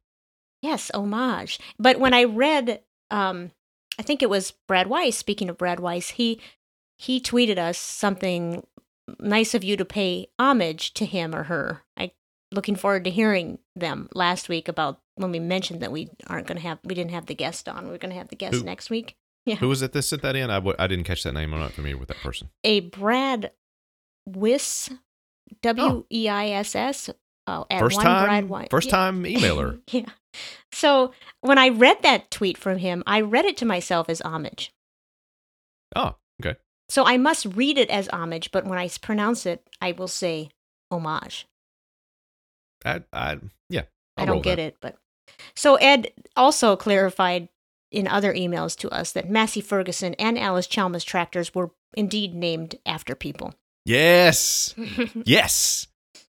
Yes, 0.62 0.90
homage. 0.94 1.60
But 1.78 2.00
when 2.00 2.14
I 2.14 2.24
read, 2.24 2.82
um, 3.12 3.52
I 4.00 4.04
think 4.04 4.24
it 4.24 4.30
was 4.30 4.54
Brad 4.68 4.88
Weiss. 4.88 5.18
Speaking 5.18 5.50
of 5.50 5.58
Brad 5.58 5.80
Weiss, 5.82 6.12
he 6.12 6.40
he 6.98 7.20
tweeted 7.20 7.58
us 7.58 7.78
something 7.78 8.66
nice 9.20 9.54
of 9.54 9.64
you 9.66 9.76
to 9.76 9.84
pay 9.84 10.28
homage 10.40 10.94
to 10.94 11.06
him 11.06 11.36
or 11.36 11.44
her. 11.44 11.84
I 11.98 12.12
looking 12.54 12.76
forward 12.76 13.04
to 13.04 13.10
hearing 13.12 13.60
them 13.76 14.08
last 14.14 14.48
week 14.48 14.68
about 14.70 15.02
when 15.16 15.32
we 15.32 15.40
mentioned 15.40 15.82
that 15.82 15.92
we 15.92 16.10
aren't 16.28 16.48
going 16.48 16.58
to 16.58 16.64
have 16.64 16.80
we 16.86 16.96
didn't 16.96 17.12
have 17.12 17.26
the 17.26 17.36
guest 17.36 17.68
on. 17.68 17.90
We're 17.90 17.98
going 17.98 18.12
to 18.12 18.18
have 18.18 18.30
the 18.30 18.38
guest 18.38 18.56
Who? 18.56 18.64
next 18.64 18.90
week. 18.90 19.18
Yeah, 19.46 19.56
Who 19.56 19.68
was 19.68 19.82
it 19.82 19.92
that 19.92 20.04
sent 20.04 20.22
that 20.22 20.38
in? 20.38 20.50
I 20.50 20.56
w- 20.56 20.76
I 20.80 20.88
didn't 20.88 21.04
catch 21.04 21.24
that 21.24 21.34
name. 21.34 21.54
I'm 21.54 21.60
not 21.60 21.74
familiar 21.74 21.98
with 21.98 22.08
that 22.08 22.18
person. 22.24 22.50
a 22.64 22.80
Brad 22.80 23.52
Wiss, 24.26 24.90
Oh. 25.52 25.56
W 25.62 26.06
E 26.12 26.28
I 26.30 26.50
S 26.50 26.76
S. 26.76 27.10
Oh, 27.46 27.66
at 27.70 27.80
First 27.80 27.98
one 27.98 28.06
time, 28.06 28.26
Brad 28.26 28.50
Weiss. 28.50 28.68
first 28.72 28.88
Yeah. 28.88 28.92
time 28.92 29.24
emailer. 29.24 29.82
yeah. 29.92 30.06
So 30.72 31.12
when 31.42 31.58
I 31.58 31.70
read 31.70 32.02
that 32.04 32.32
tweet 32.32 32.58
from 32.58 32.78
him, 32.78 33.04
I 33.06 33.22
read 33.22 33.46
it 33.46 33.58
to 33.58 33.66
myself 33.66 34.10
as 34.10 34.22
homage. 34.22 34.72
oh, 35.96 36.16
okay. 36.44 36.58
So 36.90 37.06
I 37.06 37.18
must 37.18 37.46
read 37.46 37.78
it 37.78 37.90
as 37.90 38.08
homage, 38.10 38.52
but 38.52 38.66
when 38.66 38.78
I 38.80 38.90
pronounce 39.02 39.46
it, 39.46 39.68
I 39.82 39.92
will 39.94 40.08
say 40.08 40.50
homage. 40.92 41.48
I, 42.86 43.04
I 43.12 43.40
yeah. 43.70 43.84
I 44.18 44.26
don't 44.26 44.42
get 44.44 44.60
it, 44.60 44.78
but 44.82 44.98
so 45.56 45.76
Ed 45.76 46.12
also 46.36 46.76
clarified 46.76 47.50
in 47.92 48.08
other 48.08 48.34
emails 48.34 48.78
to 48.80 48.90
us 48.90 49.12
that 49.14 49.30
Massey 49.30 49.62
Ferguson 49.62 50.14
and 50.16 50.38
Allis-Chalmers 50.38 51.04
tractors 51.04 51.54
were 51.56 51.72
indeed 51.96 52.34
named 52.36 52.76
after 52.86 53.16
people. 53.16 53.54
Yes. 53.86 54.76
yes. 55.26 55.88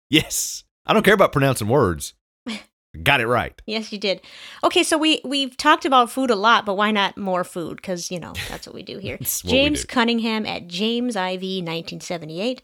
Yes. 0.09 0.65
I 0.87 0.93
don't 0.93 1.05
care 1.05 1.15
about 1.15 1.33
pronouncing 1.33 1.69
words. 1.69 2.15
Got 3.03 3.21
it 3.21 3.27
right. 3.29 3.61
yes, 3.67 3.93
you 3.93 3.99
did. 3.99 4.21
Okay, 4.65 4.83
so 4.83 4.99
we 4.99 5.21
we've 5.25 5.57
talked 5.57 5.85
about 5.85 6.11
food 6.11 6.31
a 6.31 6.35
lot, 6.35 6.67
but 6.67 6.77
why 6.77 6.91
not 6.91 7.17
more 7.17 7.45
food? 7.45 7.77
Because 7.77 8.11
you 8.11 8.19
know 8.19 8.33
that's 8.49 8.67
what 8.67 8.75
we 8.75 8.83
do 8.83 8.99
here. 8.99 9.17
That's 9.21 9.45
what 9.45 9.53
we 9.53 9.59
James 9.59 9.81
do. 9.83 9.87
Cunningham 9.87 10.45
at 10.45 10.67
James 10.67 11.15
IV 11.15 11.41
1978. 11.41 12.63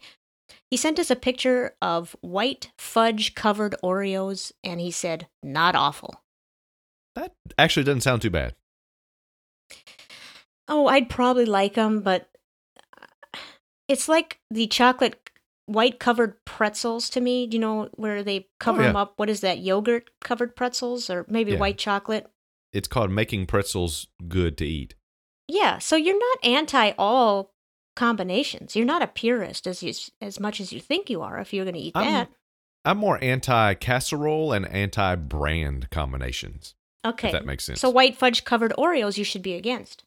He 0.69 0.75
sent 0.75 0.99
us 0.99 1.09
a 1.09 1.15
picture 1.15 1.75
of 1.81 2.17
white 2.19 2.71
fudge 2.77 3.35
covered 3.35 3.75
Oreos, 3.81 4.51
and 4.65 4.81
he 4.81 4.91
said, 4.91 5.27
"Not 5.41 5.75
awful." 5.75 6.21
That 7.15 7.33
actually 7.57 7.85
doesn't 7.85 8.01
sound 8.01 8.21
too 8.21 8.29
bad. 8.29 8.53
Oh, 10.67 10.87
I'd 10.87 11.09
probably 11.09 11.45
like 11.45 11.75
them, 11.75 12.01
but 12.01 12.29
it's 13.87 14.07
like 14.09 14.39
the 14.51 14.67
chocolate 14.67 15.29
white 15.65 15.99
covered 15.99 16.43
pretzels 16.45 17.09
to 17.11 17.21
me. 17.21 17.47
Do 17.47 17.55
you 17.57 17.61
know 17.61 17.89
where 17.93 18.23
they 18.23 18.47
cover 18.59 18.79
Oh, 18.79 18.83
yeah. 18.83 18.89
them 18.89 18.95
up? 18.95 19.13
What 19.17 19.29
is 19.29 19.41
that? 19.41 19.59
Yogurt 19.59 20.09
covered 20.21 20.55
pretzels, 20.55 21.09
or 21.09 21.25
maybe 21.29 21.51
Yeah. 21.53 21.59
white 21.59 21.77
chocolate? 21.77 22.27
It's 22.73 22.87
called 22.87 23.11
making 23.11 23.45
pretzels 23.47 24.07
good 24.27 24.57
to 24.59 24.65
eat. 24.65 24.95
Yeah, 25.47 25.77
so 25.79 25.95
you're 25.95 26.19
not 26.19 26.37
anti 26.45 26.91
all 26.97 27.53
combinations. 27.95 28.75
You're 28.75 28.85
not 28.85 29.01
a 29.01 29.07
purist 29.07 29.65
as 29.67 29.81
you, 29.81 29.93
as 30.21 30.39
much 30.39 30.59
as 30.59 30.71
you 30.71 30.79
think 30.79 31.09
you 31.09 31.21
are 31.21 31.39
if 31.39 31.53
you're 31.53 31.65
going 31.65 31.75
to 31.75 31.79
eat 31.81 31.95
I'm- 31.95 32.13
that. 32.13 32.29
I'm 32.85 32.97
more 32.99 33.21
anti 33.21 33.73
casserole 33.73 34.53
and 34.53 34.65
anti 34.67 35.15
brand 35.15 35.89
combinations. 35.89 36.75
Okay. 37.03 37.27
If 37.29 37.31
that 37.33 37.45
makes 37.45 37.65
sense. 37.65 37.81
So 37.81 37.89
white 37.89 38.15
fudge 38.15 38.45
covered 38.45 38.73
Oreos 38.77 39.17
you 39.17 39.23
should 39.25 39.41
be 39.41 39.53
against. 39.55 40.03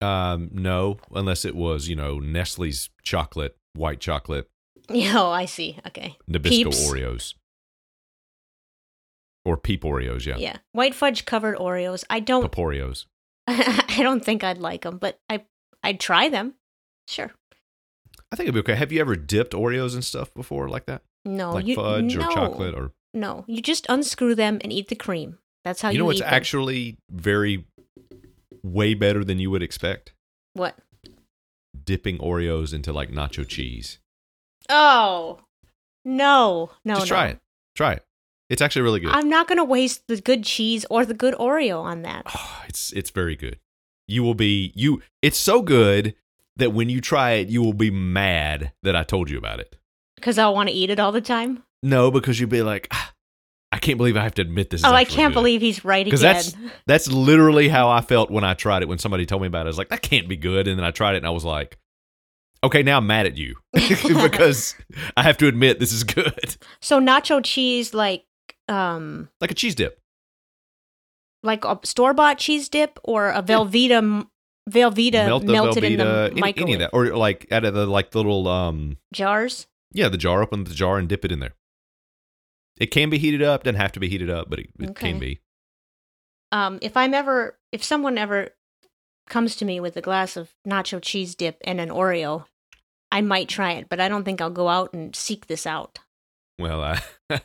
Um, 0.00 0.50
no, 0.52 0.98
unless 1.12 1.44
it 1.44 1.56
was, 1.56 1.88
you 1.88 1.96
know, 1.96 2.18
Nestle's 2.18 2.90
chocolate, 3.02 3.56
white 3.74 4.00
chocolate, 4.00 4.50
Oh, 4.90 5.30
I 5.30 5.46
see. 5.46 5.78
Okay. 5.86 6.16
Nabisco 6.30 6.48
Peeps. 6.48 6.88
Oreos. 6.88 7.34
Or 9.44 9.56
Peep 9.56 9.82
Oreos, 9.82 10.26
yeah. 10.26 10.36
Yeah. 10.38 10.56
White 10.72 10.94
fudge 10.94 11.24
covered 11.24 11.56
Oreos. 11.56 12.04
I 12.10 12.20
don't 12.20 12.50
Paporeos. 12.50 13.06
I 13.46 13.98
don't 14.00 14.24
think 14.24 14.42
I'd 14.42 14.58
like 14.58 14.82
them, 14.82 14.98
but 14.98 15.20
I 15.28 15.44
I'd 15.82 16.00
try 16.00 16.28
them. 16.28 16.54
Sure. 17.06 17.30
I 18.32 18.36
think 18.36 18.48
it'd 18.48 18.54
be 18.54 18.60
okay. 18.60 18.74
Have 18.74 18.90
you 18.90 19.00
ever 19.00 19.14
dipped 19.14 19.52
Oreos 19.52 19.94
and 19.94 20.04
stuff 20.04 20.34
before 20.34 20.68
like 20.68 20.86
that? 20.86 21.02
No, 21.24 21.52
like 21.52 21.66
you, 21.66 21.76
fudge 21.76 22.16
no, 22.16 22.26
or 22.26 22.32
chocolate 22.32 22.74
or 22.74 22.92
No, 23.14 23.44
you 23.46 23.62
just 23.62 23.86
unscrew 23.88 24.34
them 24.34 24.58
and 24.62 24.72
eat 24.72 24.88
the 24.88 24.96
cream. 24.96 25.38
That's 25.64 25.80
how 25.80 25.90
you, 25.90 25.94
you 25.94 25.98
know 26.00 26.04
what's 26.06 26.18
eat 26.18 26.24
them. 26.24 26.34
actually 26.34 26.96
very 27.10 27.66
way 28.66 28.94
better 28.94 29.24
than 29.24 29.38
you 29.38 29.50
would 29.50 29.62
expect? 29.62 30.12
what? 30.54 30.76
Dipping 31.84 32.18
Oreos 32.18 32.74
into 32.74 32.92
like 32.92 33.10
nacho 33.10 33.46
cheese. 33.46 33.98
Oh 34.68 35.40
no, 36.04 36.70
no, 36.84 36.94
Just 36.94 37.06
no. 37.10 37.16
try 37.16 37.26
it. 37.28 37.38
Try 37.76 37.92
it. 37.94 38.04
It's 38.48 38.62
actually 38.62 38.82
really 38.82 39.00
good. 39.00 39.10
I'm 39.10 39.28
not 39.28 39.46
going 39.48 39.58
to 39.58 39.64
waste 39.64 40.06
the 40.08 40.20
good 40.20 40.44
cheese 40.44 40.86
or 40.88 41.04
the 41.04 41.14
good 41.14 41.34
Oreo 41.34 41.80
on 41.82 42.02
that. 42.02 42.22
Oh, 42.34 42.62
it's 42.68 42.92
it's 42.92 43.10
very 43.10 43.36
good. 43.36 43.58
You 44.08 44.22
will 44.22 44.34
be 44.34 44.72
you 44.74 45.02
it's 45.22 45.38
so 45.38 45.62
good 45.62 46.14
that 46.56 46.72
when 46.72 46.88
you 46.88 47.00
try 47.00 47.32
it 47.32 47.48
you 47.48 47.62
will 47.62 47.72
be 47.74 47.90
mad 47.90 48.72
that 48.82 48.96
I 48.96 49.02
told 49.04 49.30
you 49.30 49.38
about 49.38 49.60
it. 49.60 49.76
Because 50.16 50.38
I'll 50.38 50.54
want 50.54 50.68
to 50.70 50.74
eat 50.74 50.90
it 50.90 50.98
all 50.98 51.12
the 51.12 51.20
time. 51.20 51.62
No, 51.82 52.10
because 52.10 52.40
you'll 52.40 52.48
be 52.48 52.62
like, 52.62 52.88
"Ah, 52.90 53.12
I 53.76 53.78
can't 53.78 53.98
believe 53.98 54.16
I 54.16 54.22
have 54.22 54.34
to 54.34 54.42
admit 54.42 54.70
this. 54.70 54.80
Is 54.80 54.84
Oh, 54.84 54.92
I 54.92 55.04
can't 55.04 55.32
good. 55.32 55.38
believe 55.40 55.60
he's 55.60 55.84
right 55.84 56.06
again. 56.06 56.20
that's 56.20 56.54
that's 56.86 57.08
literally 57.08 57.68
how 57.68 57.88
I 57.88 58.00
felt 58.00 58.30
when 58.30 58.42
I 58.44 58.54
tried 58.54 58.82
it. 58.82 58.88
When 58.88 58.98
somebody 58.98 59.26
told 59.26 59.42
me 59.42 59.48
about 59.48 59.60
it, 59.60 59.68
I 59.68 59.70
was 59.70 59.78
like, 59.78 59.90
"That 59.90 60.02
can't 60.02 60.28
be 60.28 60.36
good," 60.36 60.66
and 60.66 60.78
then 60.78 60.84
I 60.84 60.90
tried 60.90 61.14
it, 61.14 61.18
and 61.18 61.26
I 61.26 61.30
was 61.30 61.44
like, 61.44 61.78
"Okay, 62.64 62.82
now 62.82 62.96
I'm 62.96 63.06
mad 63.06 63.26
at 63.26 63.36
you 63.36 63.54
because 63.72 64.74
I 65.16 65.22
have 65.22 65.36
to 65.38 65.46
admit 65.46 65.78
this 65.78 65.92
is 65.92 66.04
good." 66.04 66.56
so 66.80 67.00
nacho 67.00 67.44
cheese, 67.44 67.92
like 67.94 68.24
um, 68.68 69.28
Like 69.40 69.50
a 69.50 69.54
cheese 69.54 69.74
dip. 69.74 70.00
like 71.42 71.64
a 71.64 71.78
store 71.84 72.14
bought 72.14 72.38
cheese 72.38 72.68
dip 72.68 72.98
or 73.04 73.30
a 73.30 73.42
Velveeta 73.42 74.26
Velveeta 74.70 75.26
Melt 75.26 75.44
melted 75.44 75.84
in 75.84 75.98
the 75.98 76.04
Velveeta, 76.04 76.30
any, 76.32 76.40
microwave 76.40 76.62
any 76.64 76.72
of 76.74 76.78
that, 76.80 76.90
or 76.92 77.06
like 77.16 77.46
out 77.52 77.64
of 77.64 77.74
the 77.74 77.86
like 77.86 78.14
little 78.14 78.48
um 78.48 78.96
jars. 79.12 79.66
yeah 79.92 80.08
the 80.08 80.16
jar. 80.18 80.42
Open 80.42 80.64
the 80.64 80.74
jar 80.74 80.98
and 80.98 81.08
dip 81.08 81.24
it 81.24 81.30
in 81.30 81.38
there. 81.40 81.54
It 82.78 82.86
can 82.90 83.10
be 83.10 83.18
heated 83.18 83.42
up. 83.42 83.64
Doesn't 83.64 83.80
have 83.80 83.92
to 83.92 84.00
be 84.00 84.08
heated 84.08 84.30
up, 84.30 84.48
but 84.50 84.58
it, 84.60 84.68
it 84.78 84.90
Okay. 84.90 85.10
can 85.12 85.18
be. 85.18 85.40
Um, 86.52 86.78
if 86.82 86.96
I'm 86.96 87.14
ever, 87.14 87.58
if 87.72 87.82
someone 87.82 88.18
ever 88.18 88.50
comes 89.28 89.56
to 89.56 89.64
me 89.64 89.80
with 89.80 89.96
a 89.96 90.00
glass 90.02 90.36
of 90.36 90.54
nacho 90.66 91.00
cheese 91.02 91.34
dip 91.34 91.58
and 91.64 91.80
an 91.80 91.88
Oreo, 91.88 92.44
I 93.10 93.20
might 93.22 93.48
try 93.48 93.72
it, 93.72 93.88
but 93.88 94.00
I 94.00 94.08
don't 94.08 94.24
think 94.24 94.40
I'll 94.40 94.50
go 94.50 94.68
out 94.68 94.92
and 94.92 95.14
seek 95.16 95.46
this 95.46 95.66
out. 95.66 95.98
Well, 96.58 96.82
I, 96.82 97.00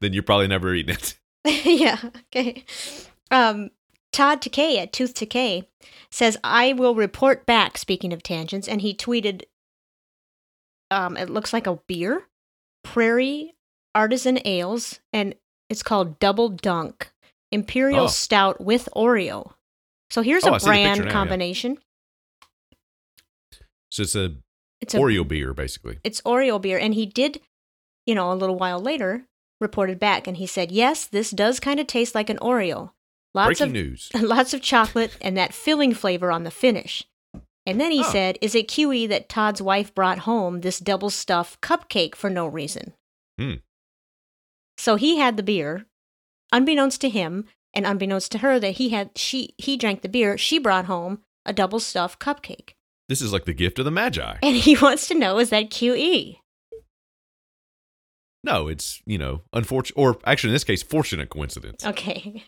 then 0.00 0.12
you're 0.12 0.22
probably 0.22 0.48
never 0.48 0.74
eating 0.74 0.96
it. 0.96 1.18
yeah. 1.64 1.98
Okay. 2.26 2.64
Um, 3.30 3.70
Todd 4.12 4.42
Takei 4.42 4.76
at 4.78 4.92
Tooth 4.92 5.14
Takei 5.14 5.66
says, 6.10 6.36
I 6.42 6.72
will 6.72 6.94
report 6.94 7.46
back, 7.46 7.78
speaking 7.78 8.12
of 8.12 8.22
tangents, 8.22 8.68
and 8.68 8.80
he 8.82 8.94
tweeted, 8.94 9.42
um, 10.90 11.16
it 11.16 11.30
looks 11.30 11.52
like 11.52 11.66
a 11.66 11.78
beer, 11.86 12.24
Prairie 12.82 13.54
Artisan 13.94 14.38
Ales, 14.44 15.00
and 15.12 15.34
it's 15.68 15.82
called 15.82 16.18
Double 16.18 16.48
Dunk 16.48 17.10
Imperial 17.52 18.04
Oh. 18.04 18.08
Stout 18.08 18.60
with 18.60 18.88
Oreo. 18.94 19.52
So 20.10 20.22
here's 20.22 20.44
Oh, 20.44 20.48
I 20.48 20.50
a 20.50 20.52
picture 20.54 20.66
brand 20.66 20.98
now, 21.00 21.06
yeah. 21.06 21.12
combination. 21.12 21.78
So 23.90 24.02
it's 24.02 24.14
a 24.14 24.34
It's 24.80 24.94
a 24.94 24.98
Oreo 24.98 25.26
beer, 25.26 25.52
basically. 25.52 25.98
it's 26.04 26.20
Oreo 26.22 26.60
beer. 26.60 26.78
And 26.78 26.94
he 26.94 27.06
did, 27.06 27.40
you 28.06 28.14
know, 28.14 28.32
a 28.32 28.34
little 28.34 28.56
while 28.56 28.80
later 28.80 29.26
reported 29.60 29.98
back 29.98 30.26
and 30.26 30.36
he 30.36 30.46
said, 30.46 30.70
Yes, 30.72 31.06
this 31.06 31.30
does 31.30 31.60
kind 31.60 31.80
of 31.80 31.86
taste 31.86 32.14
like 32.14 32.30
an 32.30 32.38
Oreo. 32.38 32.92
Lots 33.34 33.46
Breaking 33.60 33.66
of 33.66 33.72
news. 33.72 34.10
lots 34.20 34.54
of 34.54 34.62
chocolate 34.62 35.16
and 35.20 35.36
that 35.36 35.52
filling 35.54 35.94
flavor 35.94 36.30
on 36.32 36.44
the 36.44 36.50
finish. 36.50 37.04
And 37.66 37.80
then 37.80 37.92
he 37.92 38.00
Oh. 38.00 38.10
said, 38.10 38.38
Is 38.40 38.54
it 38.54 38.68
QE 38.68 39.08
that 39.08 39.28
Todd's 39.28 39.60
wife 39.60 39.94
brought 39.94 40.20
home 40.20 40.60
this 40.62 40.78
double 40.78 41.10
stuffed 41.10 41.60
cupcake 41.60 42.14
for 42.14 42.30
no 42.30 42.46
reason? 42.46 42.94
Hmm. 43.38 43.54
So 44.80 44.96
he 44.96 45.18
had 45.18 45.36
the 45.36 45.42
beer, 45.42 45.84
unbeknownst 46.52 47.02
to 47.02 47.10
him, 47.10 47.44
and 47.74 47.86
unbeknownst 47.86 48.32
to 48.32 48.38
her 48.38 48.58
that 48.58 48.76
he 48.76 48.88
had 48.88 49.10
she 49.14 49.54
he 49.58 49.76
drank 49.76 50.00
the 50.00 50.08
beer, 50.08 50.38
she 50.38 50.58
brought 50.58 50.86
home 50.86 51.20
a 51.44 51.52
double 51.52 51.80
stuffed 51.80 52.18
cupcake. 52.18 52.70
This 53.06 53.20
is 53.20 53.30
like 53.30 53.44
the 53.44 53.52
gift 53.52 53.78
of 53.78 53.84
the 53.84 53.90
Magi. 53.90 54.38
And 54.42 54.56
he 54.56 54.76
wants 54.82 55.06
to 55.08 55.14
know 55.14 55.38
is 55.38 55.50
that 55.50 55.68
QE? 55.68 56.38
No, 58.42 58.68
it's 58.68 59.02
you 59.04 59.18
know 59.18 59.42
unfortunate, 59.52 60.00
or 60.00 60.18
actually 60.24 60.48
in 60.48 60.54
this 60.54 60.64
case, 60.64 60.82
fortunate 60.82 61.28
coincidence. 61.28 61.84
Okay. 61.84 62.42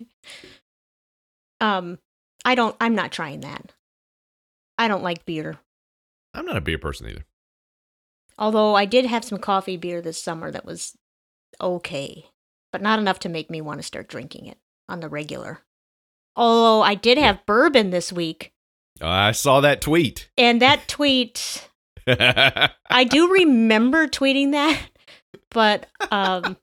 Um, 1.60 1.98
I 2.46 2.54
don't. 2.54 2.74
I'm 2.80 2.94
not 2.94 3.12
trying 3.12 3.40
that. 3.40 3.74
I 4.78 4.88
don't 4.88 5.04
like 5.04 5.26
beer. 5.26 5.58
I'm 6.32 6.46
not 6.46 6.56
a 6.56 6.62
beer 6.62 6.78
person 6.78 7.08
either. 7.08 7.26
Although 8.38 8.74
I 8.74 8.86
did 8.86 9.04
have 9.04 9.22
some 9.22 9.38
coffee 9.38 9.76
beer 9.76 10.00
this 10.00 10.20
summer 10.20 10.50
that 10.50 10.64
was 10.64 10.96
okay, 11.60 12.26
but 12.72 12.82
not 12.82 12.98
enough 12.98 13.18
to 13.20 13.28
make 13.28 13.50
me 13.50 13.60
want 13.60 13.78
to 13.80 13.86
start 13.86 14.08
drinking 14.08 14.46
it 14.46 14.58
on 14.88 15.00
the 15.00 15.08
regular. 15.08 15.60
Although 16.36 16.82
I 16.82 16.94
did 16.94 17.18
have 17.18 17.44
bourbon 17.46 17.90
this 17.90 18.12
week, 18.12 18.52
I 19.00 19.32
saw 19.32 19.60
that 19.60 19.80
tweet. 19.80 20.30
and 20.38 20.62
that 20.62 20.88
tweet, 20.88 21.68
I 22.06 23.04
do 23.08 23.32
remember 23.32 24.06
tweeting 24.08 24.52
that, 24.52 24.80
but 25.50 25.86
um, 26.10 26.56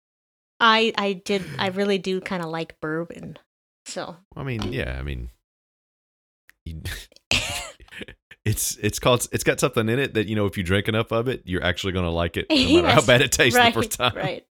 I 0.60 0.92
I 0.96 1.12
did 1.14 1.42
I 1.58 1.68
really 1.68 1.98
do 1.98 2.20
kind 2.20 2.42
of 2.42 2.48
like 2.50 2.80
bourbon, 2.80 3.38
so 3.86 4.16
I 4.36 4.42
mean, 4.44 4.72
yeah, 4.72 4.96
I 4.98 5.02
mean, 5.02 5.30
you- 6.64 6.82
it's 8.48 8.76
it's 8.76 8.98
called 8.98 9.26
it's 9.32 9.44
got 9.44 9.60
something 9.60 9.88
in 9.88 9.98
it 9.98 10.14
that 10.14 10.26
you 10.26 10.34
know 10.36 10.46
if 10.46 10.56
you 10.56 10.62
drink 10.64 10.88
enough 10.88 11.12
of 11.12 11.28
it, 11.28 11.42
you're 11.44 11.62
actually 11.62 11.92
going 11.92 12.04
to 12.06 12.10
like 12.10 12.36
it, 12.36 12.46
no 12.50 12.82
matter 12.82 12.94
how 12.94 13.00
bad 13.06 13.20
it 13.20 13.32
tastes 13.32 13.56
right, 13.58 13.72
the 13.74 13.80
first 13.82 13.92
time. 13.92 14.14
Right. 14.16 14.46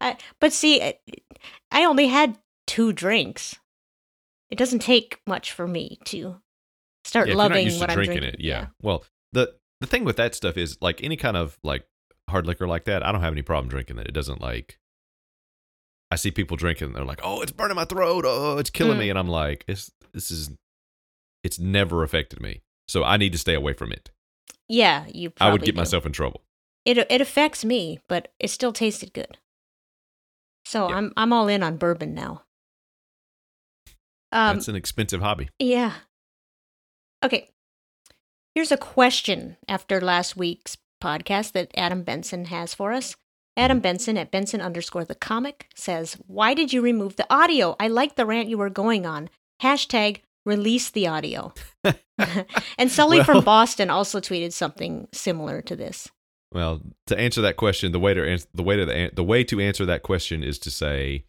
I, 0.00 0.16
but 0.40 0.52
see, 0.52 0.82
I- 0.82 1.84
only 1.84 2.06
had 2.08 2.38
two 2.66 2.92
drinks. 2.92 3.56
It 4.50 4.58
doesn't 4.58 4.80
take 4.80 5.20
much 5.26 5.52
for 5.52 5.66
me 5.68 5.98
to 6.06 6.40
start 7.04 7.28
Yeah, 7.28 7.32
if 7.32 7.36
you're 7.36 7.36
not 7.36 7.50
loving 7.50 7.64
used 7.66 7.76
to 7.78 7.80
what 7.82 7.90
I'm 7.90 7.94
drinking 7.96 8.22
it, 8.24 8.36
yeah. 8.40 8.66
Well, 8.82 9.04
the 9.32 9.54
the 9.80 9.86
thing 9.86 10.04
with 10.04 10.16
that 10.16 10.34
stuff 10.34 10.56
is 10.56 10.76
like 10.80 11.02
any 11.02 11.16
kind 11.16 11.36
of 11.36 11.58
like 11.62 11.86
hard 12.28 12.46
liquor 12.46 12.66
like 12.68 12.84
that, 12.84 13.04
I 13.04 13.10
don't 13.12 13.20
have 13.22 13.32
any 13.32 13.42
problem 13.42 13.68
drinking 13.68 13.98
it. 13.98 14.06
It 14.06 14.12
doesn't 14.14 14.40
like. 14.40 14.78
I 16.10 16.16
see 16.16 16.30
people 16.32 16.56
drinking, 16.56 16.86
and 16.88 16.96
they're 16.96 17.04
like, 17.04 17.20
"Oh, 17.22 17.40
it's 17.42 17.52
burning 17.52 17.76
my 17.76 17.84
throat. 17.84 18.24
Oh, 18.26 18.58
it's 18.58 18.70
killing 18.70 18.96
Mm. 18.96 19.00
me," 19.00 19.10
and 19.10 19.18
I'm 19.18 19.28
like, 19.28 19.64
"It's 19.68 19.92
this 20.12 20.30
is, 20.32 20.50
it's 21.44 21.58
never 21.60 22.02
affected 22.02 22.40
me, 22.40 22.62
so 22.90 23.04
I 23.04 23.16
need 23.16 23.32
to 23.32 23.38
stay 23.38 23.54
away 23.54 23.72
from 23.72 23.92
it. 23.92 24.10
Yeah, 24.68 25.06
you. 25.12 25.32
I 25.40 25.50
would 25.52 25.62
get 25.62 25.74
do. 25.74 25.80
myself 25.80 26.04
in 26.06 26.12
trouble." 26.12 26.42
It 26.84 26.98
it 26.98 27.20
affects 27.20 27.64
me, 27.64 28.00
but 28.08 28.32
it 28.38 28.48
still 28.48 28.72
tasted 28.72 29.12
good. 29.12 29.38
So 30.64 30.88
Yeah. 30.88 30.96
I'm 30.96 31.12
I'm 31.16 31.32
all 31.32 31.48
in 31.48 31.62
on 31.62 31.76
bourbon 31.76 32.14
now. 32.14 32.42
Um, 34.32 34.56
That's 34.56 34.68
an 34.68 34.76
expensive 34.76 35.20
hobby. 35.20 35.48
Yeah. 35.58 35.94
Okay. 37.24 37.48
Here's 38.54 38.72
a 38.72 38.76
question 38.76 39.56
after 39.68 40.00
last 40.00 40.36
week's 40.36 40.76
podcast 41.02 41.52
that 41.52 41.70
Adam 41.76 42.02
Benson 42.02 42.46
has 42.46 42.74
for 42.74 42.92
us. 42.92 43.16
Adam 43.56 43.80
Benson 43.80 44.16
at 44.16 44.30
Benson 44.30 44.60
underscore 44.60 45.04
the 45.04 45.14
comic 45.14 45.68
says, 45.74 46.14
Why 46.26 46.54
did 46.54 46.72
you 46.72 46.80
remove 46.80 47.16
the 47.16 47.26
audio? 47.32 47.74
I 47.80 47.88
like 47.88 48.14
the 48.14 48.26
rant 48.26 48.48
you 48.48 48.58
were 48.58 48.70
going 48.70 49.04
on. 49.06 49.28
Hashtag 49.62 50.20
release 50.46 50.90
the 50.90 51.06
audio. 51.06 51.52
and 52.78 52.90
Sully 52.90 53.18
Well- 53.18 53.24
from 53.24 53.44
Boston 53.44 53.90
also 53.90 54.20
tweeted 54.20 54.52
something 54.52 55.08
similar 55.12 55.62
to 55.62 55.76
this. 55.76 56.08
Well, 56.52 56.80
to 57.06 57.16
answer 57.18 57.40
that 57.42 57.56
question, 57.56 57.92
the 57.92 58.00
way 58.00 58.12
to 58.12 58.28
answer 58.28 58.46
the 58.52 58.64
way 58.64 58.76
to 58.76 58.84
the, 58.84 59.10
the 59.14 59.22
way 59.22 59.44
to 59.44 59.60
answer 59.60 59.86
that 59.86 60.02
question 60.02 60.42
is 60.42 60.58
to 60.60 60.70
say, 60.70 61.24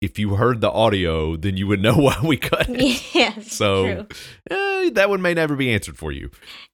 if 0.00 0.18
you 0.18 0.36
heard 0.36 0.62
the 0.62 0.70
audio, 0.70 1.36
then 1.36 1.58
you 1.58 1.66
would 1.66 1.82
know 1.82 1.94
why 1.96 2.16
we 2.24 2.38
cut 2.38 2.66
it. 2.70 3.14
yes. 3.14 3.52
So 3.52 3.84
true. 3.84 4.06
eh, 4.50 4.90
that 4.94 5.10
one 5.10 5.20
may 5.20 5.34
never 5.34 5.56
be 5.56 5.70
answered 5.70 5.98
for 5.98 6.10
you. 6.10 6.30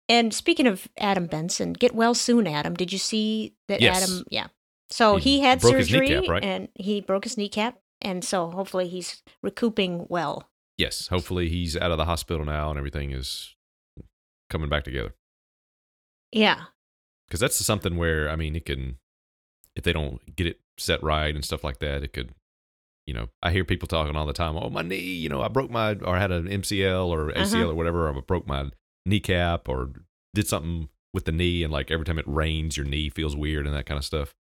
And 0.09 0.33
speaking 0.33 0.69
of 0.69 0.87
Adam 0.97 1.27
Benson, 1.27 1.73
get 1.73 1.93
well 1.93 2.15
soon, 2.15 2.47
Adam. 2.47 2.75
Did 2.75 2.93
you 2.93 2.99
see 2.99 3.55
that 3.67 3.81
Yes. 3.81 4.05
Adam? 4.05 4.25
Yeah. 4.31 4.47
So 4.91 5.17
He 5.17 5.39
he, 5.39 5.41
had 5.41 5.61
surgery 5.61 6.09
kneecap, 6.09 6.29
right? 6.31 6.45
and 6.45 6.69
he 6.77 7.01
broke 7.01 7.25
his 7.25 7.37
kneecap, 7.37 7.77
and 8.01 8.25
so 8.25 8.49
hopefully 8.53 8.87
he's 8.87 9.25
recouping 9.43 10.07
well. 10.09 10.49
Yes, 10.79 11.09
hopefully 11.09 11.49
he's 11.49 11.77
out 11.77 11.91
of 11.91 11.99
the 11.99 12.05
hospital 12.05 12.45
now 12.45 12.71
and 12.71 12.79
everything 12.79 13.11
is 13.13 13.55
coming 14.51 14.69
back 14.69 14.85
together. 14.85 15.15
Yeah. 16.33 16.65
Because 17.27 17.41
that's 17.41 17.57
something 17.57 17.97
where 17.97 18.29
I 18.29 18.37
mean, 18.37 18.55
it 18.57 18.67
can 18.67 18.99
if 19.75 19.85
they 19.85 19.93
don't 19.93 20.35
get 20.37 20.47
it 20.47 20.61
set 20.79 21.03
right 21.03 21.35
and 21.35 21.45
stuff 21.45 21.65
like 21.65 21.79
that, 21.81 22.03
it 22.03 22.13
could. 22.13 22.31
You 23.07 23.15
know, 23.15 23.29
I 23.41 23.53
hear 23.53 23.65
people 23.65 23.87
talking 23.87 24.17
all 24.17 24.27
the 24.27 24.33
time. 24.33 24.57
Oh, 24.57 24.69
my 24.69 24.83
knee. 24.83 24.99
You 24.99 25.29
know, 25.29 25.41
I 25.41 25.47
broke 25.47 25.71
my 25.71 25.93
or 25.95 26.17
I 26.17 26.21
had 26.21 26.33
an 26.33 26.49
MCL 26.49 27.07
or 27.07 27.31
ACL 27.31 27.55
Uh-huh. 27.55 27.71
or 27.71 27.75
whatever. 27.75 28.09
Or 28.09 28.17
I 28.17 28.21
broke 28.21 28.49
my 28.49 28.71
kneecap 29.05 29.69
or 29.69 29.93
did 30.35 30.49
something 30.49 30.89
with 31.15 31.25
the 31.25 31.31
knee, 31.33 31.63
and 31.63 31.73
like 31.73 31.91
every 31.93 32.05
time 32.05 32.19
it 32.19 32.27
rains, 32.27 32.77
your 32.77 32.85
knee 32.85 33.09
feels 33.09 33.37
weird 33.37 33.65
and 33.65 33.75
that 33.77 33.87
kind 33.87 33.97
of 33.97 34.05
stuff. 34.05 34.35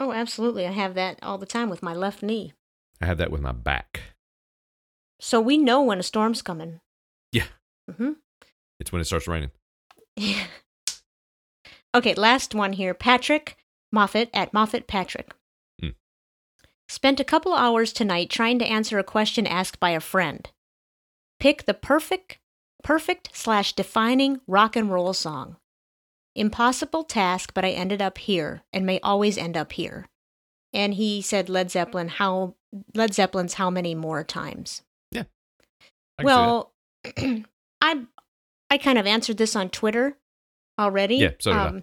Oh, 0.00 0.10
absolutely. 0.12 0.66
I 0.66 0.70
have 0.72 0.94
that 0.94 1.18
all 1.22 1.36
the 1.38 1.44
time 1.46 1.68
with 1.68 1.82
my 1.82 1.92
left 1.92 2.22
knee. 2.22 2.54
I 3.00 3.06
have 3.06 3.18
that 3.18 3.30
with 3.30 3.42
my 3.42 3.52
back. 3.52 4.00
So 5.20 5.40
we 5.40 5.58
know 5.58 5.82
when 5.82 5.98
a 5.98 6.02
storm's 6.02 6.42
coming. 6.42 6.80
Yeah. 7.32 7.46
hmm 7.90 8.12
It's 8.80 8.92
when 8.92 9.00
it 9.00 9.06
starts 9.06 9.26
raining. 9.28 9.50
Yeah. 10.16 10.46
okay, 11.94 12.14
last 12.14 12.54
one 12.54 12.72
here. 12.72 12.94
Patrick 12.94 13.56
Moffat 13.92 14.30
at 14.32 14.52
Moffat 14.52 14.86
Patrick. 14.86 15.32
Hmm. 15.80 15.90
Spent 16.88 17.20
a 17.20 17.24
couple 17.24 17.54
hours 17.54 17.92
tonight 17.92 18.30
trying 18.30 18.58
to 18.60 18.66
answer 18.66 18.98
a 18.98 19.04
question 19.04 19.46
asked 19.46 19.80
by 19.80 19.90
a 19.90 20.00
friend. 20.00 20.48
Pick 21.40 21.66
the 21.66 21.74
perfect, 21.74 22.38
perfect 22.82 23.30
slash 23.32 23.72
defining 23.72 24.40
rock 24.46 24.76
and 24.76 24.90
roll 24.92 25.12
song. 25.12 25.56
Impossible 26.34 27.04
task, 27.04 27.52
but 27.54 27.64
I 27.64 27.70
ended 27.70 28.00
up 28.00 28.18
here 28.18 28.62
and 28.72 28.86
may 28.86 29.00
always 29.00 29.36
end 29.36 29.56
up 29.56 29.72
here. 29.72 30.06
And 30.72 30.94
he 30.94 31.22
said 31.22 31.48
Led 31.48 31.70
Zeppelin 31.70 32.08
how 32.08 32.54
Led 32.94 33.14
Zeppelin's 33.14 33.54
how 33.54 33.70
many 33.70 33.94
more 33.94 34.22
times. 34.22 34.82
I 35.12 35.16
can 35.16 35.16
see 35.16 35.18
that. 35.18 35.26
Well, 36.22 36.72
I 37.80 38.02
I 38.70 38.78
kind 38.78 38.98
of 38.98 39.06
answered 39.06 39.36
this 39.38 39.54
on 39.56 39.70
Twitter 39.70 40.16
already. 40.78 41.16
Um, 41.16 41.20
Yeah, 41.22 41.30
so 41.40 41.52
did 41.52 41.58
I. 41.58 41.82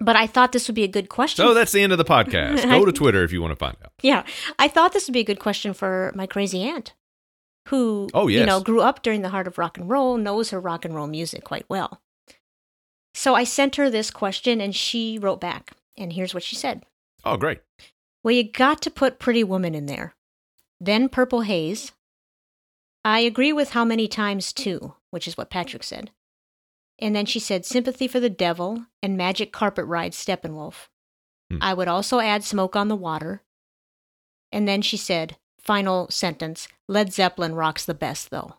but 0.00 0.16
I 0.16 0.26
thought 0.26 0.52
this 0.52 0.68
would 0.68 0.74
be 0.74 0.84
a 0.84 0.88
good 0.88 1.08
question. 1.08 1.44
So 1.44 1.54
that's 1.54 1.72
the 1.72 1.82
end 1.82 1.92
of 1.92 1.98
the 1.98 2.04
podcast. 2.04 2.62
Go 2.68 2.84
to 2.84 2.92
Twitter 2.92 3.22
if 3.24 3.32
you 3.32 3.40
want 3.40 3.52
to 3.52 3.56
find 3.56 3.76
out. 3.84 3.92
Yeah, 4.02 4.24
I 4.58 4.68
thought 4.68 4.92
this 4.92 5.06
would 5.08 5.14
be 5.14 5.20
a 5.20 5.24
good 5.24 5.38
question 5.40 5.72
for 5.74 6.12
my 6.14 6.26
crazy 6.26 6.62
aunt, 6.62 6.92
who 7.68 8.08
Oh, 8.14 8.26
you 8.28 8.44
know 8.44 8.60
grew 8.60 8.80
up 8.82 9.02
during 9.02 9.22
the 9.22 9.30
heart 9.30 9.46
of 9.46 9.58
rock 9.58 9.78
and 9.78 9.88
roll, 9.88 10.16
knows 10.18 10.50
her 10.50 10.60
rock 10.60 10.84
and 10.84 10.94
roll 10.94 11.06
music 11.06 11.44
quite 11.44 11.64
well. 11.68 12.00
So 13.14 13.34
I 13.34 13.44
sent 13.44 13.76
her 13.76 13.88
this 13.88 14.10
question, 14.10 14.60
and 14.60 14.74
she 14.76 15.18
wrote 15.18 15.40
back, 15.40 15.72
and 15.96 16.12
here's 16.12 16.34
what 16.34 16.42
she 16.42 16.54
said: 16.56 16.84
Oh, 17.24 17.36
great. 17.38 17.60
Well, 18.22 18.34
you 18.34 18.42
got 18.50 18.82
to 18.82 18.90
put 18.90 19.18
Pretty 19.18 19.42
Woman 19.44 19.74
in 19.74 19.86
there, 19.86 20.14
then 20.80 21.08
Purple 21.08 21.42
Haze. 21.42 21.92
I 23.06 23.20
agree 23.20 23.52
with 23.52 23.70
how 23.70 23.84
many 23.84 24.08
times 24.08 24.52
too, 24.52 24.94
which 25.10 25.28
is 25.28 25.36
what 25.36 25.48
Patrick 25.48 25.84
said. 25.84 26.10
And 26.98 27.14
then 27.14 27.24
she 27.24 27.38
said 27.38 27.64
Sympathy 27.64 28.08
for 28.08 28.18
the 28.18 28.28
Devil 28.28 28.86
and 29.00 29.16
Magic 29.16 29.52
Carpet 29.52 29.84
Ride 29.84 30.12
Steppenwolf. 30.12 30.88
Hmm. 31.48 31.58
I 31.60 31.72
would 31.72 31.86
also 31.86 32.18
add 32.18 32.42
Smoke 32.42 32.74
on 32.74 32.88
the 32.88 32.96
Water. 32.96 33.42
And 34.50 34.66
then 34.66 34.82
she 34.82 34.96
said, 34.96 35.36
final 35.60 36.10
sentence, 36.10 36.66
Led 36.88 37.12
Zeppelin 37.12 37.54
rocks 37.54 37.84
the 37.84 37.94
best 37.94 38.30
though. 38.30 38.56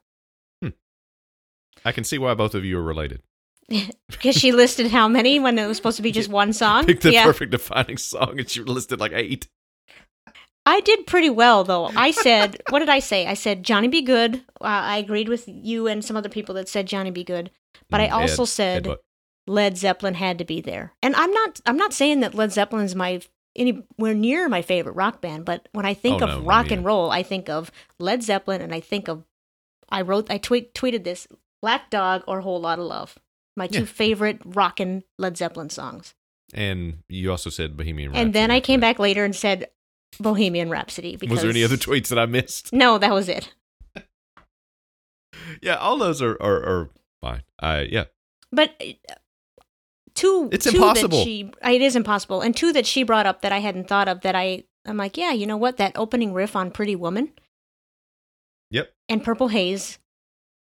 I 1.84 1.92
can 1.92 2.06
see 2.06 2.18
why 2.18 2.34
both 2.34 2.56
of 2.56 2.66
you 2.66 2.78
are 2.78 2.84
related. 2.84 3.22
Because 4.10 4.38
she 4.38 4.54
listed 4.54 4.88
how 4.88 5.10
many 5.10 5.38
when 5.38 5.60
it 5.60 5.68
was 5.68 5.76
supposed 5.76 5.98
to 5.98 6.04
be 6.04 6.12
just 6.14 6.30
one 6.30 6.54
song. 6.54 6.86
Pick 6.86 7.02
the 7.02 7.12
yeah. 7.12 7.26
perfect 7.26 7.52
defining 7.52 7.98
song, 7.98 8.40
and 8.40 8.50
she 8.50 8.62
listed 8.62 9.02
like 9.02 9.12
eight. 9.14 9.50
I 10.68 10.82
did 10.82 11.08
pretty 11.08 11.30
well 11.30 11.64
though. 11.64 11.92
I 11.96 12.12
said, 12.12 12.62
what 12.68 12.80
did 12.80 12.90
I 12.90 13.00
say? 13.00 13.26
I 13.26 13.34
said 13.34 13.64
Johnny 13.64 13.88
B. 13.88 14.02
Goode. 14.02 14.36
Uh, 14.62 14.66
I 14.66 14.98
agreed 14.98 15.30
with 15.30 15.46
you 15.48 15.88
and 15.88 16.04
some 16.04 16.18
other 16.18 16.30
people 16.30 16.54
that 16.56 16.68
said 16.70 16.86
Johnny 16.88 17.10
B. 17.10 17.24
Goode. 17.24 17.50
But 17.90 18.02
I 18.02 18.08
Mm, 18.10 18.14
also 18.14 18.44
Ed- 18.44 18.48
said 18.48 18.88
Ed 18.88 18.98
Led 19.48 19.78
Zeppelin 19.78 20.16
had 20.16 20.38
to 20.40 20.46
be 20.46 20.60
there. 20.62 20.94
And 21.02 21.16
I'm 21.16 21.32
not 21.32 21.62
I'm 21.66 21.78
not 21.78 21.94
saying 21.94 22.20
that 22.20 22.36
Led 22.36 22.52
Zeppelin's 22.52 22.96
my 22.96 23.22
anywhere 23.56 24.14
near 24.14 24.48
my 24.50 24.62
favorite 24.62 24.92
rock 24.94 25.22
band, 25.22 25.46
but 25.46 25.68
when 25.72 25.86
I 25.86 25.94
think 25.94 26.22
Oh, 26.22 26.26
of 26.26 26.42
no, 26.42 26.46
rock 26.48 26.70
and 26.70 26.84
roll, 26.86 27.10
I 27.12 27.24
think 27.24 27.48
of 27.50 27.72
Led 27.98 28.22
Zeppelin 28.24 28.62
and 28.62 28.74
I 28.74 28.82
think 28.82 29.08
of 29.08 29.24
I 29.90 30.02
wrote 30.02 30.30
I 30.30 30.38
tweet, 30.38 30.74
tweeted 30.74 31.06
this 31.06 31.28
Black 31.62 31.90
Dog 31.90 32.24
or 32.28 32.42
Whole 32.42 32.60
Lotta 32.60 32.84
Love. 32.84 33.18
My 33.56 33.68
two 33.68 33.80
Yeah. 33.80 33.86
favorite 33.86 34.40
rockin' 34.46 35.04
Led 35.18 35.38
Zeppelin 35.38 35.70
songs. 35.70 36.14
and 36.54 37.00
you 37.10 37.32
also 37.32 37.50
said 37.50 37.76
Bohemian 37.78 38.10
Rhapsody. 38.12 38.22
and 38.26 38.34
then 38.36 38.52
I 38.52 38.60
came 38.60 38.80
back 38.80 39.00
later 39.00 39.24
and 39.26 39.36
said 39.36 39.68
Bohemian 40.18 40.70
Rhapsody 40.70 41.16
because 41.16 41.36
Was 41.36 41.42
there 41.42 41.52
any 41.52 41.64
other 41.64 41.78
tweets 41.78 42.10
that 42.10 42.20
I 42.20 42.26
missed? 42.26 42.74
No, 42.74 42.98
that 42.98 43.14
was 43.14 43.30
it. 43.30 43.54
Yeah, 45.62 45.76
all 45.76 45.98
those 45.98 46.22
are 46.22 46.36
are, 46.42 46.56
are 46.64 46.90
fine. 47.22 47.44
I 47.60 47.82
yeah, 47.82 48.06
But 48.52 48.72
uh, 48.82 49.14
two, 50.14 50.50
It's 50.52 50.66
two 50.66 50.76
impossible. 50.76 51.20
That 51.20 51.24
she, 51.24 51.52
it 51.64 51.82
is 51.82 51.96
impossible, 51.96 52.42
and 52.42 52.56
two 52.56 52.74
that 52.74 52.86
she 52.86 53.04
brought 53.04 53.26
up 53.26 53.42
that 53.42 53.52
I 53.52 53.60
hadn't 53.60 53.88
thought 53.88 54.08
of. 54.08 54.22
That 54.22 54.36
I, 54.36 54.64
I'm 54.86 54.98
like, 54.98 55.18
yeah, 55.18 55.32
you 55.32 55.48
know 55.48 55.58
what? 55.58 55.78
That 55.78 55.94
opening 55.96 56.34
riff 56.34 56.56
on 56.56 56.72
"Pretty 56.72 56.96
Woman" 56.96 57.32
yep. 58.70 58.94
and 59.08 59.24
"Purple 59.24 59.50
Haze." 59.50 60.00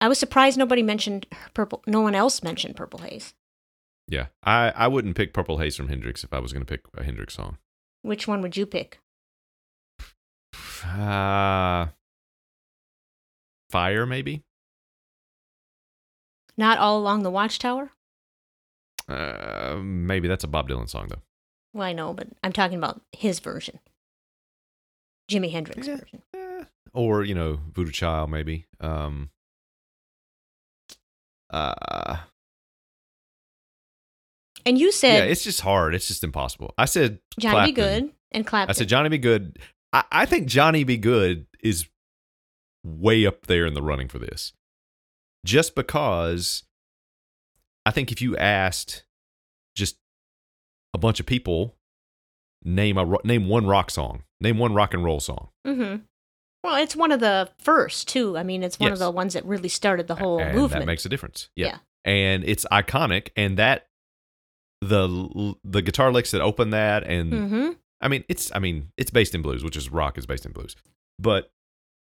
I 0.00 0.09
was 0.09 0.18
surprised 0.18 0.59
nobody 0.59 0.82
mentioned 0.82 1.26
purple. 1.54 1.82
No 1.86 2.00
one 2.00 2.14
else 2.14 2.42
mentioned 2.42 2.76
"Purple 2.76 3.00
Haze." 3.00 3.34
Yeah, 4.09 4.26
I, 4.44 4.72
I 4.76 4.88
wouldn't 4.88 5.16
pick 5.16 5.32
Purple 5.32 5.59
Haze 5.59 5.76
from 5.76 5.88
Hendrix 5.88 6.22
if 6.22 6.32
I 6.32 6.38
was 6.38 6.52
going 6.52 6.64
to 6.64 6.70
pick 6.70 6.82
a 6.96 7.02
Hendrix 7.02 7.34
song. 7.34 7.59
Which 8.02 8.28
one 8.28 8.40
would 8.42 8.57
you 8.57 8.66
pick? 8.66 9.00
Uh, 10.85 11.89
Fire, 13.70 14.07
maybe? 14.07 14.43
Not 16.57 16.79
all 16.79 16.99
along 16.99 17.22
the 17.22 17.31
Watchtower. 17.31 17.91
Uh, 19.09 19.77
maybe 19.83 20.27
that's 20.29 20.45
a 20.45 20.49
Bob 20.49 20.68
Dylan 20.68 20.89
song, 20.89 21.09
though. 21.09 21.22
Well, 21.74 21.87
I 21.87 21.93
know, 21.93 22.12
but 22.14 22.29
I'm 22.43 22.53
talking 22.53 22.79
about 22.79 23.03
his 23.12 23.39
version, 23.41 23.79
Jimi 25.31 25.51
Hendrix 25.53 25.87
Yeah. 25.87 25.97
version. 25.97 26.22
Eh, 26.35 26.64
Or, 26.95 27.22
you 27.24 27.35
know, 27.35 27.61
Voodoo 27.72 27.91
Child, 27.93 28.31
maybe. 28.31 28.66
Um, 28.81 29.31
uh, 31.51 32.16
And 34.64 34.79
you 34.79 34.91
said, 34.91 35.14
yeah, 35.27 35.31
it's 35.31 35.45
just 35.45 35.61
hard. 35.61 35.95
It's 35.95 36.09
just 36.09 36.24
impossible. 36.24 36.74
I 36.79 36.87
said 36.87 37.20
Johnny 37.39 37.70
B. 37.70 37.81
Goode 37.81 38.12
and 38.33 38.45
Clapton. 38.47 38.70
I 38.70 38.72
said 38.72 38.89
Johnny 38.89 39.09
B. 39.11 39.18
Goode. 39.18 39.59
I, 39.97 40.05
I 40.12 40.26
think 40.26 40.47
Johnny 40.47 40.84
B. 40.84 40.99
Goode 40.99 41.47
is 41.62 41.86
way 42.84 43.24
up 43.24 43.47
there 43.47 43.64
in 43.64 43.74
the 43.74 43.82
running 43.82 44.09
for 44.09 44.18
this. 44.18 44.53
Just 45.44 45.74
because 45.74 46.64
I 47.86 47.90
think 47.92 48.12
if 48.12 48.20
you 48.20 48.36
asked 48.36 49.05
just 49.74 49.97
a 50.92 50.99
bunch 50.99 51.18
of 51.20 51.26
people 51.26 51.76
name 52.62 52.99
a 52.99 53.16
name 53.24 53.49
one 53.49 53.66
rock 53.66 53.90
song, 53.90 54.24
name 54.40 54.59
one 54.59 54.74
rock 54.74 54.92
and 54.92 55.05
roll 55.05 55.20
song. 55.20 55.49
Mm-hmm. 55.66 56.03
Well, 56.64 56.76
it's 56.76 56.97
one 56.97 57.12
of 57.12 57.20
the 57.20 57.49
first 57.59 58.09
too. 58.09 58.36
I 58.36 58.42
mean, 58.42 58.62
it's 58.62 58.78
one 58.78 58.92
of 58.92 58.99
the 58.99 59.11
ones 59.11 59.34
that 59.34 59.44
really 59.44 59.68
started 59.68 60.09
the 60.09 60.16
whole 60.16 60.40
and 60.40 60.55
movement. 60.55 60.82
That 60.82 60.86
makes 60.86 61.07
a 61.07 61.09
difference. 61.09 61.49
Yeah. 61.55 61.66
Yeah. 61.66 61.78
And 62.05 62.44
it's 62.44 62.66
iconic 62.70 63.28
and 63.36 63.57
that 63.59 63.86
the 64.80 65.55
the 65.64 65.80
guitar 65.80 66.12
licks 66.12 66.32
that 66.32 66.40
open 66.40 66.70
that 66.70 67.05
and 67.05 67.32
mm-hmm. 67.32 67.70
I 68.01 68.09
mean, 68.09 68.24
it's 68.28 68.51
I 68.55 68.59
mean, 68.59 68.88
it's 68.97 69.11
based 69.11 69.34
in 69.34 69.42
blues, 69.42 69.64
which 69.64 69.76
is 69.76 69.90
rock 69.90 70.18
is 70.18 70.26
based 70.26 70.47
in 70.47 70.53
blues. 70.53 70.76
But 71.18 71.51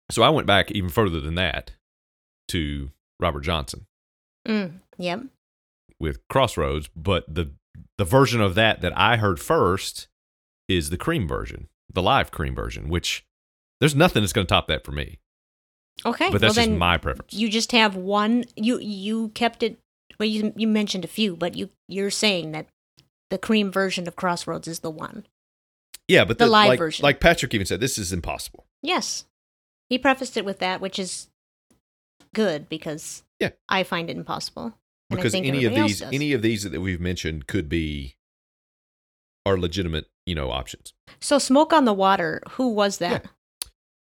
so 0.09 0.23
I 0.23 0.29
went 0.29 0.47
back 0.47 0.71
even 0.71 0.89
further 0.89 1.19
than 1.19 1.35
that 1.35 1.71
to 2.49 2.91
Robert 3.19 3.41
Johnson 3.41 3.85
Mm. 4.47 4.79
Yep. 4.97 5.21
with 5.99 6.19
Crossroads, 6.27 6.89
but 6.95 7.33
the 7.33 7.51
the 7.97 8.05
version 8.05 8.41
of 8.41 8.55
that 8.55 8.81
that 8.81 8.97
I 8.97 9.17
heard 9.17 9.39
first 9.39 10.07
is 10.67 10.89
the 10.89 10.97
Cream 10.97 11.27
version, 11.27 11.67
the 11.93 12.01
live 12.01 12.31
Cream 12.31 12.55
version, 12.55 12.89
which 12.89 13.23
there's 13.79 13.95
nothing 13.95 14.21
that's 14.23 14.33
going 14.33 14.45
to 14.47 14.51
top 14.53 14.67
that 14.67 14.83
for 14.83 14.91
me. 14.91 15.19
Okay. 16.05 16.29
But 16.31 16.41
that's 16.41 16.57
well, 16.57 16.65
just 16.65 16.77
my 16.77 16.97
preference. 16.97 17.33
You 17.33 17.49
just 17.49 17.71
have 17.71 17.95
one. 17.95 18.45
You 18.55 18.79
you 18.79 19.29
kept 19.29 19.61
it. 19.63 19.77
Well, 20.19 20.27
you 20.27 20.53
you 20.55 20.67
mentioned 20.67 21.05
a 21.05 21.07
few, 21.07 21.35
but 21.35 21.55
you 21.55 21.69
you're 21.87 22.09
saying 22.09 22.51
that 22.51 22.67
the 23.29 23.37
cream 23.37 23.71
version 23.71 24.07
of 24.07 24.15
Crossroads 24.15 24.67
is 24.67 24.79
the 24.79 24.89
one. 24.91 25.25
Yeah, 26.11 26.25
but 26.25 26.37
the 26.37 26.47
live 26.47 26.69
like, 26.69 26.79
version. 26.79 27.03
like 27.03 27.19
Patrick 27.19 27.53
even 27.53 27.65
said, 27.65 27.79
this 27.79 27.97
is 27.97 28.11
impossible. 28.11 28.65
Yes. 28.81 29.25
He 29.89 29.97
prefaced 29.97 30.35
it 30.35 30.45
with 30.45 30.59
that, 30.59 30.81
which 30.81 30.99
is 30.99 31.29
good 32.33 32.67
because 32.69 33.23
Yeah. 33.39 33.51
I 33.69 33.83
find 33.83 34.09
it 34.09 34.17
impossible. 34.17 34.73
Because 35.09 35.33
any 35.33 35.65
of 35.65 35.73
these 35.73 36.01
any 36.01 36.31
of 36.33 36.41
these 36.41 36.63
that 36.63 36.79
we've 36.79 37.01
mentioned 37.01 37.47
could 37.47 37.67
be 37.67 38.15
are 39.45 39.57
legitimate, 39.57 40.05
you 40.25 40.35
know, 40.35 40.51
options. 40.51 40.93
So, 41.19 41.37
Smoke 41.37 41.73
on 41.73 41.85
the 41.85 41.93
Water. 41.93 42.41
Who 42.51 42.69
was 42.69 42.99
that? 42.99 43.25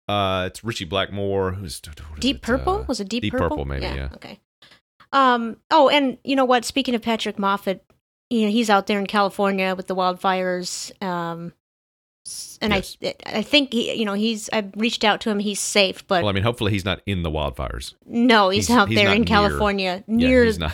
Uh, 0.08 0.46
it's 0.48 0.64
Ritchie 0.64 0.86
Blackmore. 0.86 1.52
Who's 1.52 1.80
Deep 2.20 2.38
it? 2.38 2.42
Purple? 2.42 2.78
Uh, 2.78 2.84
was 2.88 3.00
it 3.00 3.08
Deep, 3.10 3.22
Deep 3.22 3.32
Purple? 3.32 3.50
Purple, 3.50 3.66
maybe, 3.66 3.86
yeah. 3.86 4.10
Okay. 4.16 4.40
Um. 5.14 5.58
Oh, 5.70 5.88
and 5.88 6.18
you 6.24 6.36
know 6.36 6.46
what? 6.46 6.66
Speaking 6.66 6.96
of 6.96 7.04
Patrick 7.04 7.38
Moffat, 7.38 7.86
you 8.32 8.42
know 8.42 8.50
he's 8.52 8.72
out 8.72 8.88
there 8.88 9.00
in 9.00 9.06
California 9.06 9.76
with 9.76 9.86
the 9.86 9.96
wildfires. 9.96 10.92
Um, 11.04 11.54
and 12.62 12.74
Yes. 12.74 12.98
I, 13.04 13.16
I 13.26 13.42
think 13.42 13.74
he, 13.74 13.94
you 13.94 14.06
know, 14.06 14.14
he's. 14.14 14.50
I've 14.54 14.72
reached 14.76 15.04
out 15.04 15.22
to 15.22 15.30
him. 15.30 15.40
He's 15.40 15.60
safe, 15.60 16.06
but 16.08 16.24
well, 16.24 16.30
I 16.30 16.34
mean, 16.34 16.44
hopefully 16.44 16.72
he's 16.72 16.86
not 16.86 17.02
in 17.06 17.24
the 17.24 17.32
wildfires. 17.32 17.94
no, 18.06 18.50
he's, 18.50 18.68
he's- 18.68 18.78
out 18.80 18.90
he's 18.90 18.98
there 18.98 19.10
in 19.14 19.22
near- 19.22 19.26
California 19.26 20.04
near. 20.08 20.40
yeah, 20.42 20.46
he's 20.46 20.60
not. 20.60 20.74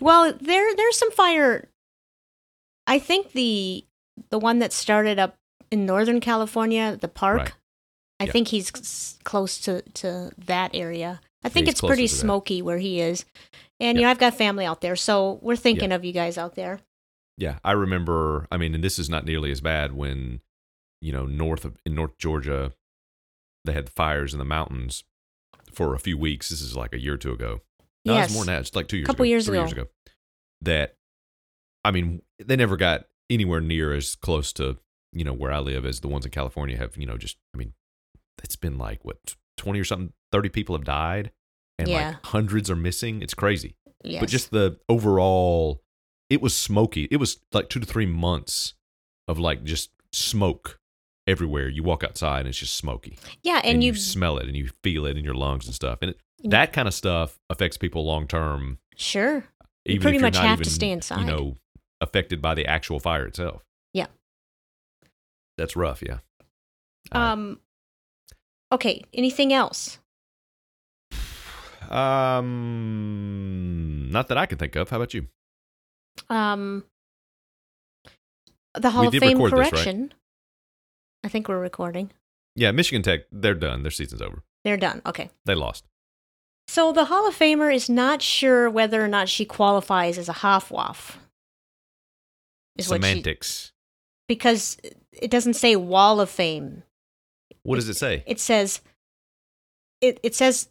Well, 0.00 0.32
there 0.40 0.74
there's 0.76 0.96
some 0.98 1.10
fire. 1.12 1.68
I 2.86 2.98
think 2.98 3.32
the 3.32 3.84
the 4.30 4.38
one 4.38 4.58
that 4.60 4.72
started 4.72 5.18
up 5.18 5.36
in 5.70 5.86
Northern 5.86 6.20
California, 6.20 6.96
the 7.00 7.08
park. 7.08 7.38
Right. 7.38 7.52
I 8.20 8.24
Yeah. 8.24 8.32
think 8.32 8.48
he's 8.48 9.18
close 9.24 9.58
to 9.62 9.82
to 9.82 10.30
that 10.46 10.70
area. 10.74 11.20
I 11.42 11.48
think 11.48 11.66
he's 11.66 11.74
it's 11.74 11.80
pretty 11.80 12.06
to 12.08 12.14
that. 12.14 12.20
smoky 12.20 12.62
where 12.62 12.78
he 12.78 13.00
is. 13.00 13.24
And 13.80 13.98
you 13.98 14.04
know, 14.04 14.10
I've 14.10 14.18
got 14.18 14.34
family 14.34 14.64
out 14.64 14.80
there, 14.80 14.96
so 14.96 15.38
we're 15.42 15.56
thinking 15.56 15.90
of 15.92 16.04
you 16.04 16.12
guys 16.12 16.38
out 16.38 16.54
there. 16.54 16.80
Yeah, 17.36 17.58
I 17.64 17.72
remember. 17.72 18.46
I 18.52 18.56
mean, 18.56 18.74
and 18.74 18.84
this 18.84 18.98
is 19.00 19.10
not 19.10 19.24
nearly 19.24 19.50
as 19.50 19.60
bad 19.60 19.92
when, 19.92 20.40
you 21.04 21.12
know, 21.12 21.26
north 21.26 21.64
of 21.64 21.76
in 21.84 21.94
North 21.94 22.16
Georgia, 22.18 22.72
they 23.64 23.72
had 23.72 23.90
fires 23.90 24.32
in 24.32 24.38
the 24.38 24.44
mountains 24.44 25.04
for 25.72 25.94
a 25.94 25.98
few 25.98 26.16
weeks. 26.16 26.48
This 26.48 26.60
is 26.62 26.74
like 26.76 26.94
a 26.94 26.98
year 27.00 27.14
or 27.14 27.18
two 27.18 27.32
ago. 27.32 27.60
No, 28.06 28.14
yes. 28.14 28.26
it's 28.26 28.34
more 28.34 28.44
than 28.44 28.54
that. 28.54 28.60
It's 28.60 28.74
like 28.74 28.88
two 28.88 28.96
years 28.98 29.06
Couple 29.06 29.24
ago. 29.24 29.28
years 29.30 29.46
three 29.46 29.56
ago. 29.58 29.62
years 29.64 29.72
ago. 29.72 29.86
That, 30.62 30.96
I 31.84 31.90
mean, 31.90 32.22
they 32.38 32.56
never 32.56 32.76
got 32.76 33.04
anywhere 33.30 33.60
near 33.60 33.92
as 33.92 34.14
close 34.14 34.52
to 34.54 34.78
you 35.12 35.24
know 35.24 35.32
where 35.32 35.52
I 35.52 35.58
live 35.58 35.84
as 35.86 36.00
the 36.00 36.08
ones 36.08 36.24
in 36.24 36.30
California 36.30 36.76
have. 36.78 36.96
You 36.96 37.06
know, 37.06 37.16
just 37.18 37.36
I 37.54 37.58
mean, 37.58 37.74
it's 38.42 38.56
been 38.56 38.78
like 38.78 39.04
what 39.04 39.18
twenty 39.56 39.80
or 39.80 39.84
something, 39.84 40.12
thirty 40.32 40.48
people 40.48 40.74
have 40.74 40.84
died, 40.84 41.30
and 41.78 41.88
Yeah. 41.88 42.08
like 42.08 42.26
hundreds 42.26 42.70
are 42.70 42.76
missing. 42.76 43.20
It's 43.22 43.34
crazy. 43.34 43.76
Yes. 44.02 44.20
But 44.20 44.28
just 44.28 44.50
the 44.50 44.78
overall, 44.88 45.82
it 46.30 46.42
was 46.42 46.54
smoky. 46.54 47.08
It 47.10 47.16
was 47.18 47.38
like 47.52 47.68
two 47.68 47.80
to 47.80 47.86
three 47.86 48.06
months 48.06 48.74
of 49.28 49.38
like 49.38 49.64
just 49.64 49.90
smoke 50.12 50.78
everywhere. 51.26 51.68
You 51.68 51.82
walk 51.82 52.04
outside 52.04 52.40
and 52.40 52.48
it's 52.48 52.58
just 52.58 52.74
smoky, 52.74 53.18
yeah, 53.42 53.56
and, 53.56 53.66
and, 53.74 53.84
you, 53.84 53.92
you, 53.92 53.98
smell 53.98 54.38
it 54.38 54.46
and 54.46 54.56
you 54.56 54.70
feel 54.82 55.06
it 55.06 55.16
in 55.16 55.24
your 55.24 55.34
lungs 55.34 55.66
and 55.66 55.74
stuff. 55.74 55.98
And 56.02 56.12
it, 56.12 56.20
that 56.44 56.72
kind 56.72 56.86
of 56.88 56.94
stuff 56.94 57.38
affects 57.50 57.76
people 57.76 58.04
long 58.04 58.26
term. 58.26 58.78
sure 58.96 59.44
you 59.84 60.00
pretty 60.00 60.18
much 60.18 60.36
have 60.36 60.58
to 60.58 60.62
even, 60.62 60.72
stay 60.72 60.90
inside. 60.90 61.20
You 61.20 61.26
know, 61.26 61.56
affected 62.00 62.40
by 62.40 62.54
the 62.54 62.66
actual 62.66 62.98
fire 63.00 63.26
itself. 63.26 63.62
Yeah. 63.92 64.06
That's 65.58 65.76
rough, 65.76 66.02
yeah. 66.02 66.18
Uh, 67.12 67.18
Um. 67.18 67.60
Okay. 68.72 69.02
Anything 69.12 69.52
else? 69.52 69.98
um, 71.90 72.48
not 74.10 74.28
that 74.28 74.38
I 74.38 74.46
can 74.46 74.56
think 74.58 74.74
of. 74.76 74.88
How 74.90 74.96
about 74.96 75.12
you? 75.14 75.26
Um. 76.28 76.84
The 78.74 78.90
Hall 78.90 79.02
We 79.02 79.08
of 79.08 79.14
Fame 79.22 79.38
correction. 79.38 80.02
this, 80.02 80.10
right? 80.10 80.14
I 81.24 81.28
think 81.28 81.48
we're 81.48 81.58
recording. 81.58 82.12
Yeah, 82.54 82.70
Michigan 82.70 83.02
Tech, 83.02 83.22
they're 83.32 83.54
done. 83.54 83.82
Their 83.82 83.90
season's 83.90 84.22
over. 84.22 84.42
They're 84.62 84.76
done. 84.76 85.02
Okay. 85.04 85.30
They 85.44 85.54
lost. 85.54 85.84
So 86.68 86.92
the 86.92 87.06
Hall 87.06 87.26
of 87.28 87.34
Famer 87.36 87.74
is 87.74 87.88
not 87.90 88.22
sure 88.22 88.70
whether 88.70 89.04
or 89.04 89.08
not 89.08 89.28
she 89.28 89.44
qualifies 89.44 90.16
as 90.18 90.28
a 90.28 90.32
Hofwaff. 90.34 91.16
Is 92.76 92.88
what 92.88 93.02
she- 93.02 93.08
Semantics. 93.10 93.72
because 94.28 94.76
it 95.12 95.30
doesn't 95.30 95.54
say 95.54 95.76
Wall 95.76 96.20
of 96.20 96.30
Fame. 96.30 96.82
what 97.62 97.76
does 97.76 97.88
it 97.88 97.94
say? 97.96 98.22
It 98.26 98.40
says 98.40 98.80
it 100.00 100.18
it 100.22 100.34
says 100.34 100.68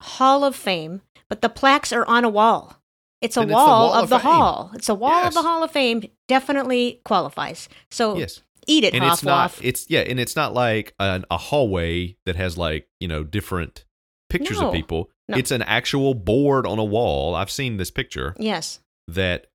Hall 0.00 0.44
of 0.44 0.54
Fame, 0.56 1.02
but 1.28 1.42
the 1.42 1.48
plaques 1.48 1.92
are 1.92 2.04
on 2.06 2.24
a 2.24 2.28
wall. 2.28 2.80
It's 3.20 3.36
a 3.36 3.40
Then 3.40 3.48
it's 3.50 3.54
wall, 3.54 3.88
Wall 3.88 3.94
of, 3.94 4.04
of 4.04 4.10
the 4.10 4.18
Fame. 4.18 4.26
hall. 4.32 4.70
It's 4.74 4.88
a 4.88 4.94
wall 4.94 5.26
of 5.26 5.34
the 5.34 5.42
Hall 5.42 5.62
of 5.62 5.70
Fame. 5.70 6.04
Definitely 6.28 7.00
qualifies. 7.04 7.68
So 7.90 8.16
yes. 8.18 8.42
Eat 8.66 8.84
it, 8.84 8.94
and 8.94 9.04
it's 9.04 9.22
not 9.22 9.58
it's 9.62 9.86
yeah 9.88 10.00
and 10.00 10.18
it's 10.20 10.36
not 10.36 10.54
like 10.54 10.94
an, 10.98 11.24
a 11.30 11.36
hallway 11.36 12.16
that 12.26 12.36
has 12.36 12.56
like 12.58 12.88
you 13.00 13.08
know 13.08 13.22
different 13.24 13.84
pictures 14.30 14.60
No. 14.60 14.68
of 14.68 14.74
people 14.74 15.10
No. 15.28 15.36
it's 15.36 15.50
an 15.50 15.62
actual 15.62 16.14
board 16.14 16.66
on 16.66 16.78
a 16.78 16.84
wall 16.84 17.34
i've 17.34 17.50
seen 17.50 17.76
this 17.76 17.90
picture 17.90 18.34
yes, 18.38 18.80
that 19.08 19.46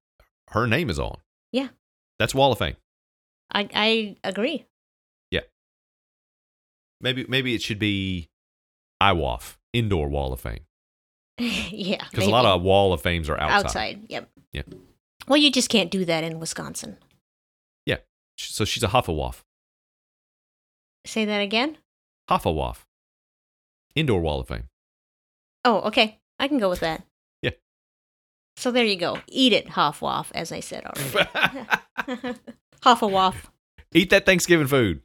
her 0.49 0.65
name 0.67 0.89
is 0.89 0.99
on 0.99 1.17
Yeah. 1.51 1.69
that's 2.19 2.33
wall 2.35 2.51
of 2.51 2.57
fame 2.59 2.75
I 3.51 3.67
I 3.73 4.15
agree. 4.23 4.65
Yeah, 5.31 5.41
maybe 7.01 7.25
maybe 7.27 7.55
it 7.55 7.61
should 7.61 7.79
be 7.79 8.29
iwaf 9.01 9.57
indoor 9.73 10.07
wall 10.09 10.33
of 10.33 10.39
fame 10.41 10.59
yeah, 11.39 12.03
because 12.09 12.27
a 12.27 12.29
lot 12.29 12.45
of 12.45 12.61
wall 12.61 12.91
of 12.93 13.01
fames 13.01 13.29
are 13.29 13.39
outside, 13.39 13.65
outside. 13.65 13.99
Yep. 14.09 14.29
Yeah. 14.53 14.61
Well, 15.27 15.37
you 15.37 15.51
just 15.51 15.69
can't 15.69 15.89
do 15.89 16.03
that 16.05 16.23
in 16.25 16.39
Wisconsin. 16.39 16.97
So 18.47 18.65
she's 18.65 18.83
a 18.83 18.87
hufflepuff 18.87 19.41
Say 21.05 21.25
that 21.25 21.39
again. 21.39 21.77
hufflepuff 22.29 22.79
indoor 23.95 24.21
wall 24.21 24.39
of 24.41 24.47
fame 24.47 24.63
Oh, 25.65 25.81
okay. 25.81 26.17
I 26.39 26.47
can 26.47 26.57
go 26.57 26.69
with 26.69 26.79
that. 26.79 27.03
Yeah. 27.41 27.51
So 28.55 28.71
there 28.71 28.85
you 28.85 28.95
go. 28.95 29.19
Eat 29.27 29.51
it, 29.51 29.67
Hofwaff, 29.67 30.27
as 30.33 30.53
I 30.53 30.61
said 30.61 30.85
already. 30.85 31.29
Hoffawaff. 32.83 33.35
eat 33.93 34.09
that 34.11 34.25
thanksgiving 34.25 34.67
food 34.67 35.01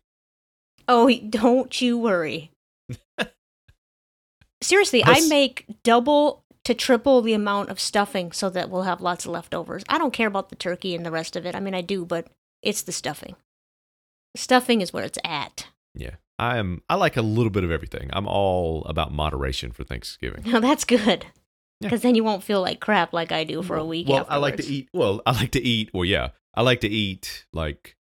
Oh, 0.86 1.10
don't 1.28 1.80
you 1.80 1.98
worry. 1.98 2.52
Seriously, 4.62 5.02
I 5.04 5.26
make 5.28 5.66
double 5.82 6.44
to 6.64 6.72
triple 6.72 7.20
the 7.20 7.34
amount 7.34 7.68
of 7.68 7.78
stuffing 7.80 8.32
so 8.32 8.48
that 8.50 8.70
we'll 8.70 8.82
have 8.82 9.00
lots 9.00 9.24
of 9.26 9.32
leftovers. 9.32 9.82
I 9.88 9.98
don't 9.98 10.12
care 10.12 10.28
about 10.28 10.48
the 10.48 10.56
turkey 10.56 10.94
and 10.94 11.04
the 11.04 11.10
rest 11.10 11.36
of 11.36 11.44
it. 11.46 11.54
I 11.54 11.60
mean, 11.60 11.74
I 11.74 11.80
do, 11.82 12.04
but 12.06 12.28
it's 12.64 12.82
the 12.82 12.92
stuffing. 12.92 13.36
Stuffing 14.36 14.80
is 14.80 14.92
where 14.92 15.04
it's 15.04 15.18
at. 15.24 15.68
yeah 15.94 16.16
i 16.40 16.58
am 16.58 16.82
i 16.88 16.96
like 16.96 17.16
a 17.16 17.22
little 17.22 17.50
bit 17.50 17.62
of 17.62 17.70
everything 17.70 18.10
i'm 18.12 18.26
all 18.26 18.82
about 18.86 19.12
moderation 19.12 19.70
for 19.70 19.84
thanksgiving 19.84 20.42
Now 20.44 20.58
that's 20.68 20.84
good. 20.84 21.26
Yeah. 21.80 21.88
Because 21.88 22.02
then 22.02 22.14
you 22.16 22.24
won't 22.24 22.42
feel 22.42 22.60
like 22.62 22.80
crap 22.80 23.12
like 23.12 23.30
I 23.32 23.44
do 23.44 23.60
for 23.62 23.76
a 23.76 23.84
week. 23.84 24.08
Well, 24.08 24.24
I 24.28 24.36
like 24.38 24.56
to 24.56 24.64
eat. 24.64 24.88
Well, 24.94 25.20
I 25.26 25.32
like 25.32 25.50
to 25.52 25.60
eat. 25.62 25.90
Well, 25.92 26.04
yeah, 26.04 26.28
I 26.54 26.62
like 26.62 26.80
to 26.80 26.88
eat 26.88 27.44
like 27.52 27.96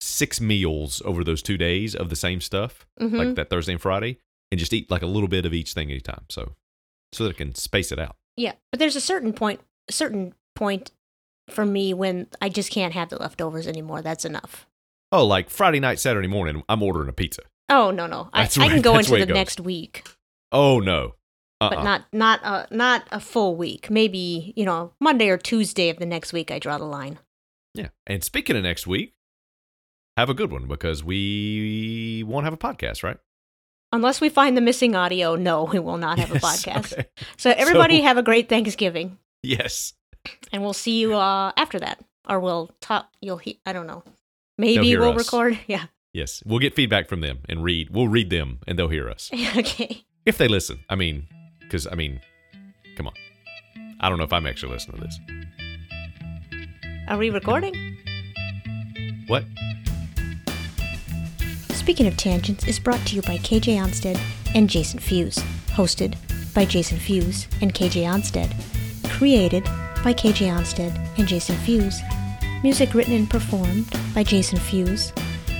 six 0.00 0.40
meals 0.40 1.02
over 1.04 1.24
those 1.24 1.42
two 1.42 1.56
days 1.56 1.94
of 1.94 2.10
the 2.10 2.16
same 2.16 2.40
stuff, 2.40 2.86
Mhm. 3.00 3.12
like 3.16 3.34
that 3.34 3.50
Thursday 3.50 3.72
and 3.72 3.80
Friday, 3.80 4.18
and 4.50 4.58
just 4.58 4.72
eat 4.72 4.90
like 4.90 5.02
a 5.02 5.06
little 5.06 5.28
bit 5.28 5.46
of 5.46 5.54
each 5.54 5.72
thing 5.72 5.90
at 5.90 5.98
a 5.98 6.00
time, 6.00 6.24
so 6.28 6.54
so 7.12 7.24
that 7.24 7.30
I 7.30 7.38
can 7.38 7.54
space 7.54 7.90
it 7.92 7.98
out. 7.98 8.16
Yeah, 8.36 8.52
but 8.70 8.78
there's 8.78 8.96
a 8.96 9.00
certain 9.00 9.32
point, 9.32 9.60
a 9.88 9.92
certain 9.92 10.34
point 10.54 10.92
for 11.50 11.64
me 11.66 11.94
when 11.94 12.26
I 12.40 12.48
just 12.48 12.70
can't 12.70 12.92
have 12.94 13.08
the 13.10 13.16
leftovers 13.18 13.66
anymore. 13.66 14.02
That's 14.02 14.24
enough. 14.24 14.66
Oh, 15.12 15.24
like 15.26 15.50
Friday 15.50 15.80
night, 15.80 15.98
Saturday 15.98 16.28
morning, 16.28 16.62
I'm 16.68 16.82
ordering 16.82 17.08
a 17.08 17.12
pizza. 17.12 17.42
Oh 17.68 17.90
no, 17.90 18.06
no, 18.06 18.28
I, 18.32 18.42
I 18.42 18.46
can 18.46 18.62
where- 18.72 18.80
go 18.82 18.98
into 18.98 19.16
the 19.16 19.26
next 19.26 19.60
week, 19.60 20.06
Oh 20.52 20.80
no, 20.80 21.14
uh-uh. 21.60 21.70
but 21.70 21.82
not 21.84 22.04
not 22.12 22.40
a 22.42 22.66
not 22.74 23.06
a 23.12 23.20
full 23.20 23.56
week. 23.56 23.90
Maybe 23.90 24.52
you 24.56 24.64
know 24.64 24.92
Monday 25.00 25.28
or 25.28 25.36
Tuesday 25.38 25.88
of 25.90 25.98
the 25.98 26.06
next 26.06 26.32
week. 26.32 26.50
I 26.50 26.58
draw 26.58 26.78
the 26.78 26.84
line. 26.84 27.18
yeah. 27.74 27.88
And 28.06 28.22
speaking 28.24 28.56
of 28.56 28.62
next 28.62 28.86
week, 28.86 29.14
have 30.16 30.30
a 30.30 30.34
good 30.34 30.50
one 30.50 30.66
because 30.66 31.04
we 31.04 32.24
won't 32.26 32.44
have 32.44 32.54
a 32.54 32.58
podcast, 32.58 33.02
right? 33.02 33.18
Unless 33.92 34.20
we 34.20 34.28
find 34.28 34.54
the 34.56 34.60
missing 34.60 34.94
audio, 34.94 35.34
no, 35.34 35.64
we 35.64 35.78
will 35.78 35.96
not 35.96 36.18
have 36.18 36.30
a 36.30 36.34
podcast. 36.38 36.92
okay. 36.92 37.06
So 37.38 37.50
everybody 37.50 37.98
So- 37.98 38.04
have 38.04 38.18
a 38.18 38.22
great 38.22 38.48
Thanksgiving, 38.48 39.18
Yes. 39.42 39.94
And 40.52 40.62
we'll 40.62 40.72
see 40.72 40.98
you 41.00 41.14
uh, 41.14 41.52
after 41.56 41.78
that, 41.80 42.00
or 42.28 42.40
we'll 42.40 42.70
talk. 42.80 43.08
You'll 43.20 43.38
he- 43.38 43.60
I 43.66 43.72
don't 43.72 43.86
know. 43.86 44.02
Maybe 44.56 44.96
we'll 44.96 45.12
us. 45.12 45.18
record. 45.18 45.58
Yeah. 45.66 45.84
Yes. 46.12 46.42
We'll 46.44 46.58
get 46.58 46.74
feedback 46.74 47.08
from 47.08 47.20
them 47.20 47.40
and 47.48 47.62
read. 47.62 47.90
We'll 47.90 48.08
read 48.08 48.30
them 48.30 48.58
and 48.66 48.78
they'll 48.78 48.88
hear 48.88 49.08
us. 49.08 49.30
okay. 49.56 50.04
if 50.26 50.38
they 50.38 50.48
listen. 50.48 50.80
I 50.88 50.96
mean, 50.96 51.28
because 51.60 51.86
I 51.86 51.94
mean, 51.94 52.20
come 52.96 53.06
on. 53.06 53.14
I 54.00 54.08
don't 54.08 54.18
know 54.18 54.24
if 54.24 54.32
I'm 54.32 54.46
actually 54.46 54.72
listening 54.72 55.00
to 55.00 55.06
this. 55.06 55.18
Are 57.08 57.18
we 57.18 57.30
recording? 57.30 57.96
What? 59.26 59.44
Speaking 61.70 62.06
of 62.06 62.16
Tangents 62.16 62.66
is 62.66 62.78
brought 62.78 63.04
to 63.06 63.16
you 63.16 63.22
by 63.22 63.38
KJ 63.38 63.76
Onstead 63.78 64.20
and 64.54 64.68
Jason 64.68 64.98
Fuse. 65.00 65.38
Hosted 65.68 66.16
by 66.54 66.64
Jason 66.64 66.98
Fuse 66.98 67.46
and 67.60 67.72
KJ 67.72 68.02
Onstead. 68.04 68.52
Created 69.10 69.64
by 70.04 70.14
KJ 70.14 70.48
Onstead 70.56 70.96
and 71.18 71.26
Jason 71.26 71.56
Fuse. 71.56 72.00
Music 72.62 72.94
written 72.94 73.14
and 73.14 73.28
performed 73.28 73.92
by 74.14 74.22
Jason 74.22 74.58
Fuse. 74.58 75.12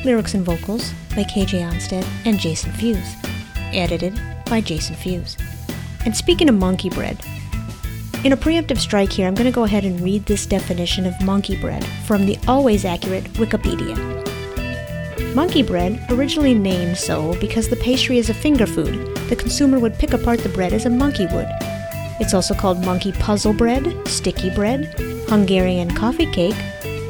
Lyrics 0.04 0.34
and 0.34 0.44
vocals 0.44 0.92
by 1.10 1.24
KJ 1.24 1.68
Onstead 1.68 2.06
and 2.24 2.38
Jason 2.38 2.72
Fuse. 2.72 3.14
Edited 3.72 4.20
by 4.46 4.60
Jason 4.60 4.94
Fuse. 4.94 5.36
And 6.04 6.16
speaking 6.16 6.48
of 6.48 6.54
monkey 6.54 6.88
bread, 6.88 7.20
in 8.24 8.32
a 8.32 8.36
preemptive 8.36 8.78
strike 8.78 9.12
here, 9.12 9.26
I'm 9.26 9.34
going 9.34 9.50
to 9.50 9.54
go 9.54 9.64
ahead 9.64 9.84
and 9.84 10.00
read 10.00 10.26
this 10.26 10.46
definition 10.46 11.06
of 11.06 11.20
monkey 11.22 11.56
bread 11.56 11.84
from 12.06 12.26
the 12.26 12.38
always 12.48 12.84
accurate 12.84 13.24
Wikipedia. 13.34 13.96
Monkey 15.34 15.62
bread, 15.62 16.04
originally 16.10 16.54
named 16.54 16.96
so 16.96 17.38
because 17.40 17.68
the 17.68 17.76
pastry 17.76 18.18
is 18.18 18.30
a 18.30 18.34
finger 18.34 18.66
food, 18.66 19.16
the 19.28 19.36
consumer 19.36 19.78
would 19.78 19.98
pick 19.98 20.12
apart 20.12 20.40
the 20.40 20.48
bread 20.48 20.72
as 20.72 20.86
a 20.86 20.90
monkey 20.90 21.26
would. 21.26 21.48
It's 22.20 22.34
also 22.34 22.54
called 22.54 22.84
monkey 22.84 23.12
puzzle 23.12 23.52
bread, 23.52 24.06
sticky 24.08 24.50
bread, 24.50 24.94
Hungarian 25.28 25.94
coffee 25.94 26.30
cake, 26.32 26.56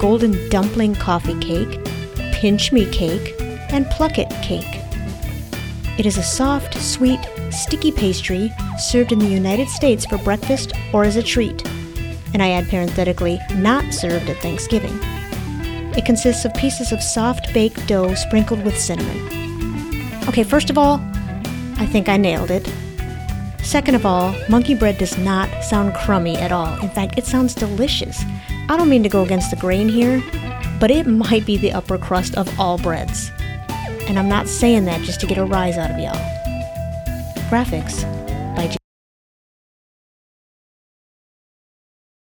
golden 0.01 0.49
dumpling 0.51 0.95
coffee 0.95 1.39
cake, 1.41 1.81
pinch 2.33 2.73
me 2.73 2.91
cake, 2.91 3.35
and 3.71 3.87
plucket 3.91 4.31
cake. 4.43 4.83
It 5.99 6.07
is 6.07 6.19
a 6.19 6.23
soft, 6.23 6.75
sweet, 6.75 7.21
sticky 7.51 7.91
pastry 7.91 8.53
served 8.79 9.13
in 9.13 9.19
the 9.19 9.27
United 9.27 9.69
States 9.69 10.07
for 10.07 10.19
breakfast 10.19 10.73
or 10.93 11.05
as 11.05 11.17
a 11.17 11.23
treat, 11.23 11.67
and 12.33 12.43
I 12.43 12.51
add 12.51 12.69
parenthetically, 12.69 13.41
not 13.55 13.93
served 13.93 14.29
at 14.29 14.37
Thanksgiving. 14.39 14.97
It 15.97 16.05
consists 16.05 16.45
of 16.45 16.55
pieces 16.55 16.93
of 16.93 17.03
soft 17.03 17.53
baked 17.53 17.87
dough 17.89 18.15
sprinkled 18.15 18.65
with 18.65 18.79
cinnamon. 18.79 20.23
Okay, 20.29 20.45
first 20.45 20.71
of 20.71 20.79
all, 20.79 21.01
I 21.79 21.87
think 21.87 22.09
I 22.09 22.17
nailed 22.17 22.51
it. 22.51 22.71
Second 23.69 23.97
of 23.97 24.07
all, 24.07 24.35
monkey 24.49 24.75
bread 24.75 24.97
does 24.97 25.19
not 25.19 25.63
sound 25.63 25.93
crummy 25.93 26.39
at 26.39 26.51
all. 26.51 26.81
In 26.81 26.89
fact, 26.89 27.19
it 27.19 27.27
sounds 27.27 27.55
delicious. 27.55 28.25
I 28.71 28.79
don't 28.79 28.89
mean 28.89 29.03
to 29.03 29.11
go 29.11 29.23
against 29.23 29.51
the 29.51 29.57
grain 29.57 29.91
here, 29.91 30.23
but 30.81 30.91
it 30.91 31.07
might 31.07 31.45
be 31.45 31.59
the 31.59 31.73
upper 31.73 31.99
crust 31.99 32.35
of 32.39 32.49
all 32.59 32.79
breads. 32.79 33.31
And 34.09 34.19
I'm 34.19 34.27
not 34.27 34.49
saying 34.49 34.87
that 34.87 35.03
just 35.03 35.21
to 35.21 35.27
get 35.27 35.37
a 35.37 35.45
rise 35.45 35.77
out 35.77 35.91
of 35.91 35.99
y'all. 35.99 36.17
Graphics 37.51 38.07